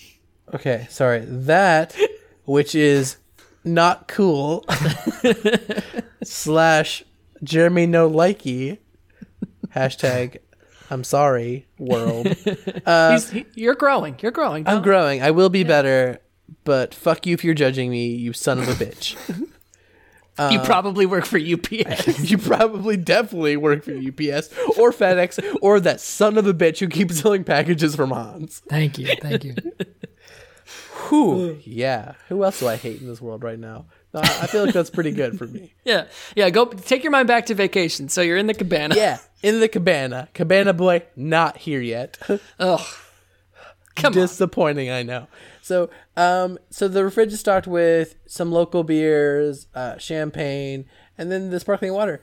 okay, 0.53 0.85
sorry 0.91 1.21
that, 1.25 1.95
which 2.49 2.73
is 2.73 3.17
not 3.63 4.07
cool. 4.07 4.65
slash 6.23 7.03
Jeremy 7.43 7.85
no 7.85 8.09
likey 8.09 8.79
hashtag 9.75 10.39
I'm 10.89 11.03
sorry 11.03 11.67
world. 11.77 12.35
Uh, 12.85 13.11
He's, 13.11 13.29
he, 13.29 13.45
you're 13.53 13.75
growing. 13.75 14.15
You're 14.21 14.31
growing. 14.31 14.67
I'm 14.67 14.81
growing. 14.81 15.21
I 15.21 15.31
will 15.31 15.49
be 15.49 15.63
better, 15.63 16.19
but 16.63 16.95
fuck 16.95 17.27
you 17.27 17.33
if 17.35 17.43
you're 17.43 17.53
judging 17.53 17.91
me, 17.91 18.07
you 18.07 18.33
son 18.33 18.57
of 18.57 18.67
a 18.67 18.73
bitch. 18.73 19.15
you 19.39 20.59
uh, 20.59 20.65
probably 20.65 21.05
work 21.05 21.25
for 21.25 21.37
UPS. 21.37 22.31
you 22.31 22.37
probably 22.37 22.97
definitely 22.97 23.57
work 23.57 23.83
for 23.83 23.91
UPS 23.91 24.49
or 24.77 24.91
FedEx 24.91 25.57
or 25.61 25.79
that 25.81 25.99
son 25.99 26.37
of 26.37 26.47
a 26.47 26.53
bitch 26.53 26.79
who 26.79 26.87
keeps 26.87 27.19
selling 27.19 27.43
packages 27.43 27.95
from 27.95 28.09
Hans. 28.09 28.61
Thank 28.67 28.97
you, 28.97 29.13
thank 29.21 29.43
you. 29.43 29.55
Whew. 31.09 31.59
Yeah. 31.63 32.13
Who 32.29 32.43
else 32.43 32.59
do 32.59 32.67
I 32.67 32.75
hate 32.75 33.01
in 33.01 33.07
this 33.07 33.21
world 33.21 33.43
right 33.43 33.59
now? 33.59 33.85
No, 34.13 34.21
I 34.21 34.39
I 34.43 34.47
feel 34.47 34.65
like 34.65 34.73
that's 34.73 34.89
pretty 34.89 35.11
good 35.11 35.37
for 35.37 35.47
me. 35.47 35.73
yeah. 35.83 36.05
Yeah. 36.35 36.49
Go 36.49 36.65
take 36.65 37.03
your 37.03 37.11
mind 37.11 37.27
back 37.27 37.45
to 37.47 37.55
vacation. 37.55 38.09
So 38.09 38.21
you're 38.21 38.37
in 38.37 38.47
the 38.47 38.53
cabana. 38.53 38.95
Yeah. 38.95 39.17
In 39.43 39.59
the 39.59 39.67
cabana. 39.67 40.29
Cabana 40.33 40.73
boy, 40.73 41.03
not 41.15 41.57
here 41.57 41.81
yet. 41.81 42.17
Ugh. 42.59 42.81
Come 43.95 44.13
on. 44.13 44.19
disappointing 44.19 44.89
i 44.89 45.03
know 45.03 45.27
so 45.61 45.89
um 46.15 46.57
so 46.69 46.87
the 46.87 47.11
fridge 47.11 47.33
is 47.33 47.41
stocked 47.41 47.67
with 47.67 48.15
some 48.25 48.49
local 48.49 48.85
beers 48.85 49.67
uh 49.75 49.97
champagne 49.97 50.85
and 51.17 51.29
then 51.29 51.49
the 51.49 51.59
sparkling 51.59 51.91
water 51.91 52.21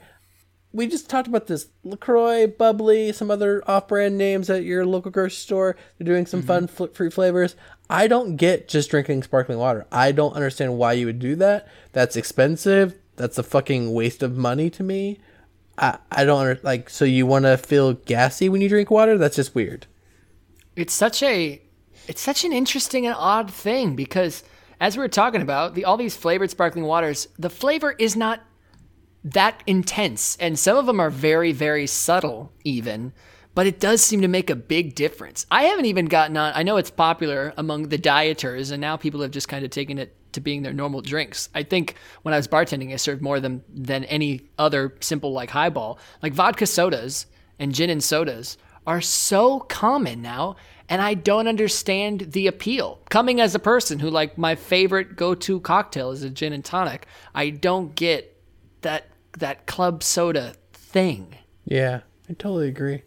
we 0.77 0.85
just 0.85 1.09
talked 1.09 1.27
about 1.27 1.47
this. 1.47 1.67
Lacroix 1.83 2.45
bubbly 2.45 3.11
some 3.11 3.31
other 3.31 3.63
off-brand 3.67 4.15
names 4.15 4.47
at 4.47 4.63
your 4.63 4.85
local 4.85 5.09
grocery 5.09 5.31
store. 5.31 5.75
They're 5.97 6.05
doing 6.05 6.27
some 6.27 6.43
fun 6.43 6.67
fl- 6.67 6.85
fruit 6.85 7.13
flavors. 7.13 7.55
I 7.89 8.05
don't 8.05 8.35
get 8.35 8.67
just 8.67 8.91
drinking 8.91 9.23
sparkling 9.23 9.57
water. 9.57 9.87
I 9.91 10.11
don't 10.11 10.35
understand 10.35 10.77
why 10.77 10.93
you 10.93 11.07
would 11.07 11.17
do 11.17 11.35
that. 11.37 11.67
That's 11.93 12.15
expensive. 12.15 12.95
That's 13.15 13.39
a 13.39 13.43
fucking 13.43 13.91
waste 13.91 14.21
of 14.21 14.37
money 14.37 14.69
to 14.69 14.83
me. 14.83 15.19
I 15.79 15.97
i 16.11 16.23
don't 16.23 16.39
under, 16.39 16.59
like 16.63 16.89
so 16.89 17.05
you 17.05 17.25
want 17.25 17.45
to 17.45 17.57
feel 17.57 17.93
gassy 17.93 18.47
when 18.47 18.61
you 18.61 18.69
drink 18.69 18.91
water? 18.91 19.17
That's 19.17 19.35
just 19.35 19.55
weird. 19.55 19.87
It's 20.75 20.93
such 20.93 21.23
a 21.23 21.59
it's 22.07 22.21
such 22.21 22.45
an 22.45 22.53
interesting 22.53 23.07
and 23.07 23.15
odd 23.17 23.49
thing 23.51 23.95
because 23.95 24.43
as 24.79 24.95
we 24.95 25.01
were 25.01 25.07
talking 25.07 25.41
about 25.41 25.73
the 25.73 25.85
all 25.85 25.97
these 25.97 26.15
flavored 26.15 26.51
sparkling 26.51 26.85
waters 26.85 27.27
the 27.39 27.49
flavor 27.49 27.95
is 27.97 28.15
not 28.15 28.41
that 29.23 29.61
intense. 29.67 30.37
And 30.39 30.57
some 30.57 30.77
of 30.77 30.85
them 30.85 30.99
are 30.99 31.09
very 31.09 31.51
very 31.51 31.87
subtle 31.87 32.51
even 32.63 33.13
but 33.57 33.65
it 33.65 33.79
does 33.79 34.03
seem 34.03 34.21
to 34.21 34.27
make 34.27 34.51
a 34.51 34.55
big 34.55 34.93
difference. 34.93 35.47
I 35.49 35.63
haven't 35.63 35.85
even 35.85 36.05
gotten 36.05 36.37
on 36.37 36.53
i 36.55 36.63
know 36.63 36.77
it's 36.77 36.91
popular 36.91 37.53
among 37.57 37.89
the 37.89 37.97
dieters 37.97 38.71
and 38.71 38.79
now 38.79 38.97
people 38.97 39.21
have 39.21 39.31
just 39.31 39.49
kind 39.49 39.65
of 39.65 39.71
taken 39.71 39.97
it 39.97 40.15
to 40.33 40.41
being 40.41 40.61
their 40.61 40.73
normal 40.73 41.01
drinks. 41.01 41.49
I 41.55 41.63
think 41.63 41.95
when 42.21 42.33
i 42.33 42.37
was 42.37 42.47
bartending 42.47 42.93
i 42.93 42.97
served 42.97 43.21
more 43.21 43.39
than 43.39 43.63
than 43.73 44.03
any 44.05 44.49
other 44.59 44.95
simple 44.99 45.31
like 45.33 45.49
highball. 45.49 45.99
Like 46.21 46.33
vodka 46.33 46.67
sodas 46.67 47.25
and 47.57 47.73
gin 47.73 47.89
and 47.89 48.03
sodas 48.03 48.57
are 48.85 49.01
so 49.01 49.59
common 49.61 50.21
now 50.21 50.55
and 50.89 51.01
I 51.01 51.15
don't 51.15 51.47
understand 51.47 52.31
the 52.31 52.47
appeal. 52.47 52.99
Coming 53.09 53.41
as 53.41 53.55
a 53.55 53.59
person 53.59 53.99
who 53.99 54.09
like 54.09 54.37
my 54.37 54.55
favorite 54.55 55.15
go-to 55.15 55.59
cocktail 55.59 56.11
is 56.11 56.23
a 56.23 56.29
gin 56.29 56.53
and 56.53 56.63
tonic, 56.63 57.07
I 57.35 57.49
don't 57.49 57.93
get 57.95 58.36
that 58.81 59.07
that 59.37 59.65
club 59.65 60.03
soda 60.03 60.53
thing. 60.73 61.35
Yeah, 61.65 62.01
I 62.29 62.33
totally 62.33 62.67
agree. 62.67 63.03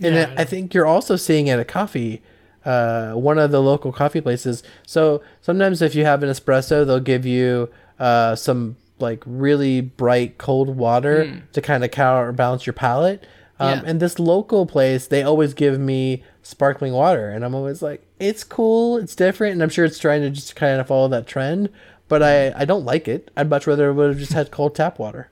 And 0.00 0.16
I 0.16 0.42
I 0.42 0.44
think 0.44 0.74
you're 0.74 0.86
also 0.86 1.16
seeing 1.16 1.48
at 1.48 1.58
a 1.60 1.64
coffee, 1.64 2.22
uh, 2.64 3.12
one 3.12 3.38
of 3.38 3.50
the 3.50 3.62
local 3.62 3.92
coffee 3.92 4.20
places. 4.20 4.62
So 4.86 5.22
sometimes 5.40 5.80
if 5.82 5.94
you 5.94 6.04
have 6.04 6.22
an 6.22 6.28
espresso, 6.28 6.86
they'll 6.86 7.00
give 7.00 7.24
you 7.24 7.70
uh, 7.98 8.34
some 8.34 8.76
like 8.98 9.22
really 9.26 9.80
bright 9.80 10.38
cold 10.38 10.76
water 10.76 11.42
to 11.52 11.60
kind 11.60 11.84
of 11.84 11.90
counterbalance 11.90 12.66
your 12.66 12.72
palate. 12.72 13.24
Um, 13.60 13.68
Yeah. 13.78 13.82
And 13.86 14.00
this 14.00 14.18
local 14.18 14.66
place, 14.66 15.06
they 15.06 15.22
always 15.22 15.54
give 15.54 15.78
me 15.78 16.24
sparkling 16.42 16.92
water, 16.92 17.28
and 17.30 17.44
I'm 17.44 17.54
always 17.54 17.82
like, 17.82 18.04
it's 18.18 18.42
cool, 18.44 18.96
it's 18.98 19.14
different, 19.14 19.52
and 19.52 19.62
I'm 19.62 19.68
sure 19.68 19.84
it's 19.84 19.98
trying 19.98 20.22
to 20.22 20.30
just 20.30 20.56
kind 20.56 20.80
of 20.80 20.88
follow 20.88 21.06
that 21.08 21.26
trend. 21.26 21.70
But 22.08 22.22
I, 22.22 22.52
I 22.60 22.64
don't 22.64 22.84
like 22.84 23.08
it. 23.08 23.30
I'd 23.36 23.48
much 23.48 23.66
rather 23.66 23.88
it 23.90 23.94
would 23.94 24.10
have 24.10 24.18
just 24.18 24.32
had 24.32 24.50
cold 24.50 24.74
tap 24.74 24.98
water. 24.98 25.30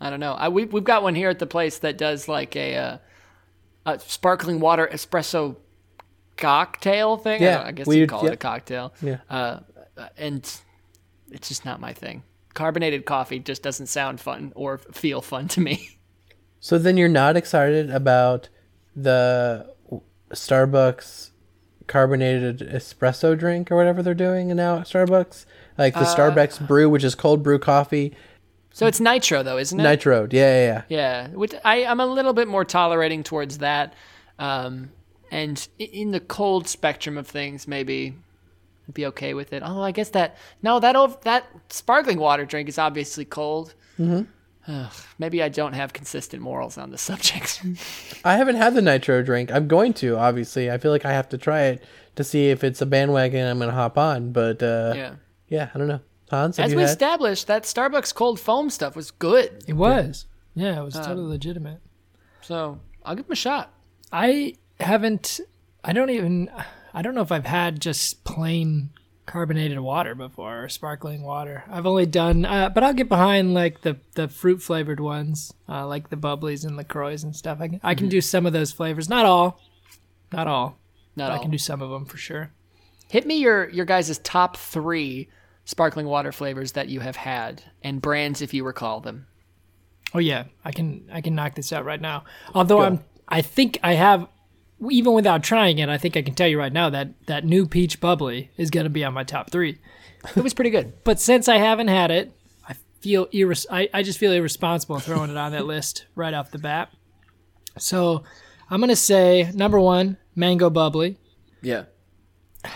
I 0.00 0.08
don't 0.10 0.20
know. 0.20 0.32
I, 0.34 0.48
we, 0.48 0.64
we've 0.66 0.84
got 0.84 1.02
one 1.02 1.14
here 1.14 1.28
at 1.30 1.38
the 1.38 1.46
place 1.46 1.78
that 1.78 1.98
does 1.98 2.28
like 2.28 2.54
a, 2.56 2.76
uh, 2.76 2.98
a 3.86 3.98
sparkling 4.00 4.60
water 4.60 4.88
espresso 4.92 5.56
cocktail 6.36 7.16
thing. 7.16 7.42
I 7.42 7.44
Yeah, 7.44 7.58
don't- 7.58 7.66
I, 7.66 7.72
guess 7.72 7.86
we- 7.86 7.98
you 7.98 8.06
call 8.06 8.26
it 8.26 8.32
a 8.32 8.36
cocktail. 8.36 8.92
Yeah. 9.02 9.18
Uh, 9.28 9.60
and 10.16 10.38
it's 11.30 11.48
just 11.48 11.64
not 11.64 11.80
my 11.80 11.92
thing. 11.92 12.22
Carbonated 12.54 13.04
coffee 13.06 13.38
just 13.38 13.62
doesn't 13.62 13.86
sound 13.86 14.20
fun 14.20 14.52
or 14.54 14.78
feel 14.78 15.20
fun 15.22 15.48
to 15.48 15.60
me. 15.60 15.88
So 16.64 16.78
then 16.78 16.96
you're 16.96 17.08
not 17.08 17.36
excited 17.36 17.90
about 17.90 18.48
the 18.94 19.74
Starbucks 20.30 21.30
carbonated 21.88 22.60
espresso 22.60 23.36
drink 23.36 23.72
or 23.72 23.76
whatever 23.76 24.00
they're 24.00 24.14
doing 24.14 24.54
now 24.54 24.78
at 24.78 24.86
Starbucks? 24.86 25.44
Like 25.82 25.94
the 25.94 26.00
Starbucks 26.00 26.66
brew, 26.66 26.88
which 26.88 27.04
is 27.04 27.14
cold 27.14 27.42
brew 27.42 27.58
coffee, 27.58 28.14
So 28.72 28.86
it's 28.86 29.00
nitro 29.00 29.42
though, 29.42 29.58
isn't 29.58 29.78
it? 29.78 29.82
nitro. 29.82 30.28
Yeah, 30.30 30.40
yeah, 30.40 30.64
yeah. 30.66 30.82
Yeah, 30.88 31.28
which 31.28 31.54
I, 31.64 31.84
I'm 31.84 32.00
a 32.00 32.06
little 32.06 32.32
bit 32.32 32.48
more 32.48 32.64
tolerating 32.64 33.22
towards 33.22 33.58
that. 33.58 33.94
Um, 34.38 34.90
and 35.30 35.66
in 35.78 36.10
the 36.12 36.20
cold 36.20 36.68
spectrum 36.68 37.18
of 37.18 37.26
things, 37.26 37.66
maybe 37.66 38.14
I'd 38.88 38.94
be 38.94 39.06
okay 39.06 39.34
with 39.34 39.52
it. 39.52 39.62
Although 39.62 39.82
I 39.82 39.92
guess 39.92 40.10
that 40.10 40.36
no, 40.62 40.78
that 40.80 40.94
ov- 40.96 41.20
that 41.22 41.44
sparkling 41.68 42.18
water 42.18 42.44
drink 42.44 42.68
is 42.68 42.78
obviously 42.78 43.24
cold. 43.24 43.74
Mm-hmm. 43.98 44.84
maybe 45.18 45.42
I 45.42 45.48
don't 45.48 45.72
have 45.72 45.92
consistent 45.92 46.40
morals 46.42 46.78
on 46.78 46.90
the 46.90 46.98
subject. 47.10 47.62
I 48.24 48.36
haven't 48.36 48.56
had 48.56 48.74
the 48.74 48.82
nitro 48.82 49.22
drink. 49.22 49.50
I'm 49.52 49.66
going 49.68 49.92
to, 49.94 50.16
obviously. 50.16 50.70
I 50.70 50.78
feel 50.78 50.92
like 50.92 51.04
I 51.04 51.12
have 51.12 51.28
to 51.30 51.38
try 51.38 51.62
it 51.72 51.82
to 52.16 52.24
see 52.24 52.50
if 52.50 52.62
it's 52.62 52.80
a 52.80 52.86
bandwagon 52.86 53.46
I'm 53.48 53.58
going 53.58 53.70
to 53.70 53.74
hop 53.76 53.98
on. 53.98 54.32
But 54.32 54.62
uh, 54.62 54.92
yeah. 54.96 55.14
Yeah. 55.52 55.70
I 55.74 55.78
don't 55.78 55.88
know. 55.88 56.00
Hans, 56.30 56.58
As 56.58 56.74
we 56.74 56.80
had? 56.80 56.90
established, 56.90 57.46
that 57.48 57.64
Starbucks 57.64 58.14
cold 58.14 58.40
foam 58.40 58.70
stuff 58.70 58.96
was 58.96 59.10
good. 59.10 59.62
It 59.66 59.74
was. 59.74 60.26
Yeah, 60.54 60.80
it 60.80 60.82
was 60.82 60.94
totally 60.94 61.26
legitimate. 61.28 61.80
So 62.40 62.80
I'll 63.04 63.14
give 63.14 63.26
them 63.26 63.32
a 63.32 63.36
shot. 63.36 63.72
I 64.10 64.54
haven't. 64.80 65.40
I 65.84 65.92
don't 65.92 66.10
even. 66.10 66.50
I 66.94 67.02
don't 67.02 67.14
know 67.14 67.20
if 67.22 67.32
I've 67.32 67.46
had 67.46 67.80
just 67.80 68.24
plain 68.24 68.90
carbonated 69.26 69.78
water 69.80 70.14
before 70.14 70.64
or 70.64 70.68
sparkling 70.68 71.22
water. 71.22 71.64
I've 71.70 71.86
only 71.86 72.06
done, 72.06 72.44
uh, 72.44 72.70
but 72.70 72.82
I'll 72.82 72.92
get 72.94 73.08
behind 73.08 73.54
like 73.54 73.82
the 73.82 73.98
the 74.14 74.28
fruit 74.28 74.62
flavored 74.62 75.00
ones, 75.00 75.52
uh, 75.68 75.86
like 75.86 76.08
the 76.08 76.16
bubblies 76.16 76.64
and 76.64 76.72
the 76.72 76.78
Lacroix 76.78 77.22
and 77.22 77.36
stuff. 77.36 77.58
I 77.60 77.68
can 77.68 77.80
I 77.82 77.94
can 77.94 78.08
do 78.08 78.20
some 78.22 78.46
of 78.46 78.52
those 78.54 78.72
flavors, 78.72 79.08
not 79.08 79.26
all, 79.26 79.60
not 80.32 80.46
all. 80.46 80.78
Not 81.14 81.26
but 81.26 81.32
all. 81.32 81.38
I 81.38 81.42
can 81.42 81.50
do 81.50 81.58
some 81.58 81.82
of 81.82 81.90
them 81.90 82.06
for 82.06 82.16
sure. 82.16 82.52
Hit 83.08 83.26
me 83.26 83.36
your 83.36 83.68
your 83.68 83.84
guys' 83.84 84.18
top 84.18 84.56
three 84.56 85.28
sparkling 85.64 86.06
water 86.06 86.32
flavors 86.32 86.72
that 86.72 86.88
you 86.88 87.00
have 87.00 87.16
had 87.16 87.62
and 87.82 88.02
brands 88.02 88.42
if 88.42 88.52
you 88.52 88.64
recall 88.64 89.00
them. 89.00 89.26
Oh 90.14 90.18
yeah, 90.18 90.44
I 90.64 90.72
can 90.72 91.08
I 91.12 91.20
can 91.20 91.34
knock 91.34 91.54
this 91.54 91.72
out 91.72 91.84
right 91.84 92.00
now. 92.00 92.24
Although 92.54 92.82
I'm 92.82 93.00
I 93.28 93.42
think 93.42 93.78
I 93.82 93.94
have 93.94 94.28
even 94.90 95.12
without 95.12 95.42
trying 95.42 95.78
it, 95.78 95.88
I 95.88 95.96
think 95.96 96.16
I 96.16 96.22
can 96.22 96.34
tell 96.34 96.48
you 96.48 96.58
right 96.58 96.72
now 96.72 96.90
that 96.90 97.26
that 97.26 97.44
new 97.44 97.66
peach 97.66 98.00
bubbly 98.00 98.50
is 98.56 98.70
going 98.70 98.84
to 98.84 98.90
be 98.90 99.04
on 99.04 99.14
my 99.14 99.24
top 99.24 99.50
3. 99.50 99.78
It 100.36 100.42
was 100.42 100.54
pretty 100.54 100.70
good. 100.70 100.92
But 101.04 101.20
since 101.20 101.48
I 101.48 101.58
haven't 101.58 101.88
had 101.88 102.10
it, 102.10 102.32
I 102.68 102.74
feel 103.00 103.26
irres- 103.26 103.66
I, 103.70 103.88
I 103.94 104.02
just 104.02 104.18
feel 104.18 104.32
irresponsible 104.32 104.98
throwing 104.98 105.30
it 105.30 105.36
on 105.36 105.52
that 105.52 105.66
list 105.66 106.06
right 106.14 106.34
off 106.34 106.50
the 106.50 106.58
bat. 106.58 106.90
So 107.78 108.22
I'm 108.70 108.80
gonna 108.80 108.96
say 108.96 109.50
number 109.54 109.80
one, 109.80 110.18
mango 110.34 110.68
bubbly. 110.68 111.16
Yeah. 111.62 111.84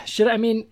Should 0.04 0.28
I 0.28 0.36
mean 0.36 0.66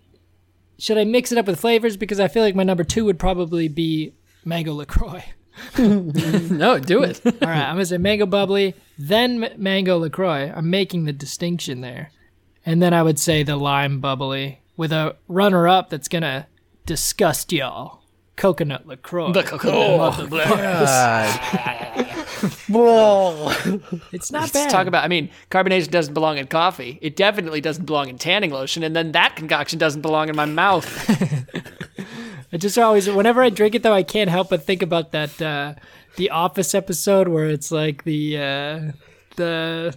should 0.79 0.99
I 0.99 1.05
mix 1.05 1.33
it 1.33 1.39
up 1.39 1.47
with 1.47 1.61
flavors? 1.61 1.97
Because 1.97 2.21
I 2.21 2.29
feel 2.29 2.43
like 2.43 2.55
my 2.55 2.63
number 2.65 2.85
two 2.85 3.05
would 3.05 3.19
probably 3.19 3.69
be 3.69 4.13
mango 4.45 4.73
LaCroix. 4.75 5.25
No, 5.79 6.79
do 6.79 7.03
it. 7.03 7.21
All 7.25 7.33
right, 7.49 7.63
I'm 7.69 7.75
gonna 7.77 7.87
say 7.87 7.99
mango 7.99 8.27
bubbly, 8.27 8.75
then 8.99 9.55
mango 9.57 9.99
Lacroix. 9.99 10.53
I'm 10.55 10.69
making 10.71 11.05
the 11.05 11.13
distinction 11.13 11.81
there, 11.81 12.11
and 12.67 12.83
then 12.83 12.93
I 12.93 13.03
would 13.03 13.19
say 13.19 13.43
the 13.45 13.57
lime 13.57 14.01
bubbly 14.01 14.61
with 14.77 14.93
a 14.93 15.17
runner-up 15.29 15.91
that's 15.91 16.09
gonna 16.09 16.49
disgust 16.87 17.53
y'all. 17.53 18.03
Coconut 18.37 18.87
Lacroix. 18.89 19.33
Oh, 19.65 20.17
Whoa. 22.69 23.53
It's 24.13 24.31
not 24.31 24.43
Let's 24.43 24.53
bad. 24.53 24.71
talk 24.71 24.87
about. 24.87 25.05
I 25.05 25.09
mean, 25.09 25.31
carbonation 25.51 25.91
doesn't 25.91 26.15
belong 26.15 26.39
in 26.39 26.47
coffee. 26.47 26.99
It 27.03 27.17
definitely 27.17 27.61
doesn't 27.61 27.85
belong 27.85 28.09
in 28.09 28.19
tanning 28.19 28.51
lotion, 28.51 28.83
and 28.83 28.95
then 28.95 29.13
that 29.13 29.37
concoction 29.37 29.79
doesn't 29.79 30.03
belong 30.03 30.29
in 30.29 30.37
my 30.37 30.45
mouth. 30.45 30.87
I 32.53 32.57
just 32.57 32.79
always, 32.79 33.09
whenever 33.11 33.43
I 33.43 33.51
drink 33.51 33.75
it 33.75 33.83
though, 33.83 33.93
I 33.93 34.03
can't 34.05 34.31
help 34.31 34.51
but 34.51 34.65
think 34.65 34.83
about 34.83 35.13
that 35.13 35.43
uh, 35.43 35.75
the 36.17 36.31
Office 36.31 36.75
episode 36.75 37.29
where 37.29 37.49
it's 37.49 37.73
like 37.73 38.05
the 38.05 38.39
uh, 38.39 38.81
the 39.37 39.97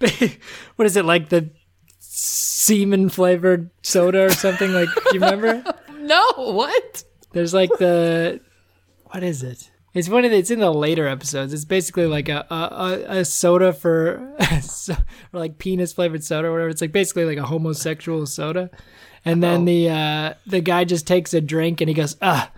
what 0.76 0.86
is 0.86 0.96
it 0.96 1.04
like 1.04 1.28
the 1.28 1.50
semen 1.98 3.08
flavored 3.08 3.70
soda 3.82 4.24
or 4.24 4.30
something 4.30 4.72
like? 4.72 4.88
Do 4.94 5.02
you 5.12 5.20
remember? 5.20 5.62
no, 5.98 6.24
what? 6.36 7.04
There's 7.32 7.54
like 7.54 7.70
the 7.78 8.40
what 9.04 9.22
is 9.22 9.42
it? 9.42 9.70
It's 9.96 10.08
of 10.24 10.30
the, 10.30 10.36
it's 10.36 10.50
in 10.50 10.60
the 10.60 10.72
later 10.72 11.06
episodes. 11.06 11.52
It's 11.52 11.64
basically 11.64 12.06
like 12.06 12.28
a 12.28 12.46
a, 12.50 13.20
a, 13.20 13.24
soda 13.24 13.72
for 13.72 14.34
so, 14.62 14.94
or 15.32 15.40
like 15.40 15.58
penis 15.58 15.92
flavored 15.92 16.22
soda 16.22 16.48
or 16.48 16.52
whatever. 16.52 16.68
It's 16.68 16.80
like 16.80 16.92
basically 16.92 17.24
like 17.24 17.38
a 17.38 17.46
homosexual 17.46 18.26
soda. 18.26 18.70
And 19.24 19.42
then 19.42 19.64
the 19.64 19.90
uh, 19.90 20.34
the 20.46 20.60
guy 20.60 20.84
just 20.84 21.06
takes 21.06 21.34
a 21.34 21.40
drink 21.40 21.80
and 21.80 21.88
he 21.88 21.94
goes 21.94 22.16
ah, 22.22 22.50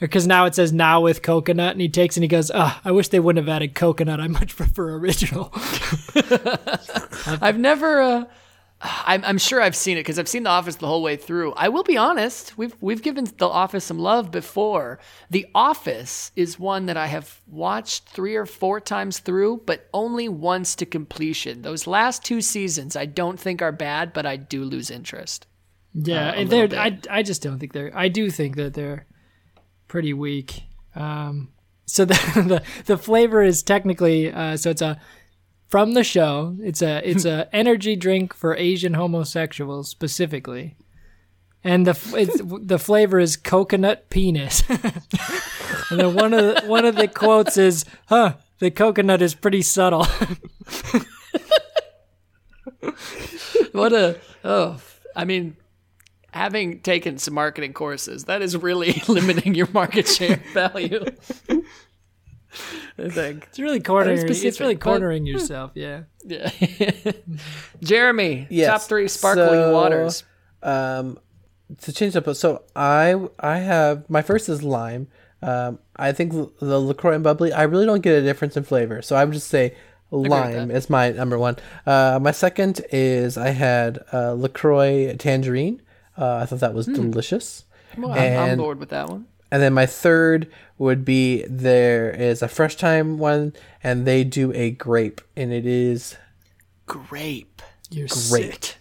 because 0.00 0.26
now 0.26 0.46
it 0.46 0.54
says 0.54 0.72
now 0.72 1.00
with 1.00 1.22
coconut 1.22 1.72
and 1.72 1.80
he 1.80 1.88
takes 1.88 2.16
and 2.16 2.24
he 2.24 2.28
goes 2.28 2.50
ah, 2.52 2.80
I 2.84 2.90
wish 2.90 3.08
they 3.08 3.20
wouldn't 3.20 3.46
have 3.46 3.54
added 3.54 3.74
coconut. 3.74 4.20
I 4.20 4.28
much 4.28 4.56
prefer 4.56 4.94
original. 4.94 5.52
I've 7.26 7.58
never. 7.58 8.00
Uh, 8.00 8.24
I'm, 8.80 9.24
I'm 9.24 9.38
sure 9.38 9.60
I've 9.62 9.74
seen 9.74 9.96
it 9.96 10.00
because 10.00 10.18
I've 10.18 10.28
seen 10.28 10.42
The 10.42 10.50
Office 10.50 10.76
the 10.76 10.86
whole 10.86 11.02
way 11.02 11.16
through. 11.16 11.54
I 11.54 11.68
will 11.70 11.82
be 11.82 11.96
honest. 11.96 12.58
We've 12.58 12.76
we've 12.80 13.02
given 13.02 13.24
The 13.38 13.48
Office 13.48 13.84
some 13.84 13.98
love 13.98 14.30
before. 14.30 14.98
The 15.30 15.46
Office 15.54 16.30
is 16.36 16.58
one 16.58 16.86
that 16.86 16.96
I 16.96 17.06
have 17.06 17.40
watched 17.46 18.08
three 18.10 18.36
or 18.36 18.44
four 18.44 18.78
times 18.80 19.18
through, 19.18 19.62
but 19.64 19.88
only 19.94 20.28
once 20.28 20.74
to 20.76 20.86
completion. 20.86 21.62
Those 21.62 21.86
last 21.86 22.22
two 22.24 22.42
seasons, 22.42 22.96
I 22.96 23.06
don't 23.06 23.40
think 23.40 23.62
are 23.62 23.72
bad, 23.72 24.12
but 24.12 24.26
I 24.26 24.36
do 24.36 24.62
lose 24.62 24.90
interest. 24.90 25.46
Yeah, 25.94 26.28
Uh, 26.28 26.32
and 26.32 26.50
they're 26.50 26.68
I 26.78 26.98
I 27.08 27.22
just 27.22 27.42
don't 27.42 27.58
think 27.58 27.72
they're 27.72 27.92
I 27.96 28.08
do 28.08 28.30
think 28.30 28.56
that 28.56 28.74
they're 28.74 29.06
pretty 29.88 30.12
weak. 30.12 30.62
Um 30.94 31.48
so 31.86 32.04
the 32.10 32.14
the, 32.14 32.62
the 32.84 32.98
flavor 32.98 33.42
is 33.42 33.62
technically 33.62 34.30
uh 34.30 34.58
so 34.58 34.68
it's 34.68 34.82
a 34.82 35.00
from 35.68 35.94
the 35.94 36.04
show. 36.04 36.56
It's 36.60 36.82
a 36.82 37.08
it's 37.08 37.24
a 37.26 37.48
energy 37.54 37.96
drink 37.96 38.34
for 38.34 38.56
Asian 38.56 38.94
homosexuals 38.94 39.88
specifically. 39.88 40.76
And 41.64 41.86
the 41.86 41.98
it's, 42.16 42.40
the 42.64 42.78
flavor 42.78 43.18
is 43.18 43.36
coconut 43.36 44.08
penis. 44.08 44.62
and 44.68 46.00
then 46.00 46.14
one 46.14 46.32
of 46.32 46.54
the, 46.54 46.62
one 46.66 46.84
of 46.84 46.94
the 46.94 47.08
quotes 47.08 47.56
is, 47.56 47.84
"Huh, 48.08 48.34
the 48.60 48.70
coconut 48.70 49.20
is 49.20 49.34
pretty 49.34 49.62
subtle." 49.62 50.06
What 53.76 53.92
a 53.92 54.18
oh! 54.42 54.80
I 55.14 55.26
mean, 55.26 55.54
having 56.32 56.80
taken 56.80 57.18
some 57.18 57.34
marketing 57.34 57.74
courses, 57.74 58.24
that 58.24 58.40
is 58.40 58.56
really 58.56 59.02
limiting 59.08 59.54
your 59.54 59.68
market 59.72 60.08
share 60.08 60.42
value. 60.54 61.04
I 62.98 63.08
think. 63.08 63.44
It's 63.48 63.58
really 63.58 63.80
cornering. 63.80 64.14
It's 64.18 64.22
specific, 64.22 64.60
really 64.60 64.74
but- 64.74 64.84
cornering 64.84 65.26
yourself. 65.26 65.72
Yeah. 65.74 66.02
Yeah. 66.24 66.50
Jeremy, 67.82 68.46
Yes. 68.50 68.68
top 68.68 68.82
three 68.82 69.08
sparkling 69.08 69.48
So, 69.48 69.72
waters. 69.72 70.24
Um, 70.62 71.18
to 71.82 71.92
change 71.92 72.14
up, 72.16 72.32
so 72.36 72.62
I 72.76 73.14
I 73.40 73.58
have 73.58 74.08
my 74.08 74.22
first 74.22 74.48
is 74.48 74.62
lime. 74.62 75.08
Um, 75.42 75.78
I 75.96 76.12
think 76.12 76.32
the 76.60 76.80
Lacroix 76.80 77.14
and 77.14 77.24
bubbly. 77.24 77.52
I 77.52 77.64
really 77.64 77.86
don't 77.86 78.00
get 78.02 78.14
a 78.18 78.22
difference 78.22 78.56
in 78.56 78.62
flavor, 78.64 79.02
so 79.02 79.16
I 79.16 79.24
would 79.24 79.34
just 79.34 79.48
say 79.48 79.74
lime 80.10 80.70
is 80.70 80.88
my 80.88 81.10
number 81.10 81.38
one. 81.38 81.56
Uh, 81.84 82.18
my 82.22 82.30
second 82.30 82.80
is 82.92 83.36
I 83.36 83.48
had 83.50 84.04
uh, 84.12 84.32
Lacroix 84.34 85.14
tangerine. 85.16 85.82
Uh, 86.16 86.36
I 86.36 86.46
thought 86.46 86.60
that 86.60 86.72
was 86.74 86.86
delicious. 86.86 87.64
Well, 87.98 88.12
I'm, 88.12 88.50
I'm 88.50 88.58
bored 88.58 88.78
with 88.78 88.90
that 88.90 89.08
one. 89.08 89.26
And 89.50 89.62
then 89.62 89.72
my 89.72 89.86
third 89.86 90.50
would 90.78 91.04
be 91.04 91.44
there 91.48 92.10
is 92.10 92.42
a 92.42 92.48
fresh 92.48 92.76
time 92.76 93.18
one, 93.18 93.54
and 93.82 94.06
they 94.06 94.24
do 94.24 94.52
a 94.52 94.70
grape, 94.70 95.20
and 95.36 95.52
it 95.52 95.66
is 95.66 96.16
Grape. 96.86 97.62
You're 97.90 98.08
great. 98.30 98.78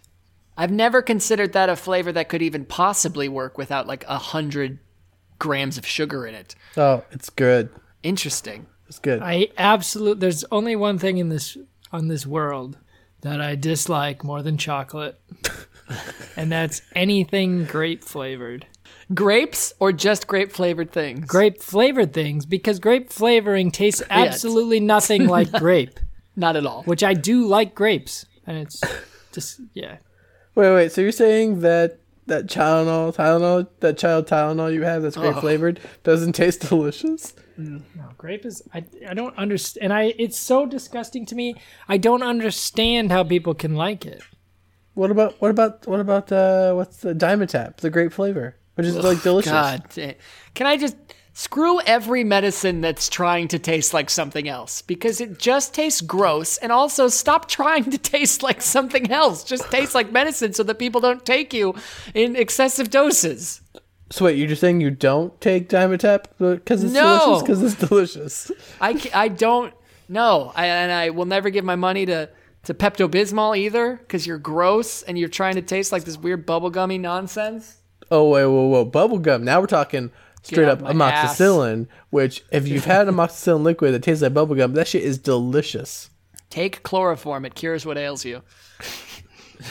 I've 0.58 0.72
never 0.72 1.02
considered 1.02 1.54
that 1.54 1.70
a 1.70 1.76
flavor 1.76 2.12
that 2.12 2.30
could 2.30 2.42
even 2.42 2.66
possibly 2.66 3.28
work 3.28 3.58
without 3.58 3.88
like 3.88 4.06
a 4.08 4.18
hundred 4.18 4.80
grams 5.38 5.78
of 5.78 5.86
sugar 5.86 6.26
in 6.26 6.34
it. 6.34 6.56
Oh, 6.78 7.04
it's 7.12 7.30
good. 7.30 7.70
Interesting. 8.04 8.68
It's 8.88 9.00
good. 9.00 9.22
I 9.22 9.50
absolutely. 9.58 10.22
There's 10.22 10.46
only 10.52 10.76
one 10.76 10.98
thing 10.98 11.18
in 11.18 11.30
this 11.30 11.58
on 11.92 12.08
this 12.08 12.26
world 12.26 12.78
that 13.22 13.42
I 13.42 13.56
dislike 13.56 14.24
more 14.24 14.42
than 14.44 14.58
chocolate, 14.58 15.20
and 16.38 16.52
that's 16.52 16.82
anything 16.94 17.66
grape 17.66 18.04
flavored. 18.04 18.68
Grapes 19.14 19.74
or 19.80 19.92
just 19.92 20.28
grape 20.28 20.52
flavored 20.52 20.92
things? 20.92 21.26
Grape 21.28 21.62
flavored 21.62 22.14
things 22.14 22.46
because 22.46 22.80
grape 22.80 23.12
flavoring 23.12 23.72
tastes 23.72 24.02
absolutely 24.10 24.80
nothing 24.80 25.28
like 25.38 25.52
grape, 25.52 26.00
Not 26.36 26.56
at 26.56 26.66
all. 26.66 26.84
which 26.84 27.04
I 27.04 27.14
do 27.14 27.46
like 27.46 27.76
grapes, 27.76 28.26
and 28.48 28.58
it's 28.58 28.82
just 29.32 29.62
yeah. 29.74 29.98
Wait, 30.56 30.74
wait. 30.74 30.92
So 30.92 31.02
you're 31.02 31.12
saying 31.12 31.60
that 31.60 32.00
that 32.28 32.48
Tylenol, 32.48 33.16
Tylenol, 33.16 33.68
that 33.82 33.98
child 33.98 34.28
Tylenol 34.28 34.74
you 34.74 34.82
have 34.84 35.04
that's 35.04 35.16
grape 35.18 35.36
flavored 35.38 35.80
doesn't 36.04 36.34
taste 36.34 36.68
delicious? 36.68 37.34
No, 37.58 37.82
grape 38.18 38.46
is 38.46 38.64
I 38.74 38.84
I 39.08 39.14
don't 39.14 39.38
understand, 39.38 39.84
and 39.84 39.94
I 39.94 40.16
it's 40.18 40.38
so 40.38 40.66
disgusting 40.66 41.26
to 41.28 41.36
me. 41.36 41.56
I 41.88 41.98
don't 41.98 42.24
understand 42.24 43.12
how 43.12 43.24
people 43.24 43.54
can 43.54 43.76
like 43.76 44.06
it. 44.06 44.24
What 44.96 45.12
about 45.12 45.40
what 45.40 45.52
about 45.52 45.86
what 45.86 46.00
about 46.00 46.32
uh 46.32 46.74
what's 46.74 46.98
the 46.98 47.14
Dimetapp, 47.14 47.78
the 47.78 47.90
grape 47.90 48.12
flavor, 48.14 48.56
which 48.76 48.88
is 48.88 48.96
like 48.98 49.22
delicious. 49.24 49.52
God, 49.52 49.84
can 50.54 50.68
I 50.68 50.78
just 50.78 50.96
screw 51.38 51.82
every 51.82 52.24
medicine 52.24 52.80
that's 52.80 53.10
trying 53.10 53.46
to 53.50 53.60
taste 53.60 53.94
like 53.94 54.10
something 54.10 54.48
else 54.48 54.82
because 54.82 55.20
it 55.20 55.38
just 55.38 55.74
tastes 55.74 56.00
gross 56.00 56.56
and 56.60 56.72
also 56.72 57.10
stop 57.10 57.50
trying 57.50 57.84
to 57.92 57.98
taste 57.98 58.42
like 58.42 58.62
something 58.62 59.12
else. 59.12 59.44
Just 59.44 59.70
taste 59.70 59.94
like 59.94 60.12
medicine 60.14 60.54
so 60.54 60.64
that 60.64 60.80
people 60.80 61.02
don't 61.02 61.26
take 61.26 61.54
you 61.54 61.76
in 62.14 62.38
excessive 62.38 62.90
doses. 62.90 63.60
So 64.12 64.26
wait, 64.26 64.38
you're 64.38 64.48
just 64.48 64.62
saying 64.62 64.80
you 64.82 64.92
don't 64.92 65.40
take 65.42 65.68
Dimetapp 65.68 66.26
because 66.38 66.84
it's 66.86 66.94
No. 66.94 67.18
delicious? 67.18 67.42
Because 67.42 67.64
it's 67.64 67.90
delicious. 67.90 68.52
I, 68.80 69.02
I 69.14 69.28
don't 69.28 69.74
know. 70.08 70.54
I, 70.56 70.68
and 70.68 70.92
I 70.92 71.10
will 71.10 71.26
never 71.26 71.50
give 71.50 71.66
my 71.66 71.76
money 71.76 72.06
to, 72.06 72.30
to 72.64 72.74
Pepto 72.74 73.10
Bismol 73.10 73.58
either 73.58 73.98
because 73.98 74.26
you're 74.26 74.38
gross 74.38 75.02
and 75.02 75.18
you're 75.20 75.28
trying 75.28 75.56
to 75.56 75.62
taste 75.62 75.92
like 75.92 76.06
this 76.06 76.18
weird 76.18 76.48
bubblegummy 76.48 77.00
nonsense. 77.00 77.82
Oh 78.12 78.30
wait, 78.30 78.46
whoa, 78.46 78.68
whoa, 78.68 78.86
bubblegum. 78.86 79.44
Now 79.44 79.62
we're 79.62 79.68
talking 79.68 80.12
straight 80.44 80.68
up 80.68 80.84
out 80.84 80.96
my 80.96 81.12
ass. 81.12 81.38
amoxicillin, 81.38 81.88
which 82.10 82.44
if 82.52 82.68
you've 82.68 82.86
had 82.86 83.08
amoxicillin 83.08 83.64
liquid 83.64 83.94
that 83.94 84.04
tastes 84.04 84.22
like 84.22 84.34
bubblegum, 84.34 84.74
that 84.74 84.88
shit 84.88 85.04
is 85.04 85.18
delicious. 85.18 86.10
Take 86.50 86.84
chloroform, 86.84 87.46
it 87.46 87.56
cures 87.56 87.86
what 87.86 87.98
ails 87.98 88.24
you. 88.24 88.44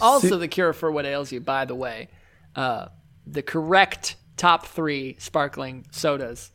also, 0.00 0.38
the 0.38 0.48
cure 0.48 0.72
for 0.72 0.90
what 0.90 1.04
ails 1.04 1.30
you, 1.30 1.40
by 1.40 1.64
the 1.64 1.74
way, 1.74 2.08
uh, 2.56 2.86
the 3.26 3.42
correct 3.42 4.16
top 4.36 4.66
three 4.66 5.16
sparkling 5.18 5.86
sodas 5.92 6.50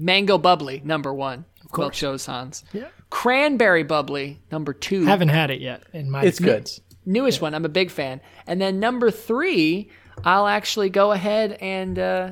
mango 0.00 0.38
bubbly, 0.38 0.80
number 0.84 1.14
one. 1.14 1.44
Of 1.64 1.70
course. 1.70 2.02
Welch 2.02 2.26
Hans. 2.26 2.64
Yeah. 2.72 2.88
Cranberry 3.10 3.84
bubbly, 3.84 4.40
number 4.50 4.72
two. 4.72 5.04
Haven't 5.04 5.28
had 5.28 5.50
it 5.50 5.60
yet. 5.60 5.84
In 5.92 6.10
my 6.10 6.24
It's 6.24 6.40
good. 6.40 6.68
Experience. 7.10 7.34
Newish 7.34 7.40
one. 7.40 7.54
I'm 7.54 7.64
a 7.64 7.68
big 7.70 7.90
fan. 7.90 8.20
And 8.46 8.60
then 8.60 8.80
number 8.80 9.10
three, 9.10 9.90
I'll 10.24 10.46
actually 10.46 10.90
go 10.90 11.12
ahead 11.12 11.52
and. 11.60 11.98
Uh, 11.98 12.30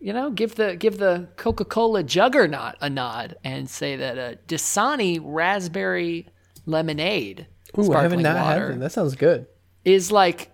you 0.00 0.12
know, 0.12 0.30
give 0.30 0.54
the 0.54 0.76
give 0.76 0.98
the 0.98 1.28
Coca 1.36 1.64
Cola 1.64 2.04
juggernaut 2.04 2.76
a 2.80 2.88
nod 2.88 3.36
and 3.42 3.68
say 3.68 3.96
that 3.96 4.16
uh, 4.16 4.34
Dasani 4.46 5.18
raspberry 5.20 6.28
lemonade 6.66 7.48
Ooh, 7.76 7.92
I 7.92 8.02
haven't 8.02 8.20
sparkling 8.20 8.22
not 8.22 8.36
had 8.36 8.60
water. 8.60 8.74
That 8.76 8.92
sounds 8.92 9.16
good. 9.16 9.46
is 9.84 10.12
like 10.12 10.52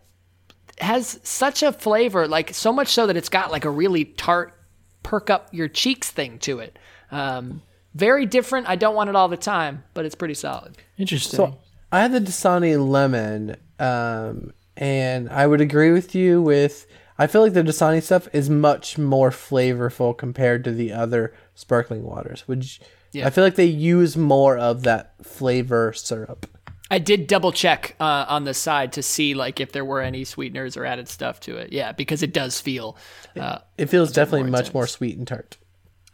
has 0.79 1.21
such 1.23 1.63
a 1.63 1.73
flavor, 1.73 2.27
like 2.27 2.55
so 2.55 2.73
much 2.73 2.89
so 2.89 3.07
that 3.07 3.17
it's 3.17 3.29
got 3.29 3.51
like 3.51 3.65
a 3.65 3.71
really 3.71 4.05
tart, 4.05 4.59
perk 5.03 5.31
up 5.31 5.49
your 5.53 5.69
cheeks 5.69 6.11
thing 6.11 6.39
to 6.41 6.61
it. 6.61 6.79
Um, 7.11 7.63
very 7.95 8.27
different. 8.27 8.69
I 8.69 8.77
don't 8.77 8.95
want 8.95 9.11
it 9.11 9.17
all 9.17 9.29
the 9.29 9.37
time, 9.37 9.85
but 9.95 10.05
it's 10.05 10.17
pretty 10.17 10.35
solid. 10.35 10.77
Interesting. 10.99 11.37
So 11.37 11.59
I 11.95 12.01
had 12.01 12.13
the 12.13 12.21
Dasani 12.21 12.77
lemon, 12.77 13.57
um, 13.79 14.53
and 14.77 15.29
I 15.31 15.47
would 15.47 15.61
agree 15.61 15.93
with 15.93 16.15
you 16.15 16.43
with. 16.43 16.87
I 17.17 17.29
feel 17.29 17.43
like 17.43 17.53
the 17.53 17.63
Dasani 17.63 18.03
stuff 18.03 18.27
is 18.33 18.51
much 18.51 18.99
more 18.99 19.31
flavorful 19.31 20.19
compared 20.19 20.65
to 20.65 20.73
the 20.73 20.93
other 20.93 21.33
sparkling 21.55 22.03
waters. 22.03 22.43
Which 22.49 22.81
Yeah. 23.13 23.27
I 23.27 23.31
feel 23.31 23.45
like 23.45 23.55
they 23.55 23.65
use 23.67 24.17
more 24.17 24.59
of 24.59 24.83
that 24.83 25.15
flavor 25.23 25.93
syrup. 25.93 26.47
I 26.91 26.99
did 26.99 27.29
double 27.29 27.53
check 27.53 27.95
uh, 28.01 28.27
on 28.29 28.43
the 28.45 28.55
side 28.55 28.93
to 28.95 29.03
see 29.03 29.35
like 29.35 29.61
if 29.61 29.71
there 29.71 29.85
were 29.85 30.01
any 30.01 30.25
sweeteners 30.25 30.77
or 30.77 30.85
added 30.85 31.09
stuff 31.09 31.39
to 31.41 31.57
it. 31.57 31.73
Yeah, 31.73 31.93
because 31.93 32.23
it 32.25 32.33
does 32.33 32.61
feel. 32.61 32.97
Uh, 33.39 33.59
It 33.79 33.87
feels 33.87 34.11
definitely 34.13 34.43
more 34.51 34.51
much 34.61 34.75
more 34.75 34.87
sweet 34.89 35.17
and 35.17 35.27
tart. 35.27 35.57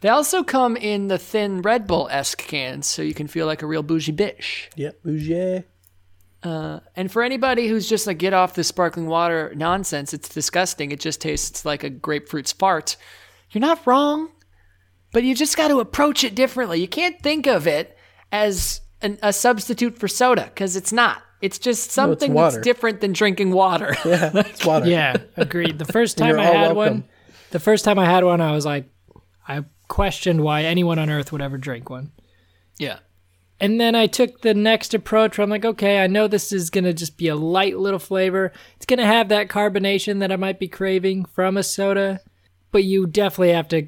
they 0.01 0.09
also 0.09 0.43
come 0.43 0.77
in 0.77 1.07
the 1.07 1.17
thin 1.17 1.63
Red 1.63 1.87
Bull 1.87 2.07
esque 2.11 2.37
cans, 2.37 2.85
so 2.85 3.01
you 3.01 3.15
can 3.15 3.27
feel 3.27 3.47
like 3.47 3.63
a 3.63 3.67
real 3.67 3.83
bougie 3.83 4.13
bitch. 4.13 4.69
Yep, 4.75 5.01
bougie. 5.03 5.63
Uh, 6.43 6.79
and 6.95 7.11
for 7.11 7.21
anybody 7.21 7.67
who's 7.67 7.87
just 7.87 8.07
like, 8.07 8.17
get 8.17 8.33
off 8.33 8.55
the 8.55 8.63
sparkling 8.63 9.07
water 9.07 9.53
nonsense, 9.55 10.13
it's 10.13 10.27
disgusting. 10.29 10.91
It 10.91 10.99
just 10.99 11.21
tastes 11.21 11.65
like 11.65 11.83
a 11.83 11.89
grapefruit's 11.89 12.51
fart. 12.51 12.97
You're 13.51 13.61
not 13.61 13.85
wrong, 13.85 14.29
but 15.11 15.23
you 15.23 15.35
just 15.35 15.55
got 15.55 15.67
to 15.67 15.79
approach 15.79 16.23
it 16.23 16.33
differently. 16.33 16.79
You 16.81 16.87
can't 16.87 17.21
think 17.21 17.45
of 17.45 17.67
it 17.67 17.95
as 18.31 18.81
an, 19.01 19.19
a 19.21 19.31
substitute 19.33 19.97
for 19.99 20.07
soda 20.07 20.45
because 20.45 20.75
it's 20.75 20.91
not. 20.91 21.21
It's 21.41 21.57
just 21.59 21.91
something 21.91 22.33
that's 22.33 22.57
different 22.59 23.01
than 23.01 23.13
drinking 23.13 23.51
water. 23.51 23.95
Yeah, 24.05 24.31
it's 24.35 24.65
water. 24.65 24.87
yeah, 24.87 25.17
agreed. 25.37 25.77
The 25.79 25.85
first 25.85 26.17
time 26.17 26.39
I 26.39 26.45
had 26.45 26.75
welcome. 26.75 26.75
one, 26.77 27.03
the 27.51 27.59
first 27.59 27.83
time 27.85 27.99
I 27.99 28.05
had 28.05 28.23
one, 28.23 28.41
I 28.41 28.51
was 28.53 28.65
like, 28.65 28.85
I 29.47 29.63
questioned 29.87 30.41
why 30.41 30.63
anyone 30.63 30.97
on 30.99 31.09
earth 31.09 31.31
would 31.31 31.41
ever 31.41 31.57
drink 31.57 31.89
one. 31.89 32.11
yeah. 32.79 32.99
And 33.61 33.79
then 33.79 33.93
I 33.93 34.07
took 34.07 34.41
the 34.41 34.55
next 34.55 34.95
approach 34.95 35.37
where 35.37 35.43
I'm 35.43 35.51
like, 35.51 35.63
okay, 35.63 36.03
I 36.03 36.07
know 36.07 36.27
this 36.27 36.51
is 36.51 36.71
going 36.71 36.83
to 36.83 36.93
just 36.93 37.15
be 37.15 37.27
a 37.27 37.35
light 37.35 37.77
little 37.77 37.99
flavor. 37.99 38.51
It's 38.75 38.87
going 38.87 38.97
to 38.97 39.05
have 39.05 39.29
that 39.29 39.49
carbonation 39.49 40.19
that 40.19 40.31
I 40.31 40.35
might 40.35 40.59
be 40.59 40.67
craving 40.67 41.25
from 41.25 41.57
a 41.57 41.63
soda, 41.63 42.21
but 42.71 42.83
you 42.83 43.05
definitely 43.05 43.53
have 43.53 43.67
to 43.67 43.87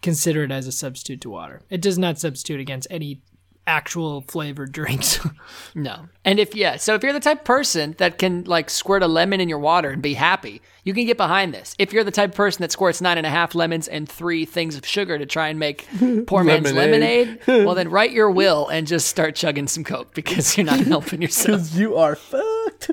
consider 0.00 0.42
it 0.44 0.50
as 0.50 0.66
a 0.66 0.72
substitute 0.72 1.20
to 1.20 1.30
water. 1.30 1.60
It 1.68 1.82
does 1.82 1.98
not 1.98 2.18
substitute 2.18 2.60
against 2.60 2.88
any 2.90 3.20
actual 3.66 4.22
flavored 4.22 4.72
drinks. 4.72 5.20
No. 5.76 6.08
And 6.24 6.38
if 6.38 6.54
yeah, 6.54 6.76
so 6.76 6.94
if 6.94 7.02
you're 7.02 7.12
the 7.12 7.20
type 7.20 7.40
of 7.40 7.44
person 7.44 7.96
that 7.98 8.16
can 8.16 8.44
like 8.44 8.70
squirt 8.70 9.02
a 9.02 9.08
lemon 9.08 9.40
in 9.40 9.48
your 9.48 9.58
water 9.58 9.90
and 9.90 10.00
be 10.00 10.14
happy, 10.14 10.62
you 10.84 10.94
can 10.94 11.04
get 11.04 11.16
behind 11.16 11.52
this. 11.52 11.74
If 11.78 11.92
you're 11.92 12.04
the 12.04 12.12
type 12.12 12.30
of 12.30 12.36
person 12.36 12.62
that 12.62 12.70
squirts 12.70 13.00
nine 13.00 13.18
and 13.18 13.26
a 13.26 13.30
half 13.30 13.54
lemons 13.54 13.88
and 13.88 14.08
three 14.08 14.44
things 14.44 14.76
of 14.76 14.86
sugar 14.86 15.18
to 15.18 15.26
try 15.26 15.48
and 15.48 15.58
make 15.58 15.86
poor 16.26 16.44
man's 16.44 16.72
lemonade, 16.72 17.40
Lemonade. 17.46 17.46
well 17.66 17.74
then 17.74 17.90
write 17.90 18.12
your 18.12 18.30
will 18.30 18.68
and 18.68 18.86
just 18.86 19.08
start 19.08 19.34
chugging 19.34 19.66
some 19.66 19.84
coke 19.84 20.14
because 20.14 20.56
you're 20.56 20.64
not 20.64 20.80
helping 20.80 21.20
yourself. 21.20 21.58
Because 21.58 21.78
you 21.78 21.96
are 21.96 22.14
fucked. 22.14 22.92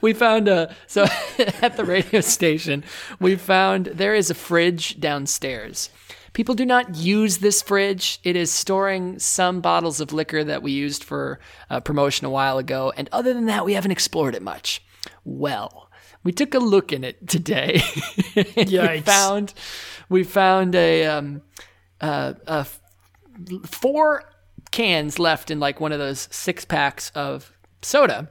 we 0.00 0.12
found 0.12 0.46
a 0.48 0.74
so 0.86 1.06
at 1.62 1.76
the 1.76 1.84
radio 1.84 2.20
station 2.20 2.84
we 3.18 3.34
found 3.36 3.86
there 3.86 4.14
is 4.14 4.30
a 4.30 4.34
fridge 4.34 5.00
downstairs 5.00 5.90
people 6.32 6.54
do 6.54 6.64
not 6.64 6.96
use 6.96 7.38
this 7.38 7.62
fridge. 7.62 8.20
It 8.24 8.36
is 8.36 8.50
storing 8.50 9.18
some 9.18 9.60
bottles 9.60 10.00
of 10.00 10.12
liquor 10.12 10.44
that 10.44 10.62
we 10.62 10.72
used 10.72 11.04
for 11.04 11.40
uh, 11.68 11.80
promotion 11.80 12.26
a 12.26 12.30
while 12.30 12.58
ago. 12.58 12.92
And 12.96 13.08
other 13.12 13.34
than 13.34 13.46
that 13.46 13.64
we 13.64 13.74
haven't 13.74 13.90
explored 13.90 14.34
it 14.34 14.42
much. 14.42 14.82
Well 15.24 15.90
we 16.22 16.32
took 16.32 16.54
a 16.54 16.58
look 16.58 16.92
in 16.92 17.04
it 17.04 17.28
today. 17.28 17.82
We 18.96 19.00
found 19.00 19.54
we 20.08 20.24
found 20.24 20.74
a 20.74 21.06
um 21.06 21.42
uh, 22.00 22.34
a 22.46 22.58
f- 22.60 22.80
four 23.66 24.24
cans 24.70 25.18
left 25.18 25.50
in 25.50 25.60
like 25.60 25.80
one 25.80 25.92
of 25.92 25.98
those 25.98 26.28
six 26.30 26.64
packs 26.64 27.10
of 27.14 27.52
soda 27.82 28.30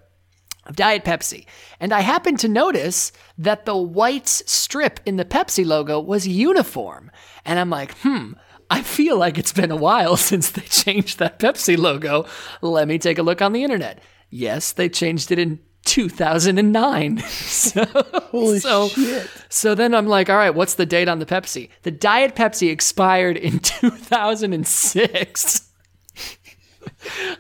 of 0.66 0.76
Diet 0.76 1.04
Pepsi. 1.04 1.46
And 1.80 1.92
I 1.92 2.02
happened 2.02 2.40
to 2.40 2.48
notice 2.48 3.12
that 3.38 3.66
the 3.66 3.76
white 3.76 4.28
strip 4.28 5.00
in 5.06 5.18
the 5.18 5.26
Pepsi 5.26 5.66
logo 5.66 6.00
was 6.00 6.28
uniform. 6.28 7.12
And 7.46 7.60
I'm 7.60 7.70
like, 7.70 7.96
hmm, 8.00 8.34
I 8.70 8.82
feel 8.82 9.18
like 9.18 9.38
it's 9.38 9.54
been 9.54 9.72
a 9.72 9.76
while 9.76 10.18
since 10.18 10.52
they 10.52 10.62
changed 10.62 11.20
that 11.20 11.40
Pepsi 11.40 11.78
logo. 11.78 12.26
Let 12.62 12.88
me 12.88 12.98
take 12.98 13.18
a 13.18 13.24
look 13.24 13.42
on 13.42 13.54
the 13.54 13.64
internet. 13.64 14.00
Yes, 14.30 14.74
they 14.74 14.90
changed 14.90 15.32
it 15.32 15.40
in 15.40 15.60
2009. 15.86 17.20
so, 17.28 17.86
Holy 17.86 18.60
so, 18.60 18.90
shit. 18.90 19.30
so 19.50 19.76
then 19.76 19.96
I'm 19.96 20.08
like, 20.08 20.30
all 20.30 20.38
right, 20.38 20.54
what's 20.54 20.76
the 20.76 20.86
date 20.86 21.08
on 21.08 21.20
the 21.20 21.26
Pepsi? 21.26 21.70
The 21.84 21.92
Diet 21.92 22.36
Pepsi 22.36 22.70
expired 22.70 23.38
in 23.38 23.60
2006. 23.60 25.66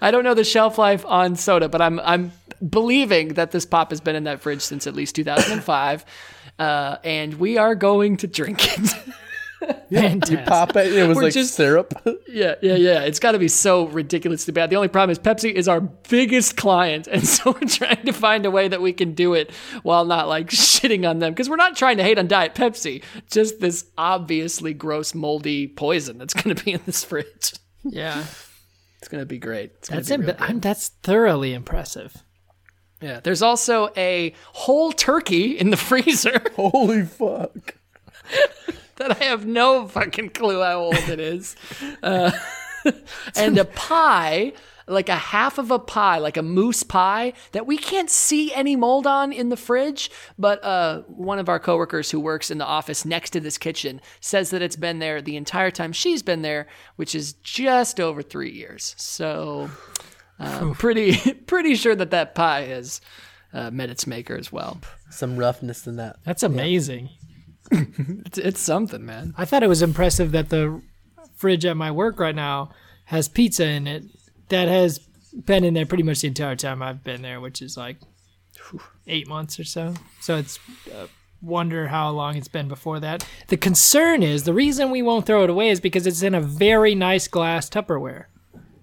I 0.01 0.11
don't 0.11 0.23
know 0.23 0.33
the 0.33 0.43
shelf 0.43 0.77
life 0.77 1.05
on 1.05 1.35
soda, 1.35 1.67
but 1.67 1.81
I'm 1.81 1.99
I'm 1.99 2.31
believing 2.67 3.35
that 3.35 3.51
this 3.51 3.65
pop 3.65 3.91
has 3.91 4.01
been 4.01 4.15
in 4.15 4.23
that 4.23 4.41
fridge 4.41 4.61
since 4.61 4.87
at 4.87 4.95
least 4.95 5.15
2005, 5.15 6.05
uh, 6.57 6.97
and 7.03 7.35
we 7.35 7.57
are 7.57 7.75
going 7.75 8.17
to 8.17 8.27
drink 8.27 8.77
it. 8.77 8.95
Fantastic. 9.91 10.45
Pop 10.45 10.75
it. 10.75 10.93
It 10.93 11.07
was 11.07 11.17
We're 11.17 11.23
like 11.23 11.33
just- 11.33 11.55
syrup. 11.55 11.93
yeah, 12.27 12.55
yeah, 12.61 12.75
yeah. 12.75 13.01
It's 13.01 13.19
got 13.19 13.33
to 13.33 13.39
be 13.39 13.47
so 13.47 13.87
ridiculously 13.87 14.51
bad. 14.53 14.69
The 14.69 14.75
only 14.75 14.87
problem 14.87 15.09
is 15.11 15.19
Pepsi 15.19 15.51
is 15.51 15.67
our 15.67 15.81
biggest 15.81 16.55
client, 16.57 17.07
and 17.07 17.27
so 17.27 17.51
we're 17.51 17.67
trying 17.67 18.05
to 18.05 18.13
find 18.13 18.45
a 18.45 18.51
way 18.51 18.67
that 18.67 18.81
we 18.81 18.93
can 18.93 19.13
do 19.13 19.33
it 19.33 19.51
while 19.83 20.05
not 20.05 20.27
like 20.27 20.47
shitting 20.47 21.09
on 21.09 21.19
them 21.19 21.33
because 21.33 21.49
we're 21.49 21.55
not 21.57 21.75
trying 21.75 21.97
to 21.97 22.03
hate 22.03 22.17
on 22.19 22.27
Diet 22.27 22.55
Pepsi. 22.55 23.03
Just 23.29 23.59
this 23.59 23.85
obviously 23.97 24.73
gross, 24.73 25.13
moldy 25.13 25.67
poison 25.67 26.17
that's 26.17 26.33
going 26.33 26.55
to 26.55 26.63
be 26.63 26.73
in 26.73 26.81
this 26.85 27.03
fridge. 27.03 27.53
yeah. 27.83 28.23
It's 28.99 29.07
going 29.07 29.21
to 29.21 29.25
be 29.25 29.37
great. 29.39 29.71
It's 29.77 29.87
gonna 29.89 30.01
That's 30.01 30.09
be 30.11 30.17
real 30.17 30.29
imp- 30.31 30.41
I'm, 30.41 30.59
that's 30.59 30.89
thoroughly 31.03 31.53
impressive. 31.53 32.21
Yeah, 33.01 33.21
there's 33.21 33.41
also 33.41 33.89
a 33.95 34.33
whole 34.51 34.91
turkey 34.91 35.57
in 35.57 35.69
the 35.69 35.77
freezer 35.77 36.41
Holy 36.57 37.03
fuck. 37.05 37.75
That 38.99 39.19
I 39.19 39.25
have 39.25 39.45
no 39.45 39.87
fucking 39.87 40.29
clue 40.29 40.61
how 40.61 40.79
old 40.79 40.95
it 40.95 41.19
is. 41.19 41.55
Uh, 42.03 42.31
and 43.35 43.57
a 43.57 43.65
pie, 43.65 44.53
like 44.87 45.09
a 45.09 45.15
half 45.15 45.57
of 45.57 45.69
a 45.69 45.79
pie, 45.79 46.17
like 46.17 46.37
a 46.37 46.41
moose 46.41 46.83
pie 46.83 47.33
that 47.51 47.67
we 47.67 47.77
can't 47.77 48.09
see 48.09 48.53
any 48.53 48.75
mold 48.75 49.05
on 49.05 49.33
in 49.33 49.49
the 49.49 49.57
fridge. 49.57 50.09
But 50.37 50.63
uh, 50.63 51.01
one 51.07 51.39
of 51.39 51.49
our 51.49 51.59
coworkers 51.59 52.11
who 52.11 52.19
works 52.19 52.49
in 52.49 52.57
the 52.57 52.65
office 52.65 53.05
next 53.05 53.31
to 53.31 53.39
this 53.39 53.57
kitchen 53.57 53.99
says 54.21 54.49
that 54.51 54.61
it's 54.61 54.75
been 54.75 54.99
there 54.99 55.21
the 55.21 55.35
entire 55.35 55.71
time 55.71 55.91
she's 55.91 56.23
been 56.23 56.41
there, 56.41 56.67
which 56.95 57.13
is 57.15 57.33
just 57.43 57.99
over 57.99 58.21
three 58.21 58.51
years. 58.51 58.95
So. 58.97 59.69
Uh, 60.39 60.73
pretty, 60.77 61.17
pretty 61.47 61.75
sure 61.75 61.95
that 61.95 62.11
that 62.11 62.33
pie 62.33 62.61
has 62.61 63.01
uh, 63.53 63.71
met 63.71 63.89
its 63.89 64.07
maker 64.07 64.35
as 64.35 64.51
well. 64.51 64.79
Some 65.09 65.37
roughness 65.37 65.85
in 65.87 65.97
that. 65.97 66.17
That's 66.23 66.43
amazing. 66.43 67.09
It's, 68.25 68.37
it's 68.37 68.59
something, 68.59 69.05
man. 69.05 69.33
I 69.37 69.45
thought 69.45 69.63
it 69.63 69.69
was 69.69 69.81
impressive 69.81 70.31
that 70.31 70.49
the 70.49 70.81
fridge 71.35 71.65
at 71.65 71.77
my 71.77 71.91
work 71.91 72.19
right 72.19 72.35
now 72.35 72.71
has 73.05 73.27
pizza 73.27 73.65
in 73.67 73.87
it 73.87 74.03
that 74.49 74.67
has 74.67 74.99
been 75.45 75.63
in 75.63 75.73
there 75.73 75.85
pretty 75.85 76.03
much 76.03 76.21
the 76.21 76.27
entire 76.27 76.55
time 76.55 76.81
I've 76.81 77.03
been 77.03 77.21
there, 77.21 77.39
which 77.41 77.61
is 77.61 77.77
like 77.77 77.97
eight 79.07 79.27
months 79.27 79.59
or 79.59 79.63
so. 79.63 79.93
So 80.19 80.37
it's 80.37 80.59
uh, 80.93 81.07
wonder 81.41 81.87
how 81.87 82.09
long 82.09 82.35
it's 82.35 82.47
been 82.47 82.67
before 82.67 82.99
that. 82.99 83.25
The 83.47 83.57
concern 83.57 84.23
is 84.23 84.43
the 84.43 84.53
reason 84.53 84.91
we 84.91 85.01
won't 85.01 85.25
throw 85.25 85.43
it 85.43 85.49
away 85.49 85.69
is 85.69 85.79
because 85.79 86.05
it's 86.07 86.21
in 86.23 86.35
a 86.35 86.41
very 86.41 86.95
nice 86.95 87.27
glass 87.27 87.69
Tupperware, 87.69 88.25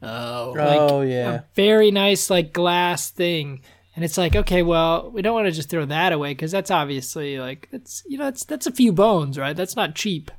Oh, 0.03 0.55
oh 0.57 1.01
yeah. 1.03 1.43
very 1.55 1.91
nice 1.91 2.31
like 2.31 2.53
glass 2.53 3.11
thing. 3.11 3.63
And 3.97 4.05
it's 4.05 4.19
like, 4.19 4.37
okay, 4.37 4.63
well, 4.63 5.11
we 5.11 5.23
don't 5.23 5.33
want 5.35 5.47
to 5.47 5.53
just 5.53 5.71
throw 5.71 5.85
that 5.87 6.13
away 6.13 6.33
because 6.33 6.53
that's 6.53 6.71
obviously 6.71 7.39
like 7.39 7.69
that's 7.73 8.03
you 8.07 8.19
know 8.19 8.25
that's 8.27 8.45
that's 8.45 8.67
a 8.67 8.73
few 8.73 8.93
bones, 8.93 9.39
right? 9.39 9.57
That's 9.57 9.75
not 9.75 9.95
cheap. 9.95 10.31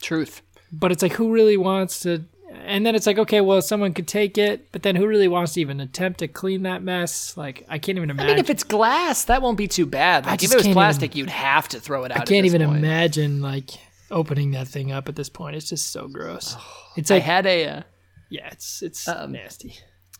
truth. 0.00 0.40
but 0.72 0.90
it's 0.92 1.02
like 1.02 1.12
who 1.14 1.32
really 1.32 1.56
wants 1.56 2.00
to 2.00 2.24
and 2.64 2.84
then 2.86 2.94
it's 2.94 3.06
like 3.06 3.18
okay 3.18 3.40
well 3.40 3.62
someone 3.62 3.92
could 3.94 4.06
take 4.06 4.36
it 4.36 4.70
but 4.72 4.82
then 4.82 4.94
who 4.94 5.06
really 5.06 5.26
wants 5.28 5.54
to 5.54 5.60
even 5.60 5.80
attempt 5.80 6.18
to 6.18 6.28
clean 6.28 6.64
that 6.64 6.82
mess 6.82 7.34
like 7.36 7.64
i 7.70 7.78
can't 7.78 7.96
even 7.96 8.10
imagine. 8.10 8.30
I 8.30 8.34
mean, 8.34 8.38
if 8.44 8.50
it's 8.50 8.62
glass, 8.62 9.24
that 9.24 9.40
won't 9.42 9.56
be 9.56 9.66
too 9.68 9.86
bad. 9.86 10.26
Like, 10.26 10.42
if 10.42 10.52
it 10.52 10.56
was 10.56 10.68
plastic, 10.68 11.16
you'd 11.16 11.30
have 11.30 11.66
to 11.68 11.80
throw 11.80 12.04
it 12.04 12.12
out. 12.12 12.20
i 12.20 12.24
can't 12.24 12.44
even 12.46 12.62
point. 12.62 12.78
imagine 12.78 13.40
like 13.40 13.70
opening 14.10 14.50
that 14.52 14.68
thing 14.68 14.92
up 14.92 15.08
at 15.08 15.16
this 15.16 15.28
point 15.30 15.56
it's 15.56 15.68
just 15.68 15.90
so 15.92 16.08
gross 16.08 16.56
it's 16.96 17.10
I 17.10 17.14
like 17.14 17.22
had 17.22 17.46
a 17.46 17.66
uh, 17.66 17.82
yeah 18.28 18.48
it's 18.52 18.82
it's 18.82 19.08
Um, 19.08 19.32
nasty 19.32 19.76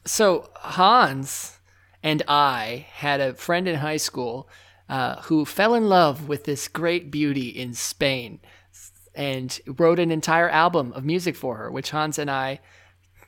so 0.06 0.48
Hans 0.56 1.58
and 2.02 2.22
I 2.28 2.86
had 2.92 3.20
a 3.20 3.34
friend 3.34 3.68
in 3.68 3.76
high 3.76 3.96
school 3.96 4.48
uh, 4.88 5.22
who 5.22 5.44
fell 5.44 5.74
in 5.74 5.88
love 5.88 6.28
with 6.28 6.44
this 6.44 6.68
great 6.68 7.10
beauty 7.10 7.48
in 7.48 7.74
Spain 7.74 8.40
and 9.14 9.60
wrote 9.66 9.98
an 9.98 10.10
entire 10.10 10.48
album 10.48 10.92
of 10.92 11.04
music 11.04 11.36
for 11.36 11.56
her, 11.56 11.70
which 11.70 11.90
Hans 11.90 12.18
and 12.18 12.30
I 12.30 12.60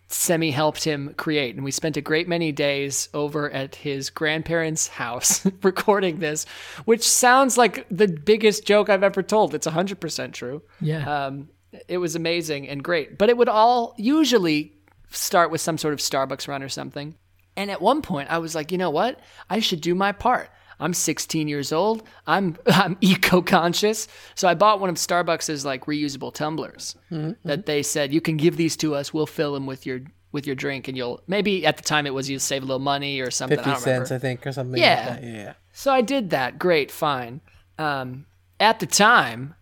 Semi 0.09 0.51
helped 0.51 0.85
him 0.85 1.15
create. 1.17 1.55
And 1.55 1.65
we 1.65 1.71
spent 1.71 1.97
a 1.97 2.01
great 2.01 2.29
many 2.29 2.53
days 2.53 3.09
over 3.15 3.51
at 3.51 3.75
his 3.75 4.11
grandparents' 4.11 4.89
house 4.89 5.47
recording 5.63 6.19
this, 6.19 6.47
which 6.85 7.09
sounds 7.09 7.57
like 7.57 7.87
the 7.91 8.09
biggest 8.09 8.65
joke 8.65 8.89
I've 8.89 9.03
ever 9.03 9.23
told. 9.23 9.55
It's 9.55 9.67
100% 9.67 10.33
true. 10.33 10.63
Yeah. 10.81 11.27
Um, 11.27 11.49
it 11.89 11.99
was 11.99 12.15
amazing 12.15 12.69
and 12.69 12.85
great. 12.85 13.19
But 13.19 13.29
it 13.29 13.37
would 13.37 13.49
all 13.49 13.95
usually 13.97 14.73
start 15.11 15.51
with 15.51 15.61
some 15.61 15.79
sort 15.79 15.95
of 15.95 16.01
Starbucks 16.01 16.49
run 16.49 16.63
or 16.63 16.69
something. 16.69 17.15
And 17.57 17.71
at 17.71 17.81
one 17.81 18.03
point, 18.03 18.31
I 18.31 18.39
was 18.39 18.55
like, 18.55 18.73
you 18.73 18.79
know 18.79 18.91
what? 18.91 19.21
I 19.49 19.61
should 19.61 19.81
do 19.81 19.95
my 19.95 20.13
part. 20.13 20.51
I'm 20.81 20.93
16 20.93 21.47
years 21.47 21.73
old. 21.73 22.03
I'm 22.27 22.57
I'm 22.67 22.97
eco-conscious. 23.01 24.09
So 24.35 24.49
I 24.49 24.55
bought 24.55 24.81
one 24.81 24.91
of 24.91 24.97
Starbucks's 24.97 25.65
like 25.65 25.87
reusable 25.87 26.33
tumblers 26.35 26.97
that 27.45 27.67
they 27.67 27.83
said 27.83 28.13
you 28.13 28.21
can 28.21 28.37
give 28.37 28.57
these 28.57 28.77
to 28.79 28.95
us. 28.95 29.15
We'll 29.15 29.27
fill 29.27 29.55
them 29.55 29.67
with 29.67 29.87
your 29.87 30.01
with 30.33 30.47
your 30.49 30.57
drink, 30.57 30.89
and 30.89 30.97
you'll 30.97 31.23
maybe 31.29 31.65
at 31.65 31.77
the 31.77 31.85
time 31.85 32.07
it 32.07 32.15
was 32.15 32.29
you 32.29 32.41
save 32.41 32.65
a 32.65 32.67
little 32.67 32.81
money 32.81 33.21
or 33.21 33.31
something. 33.31 33.57
I 33.59 33.63
Fifty 33.63 33.71
don't 33.71 33.85
remember. 33.85 34.07
cents, 34.07 34.17
I 34.17 34.19
think, 34.19 34.47
or 34.47 34.53
something. 34.53 34.81
Yeah. 34.83 35.07
Like 35.11 35.21
that. 35.21 35.27
Yeah. 35.29 35.53
So 35.73 35.93
I 35.93 36.01
did 36.01 36.31
that. 36.31 36.59
Great, 36.59 36.91
fine. 36.91 37.41
Um, 37.79 38.27
at 38.59 38.81
the 38.81 38.87
time, 38.87 39.55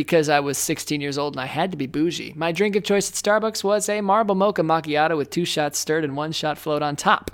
because 0.00 0.30
I 0.30 0.40
was 0.40 0.56
16 0.56 1.02
years 1.02 1.18
old 1.18 1.34
and 1.34 1.42
I 1.42 1.44
had 1.44 1.72
to 1.72 1.76
be 1.76 1.86
bougie, 1.86 2.32
my 2.34 2.52
drink 2.52 2.74
of 2.74 2.84
choice 2.84 3.10
at 3.10 3.16
Starbucks 3.16 3.62
was 3.62 3.86
a 3.86 4.00
marble 4.00 4.34
mocha 4.34 4.62
macchiato 4.62 5.14
with 5.14 5.28
two 5.28 5.44
shots 5.44 5.78
stirred 5.78 6.04
and 6.04 6.16
one 6.16 6.32
shot 6.32 6.56
float 6.56 6.80
on 6.80 6.96
top. 6.96 7.30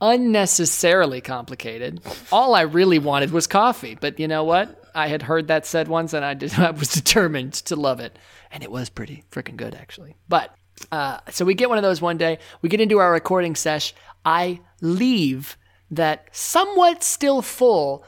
Unnecessarily 0.00 1.20
complicated. 1.20 2.00
All 2.32 2.54
I 2.54 2.62
really 2.62 2.98
wanted 2.98 3.32
was 3.32 3.46
coffee, 3.46 3.98
but 4.00 4.18
you 4.18 4.28
know 4.28 4.44
what? 4.44 4.82
I 4.94 5.08
had 5.08 5.20
heard 5.20 5.48
that 5.48 5.66
said 5.66 5.88
once, 5.88 6.14
and 6.14 6.24
I 6.24 6.32
did. 6.32 6.54
I 6.58 6.70
was 6.70 6.88
determined 6.88 7.52
to 7.66 7.76
love 7.76 8.00
it, 8.00 8.18
and 8.50 8.62
it 8.62 8.70
was 8.70 8.88
pretty 8.88 9.22
freaking 9.30 9.56
good 9.56 9.74
actually. 9.74 10.16
But 10.30 10.54
uh, 10.90 11.18
so 11.28 11.44
we 11.44 11.52
get 11.52 11.68
one 11.68 11.76
of 11.76 11.84
those 11.84 12.00
one 12.00 12.16
day. 12.16 12.38
We 12.62 12.70
get 12.70 12.80
into 12.80 12.98
our 12.98 13.12
recording 13.12 13.56
sesh. 13.56 13.92
I 14.24 14.60
leave 14.80 15.58
that 15.90 16.28
somewhat 16.32 17.04
still 17.04 17.42
full 17.42 18.06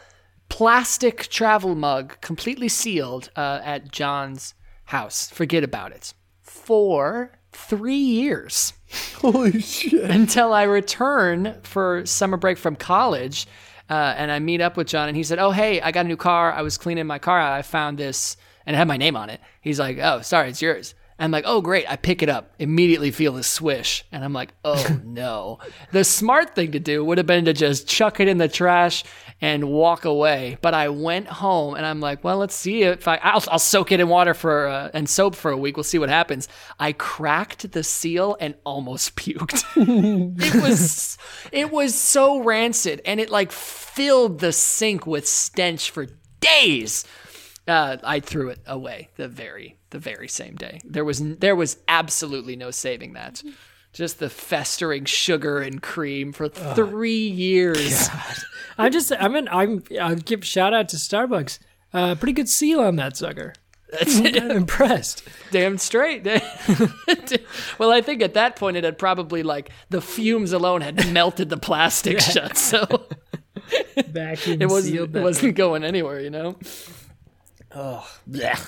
plastic 0.55 1.27
travel 1.31 1.75
mug, 1.75 2.17
completely 2.21 2.69
sealed, 2.69 3.29
uh, 3.35 3.61
at 3.65 3.91
John's 3.91 4.55
house. 4.85 5.29
Forget 5.29 5.65
about 5.65 5.91
it. 5.91 6.15
For 6.43 7.33
three 7.51 7.97
years 7.97 8.73
Holy 9.17 9.61
shit! 9.61 10.09
until 10.09 10.53
I 10.53 10.63
return 10.63 11.57
for 11.65 12.07
summer 12.07 12.37
break 12.37 12.57
from 12.57 12.77
college. 12.77 13.49
Uh, 13.91 14.15
and 14.17 14.31
I 14.31 14.39
meet 14.39 14.61
up 14.61 14.77
with 14.77 14.87
John, 14.87 15.09
and 15.09 15.17
he 15.17 15.25
said, 15.25 15.41
"Oh, 15.41 15.51
hey, 15.51 15.81
I 15.81 15.91
got 15.91 16.05
a 16.05 16.09
new 16.09 16.17
car. 16.17 16.53
I 16.53 16.63
was 16.63 16.79
cleaning 16.79 17.09
my 17.09 17.19
car 17.19 17.41
out. 17.41 17.53
I 17.53 17.63
found 17.63 17.99
this, 17.99 18.37
and 18.65 18.77
it 18.77 18.79
had 18.79 18.87
my 18.87 18.97
name 18.97 19.17
on 19.17 19.31
it." 19.31 19.41
He's 19.61 19.81
like, 19.81 19.99
"Oh, 19.99 20.21
sorry, 20.23 20.51
it's 20.51 20.63
yours." 20.63 20.95
I'm 21.19 21.31
like, 21.31 21.45
"Oh, 21.47 21.61
great!" 21.61 21.91
I 21.91 21.97
pick 21.97 22.23
it 22.23 22.29
up, 22.29 22.55
immediately 22.59 23.11
feel 23.11 23.33
the 23.33 23.43
swish, 23.43 24.05
and 24.11 24.25
I'm 24.25 24.33
like, 24.33 24.53
"Oh 24.65 25.01
no!" 25.05 25.59
the 25.93 26.05
smart 26.05 26.55
thing 26.55 26.73
to 26.73 26.81
do 26.81 27.05
would 27.05 27.19
have 27.19 27.27
been 27.27 27.45
to 27.45 27.53
just 27.53 27.87
chuck 27.89 28.21
it 28.21 28.29
in 28.29 28.39
the 28.39 28.49
trash 28.49 29.05
and 29.41 29.69
walk 29.69 30.05
away. 30.05 30.59
But 30.63 30.75
I 30.75 30.89
went 30.89 31.27
home, 31.27 31.75
and 31.75 31.87
I'm 31.87 32.01
like, 32.01 32.25
"Well, 32.25 32.39
let's 32.39 32.55
see 32.55 32.83
if 32.83 33.07
I 33.07 33.17
I'll, 33.17 33.45
I'll 33.51 33.59
soak 33.59 33.93
it 33.93 34.01
in 34.01 34.09
water 34.09 34.35
for 34.35 34.69
uh, 34.69 34.91
and 34.93 35.09
soap 35.09 35.35
for 35.35 35.51
a 35.51 35.57
week. 35.57 35.77
We'll 35.77 35.85
see 35.85 35.99
what 35.99 36.09
happens." 36.09 36.49
I 36.79 36.93
cracked 36.93 37.71
the 37.73 37.85
seal 37.85 38.37
and 38.41 38.55
almost 38.65 39.17
puked 39.17 39.65
it 39.77 40.63
was 40.63 41.19
it 41.53 41.71
was 41.71 41.95
so 41.95 42.41
rancid 42.41 43.01
and 43.05 43.21
it 43.21 43.31
like 43.31 43.53
filled 43.53 44.41
the 44.41 44.53
sink 44.53 45.07
with 45.07 45.29
stench 45.29 45.91
for 45.91 46.07
days 46.41 47.05
uh, 47.67 47.97
i 48.03 48.21
threw 48.21 48.51
it 48.51 48.61
away 48.67 49.09
the 49.17 49.29
very 49.29 49.77
the 49.95 49.99
very 50.01 50.29
same 50.29 50.55
day 50.57 50.81
there 50.85 51.05
was 51.05 51.21
there 51.39 51.57
was 51.57 51.79
absolutely 51.89 52.57
no 52.57 52.71
saving 52.71 53.13
that 53.15 53.43
just 53.93 54.19
the 54.19 54.29
festering 54.29 55.05
sugar 55.05 55.61
and 55.61 55.81
cream 55.81 56.33
for 56.33 56.49
three 56.49 57.27
years 57.29 58.11
I'm 58.77 58.91
just, 58.91 59.13
I'm 59.13 59.37
in, 59.37 59.47
I'm, 59.49 59.85
I'll 60.01 60.17
give 60.17 60.45
shout 60.45 60.75
out 60.75 60.89
to 60.89 60.97
Starbucks. 60.97 61.61
Uh, 61.93 62.17
pretty 62.17 62.33
good 62.33 62.49
seal 62.49 62.81
on 62.81 62.97
that 62.97 63.17
sucker. 63.17 63.53
I'm 64.01 64.51
impressed. 64.51 65.23
damn 65.53 65.79
straight 65.79 66.27
well 67.79 67.93
i 67.93 68.01
think 68.01 68.21
at 68.23 68.35
that 68.35 68.57
point 68.57 68.77
it 68.77 68.83
had 68.83 68.99
probably 68.99 69.45
like 69.45 69.71
the 69.91 70.01
fumes 70.01 70.53
alone 70.53 70.81
had 70.81 71.13
melted 71.13 71.49
the 71.49 71.57
plastic 71.57 72.19
shut 72.33 72.57
so 72.57 73.07
Vacuum 74.09 74.61
it 74.61 74.69
wasn't 74.69 75.17
it 75.17 75.23
wasn't 75.23 75.55
going 75.55 75.85
anywhere, 75.85 76.21
you 76.21 76.31
know. 76.31 76.57
Oh, 77.75 78.07
yeah. 78.27 78.59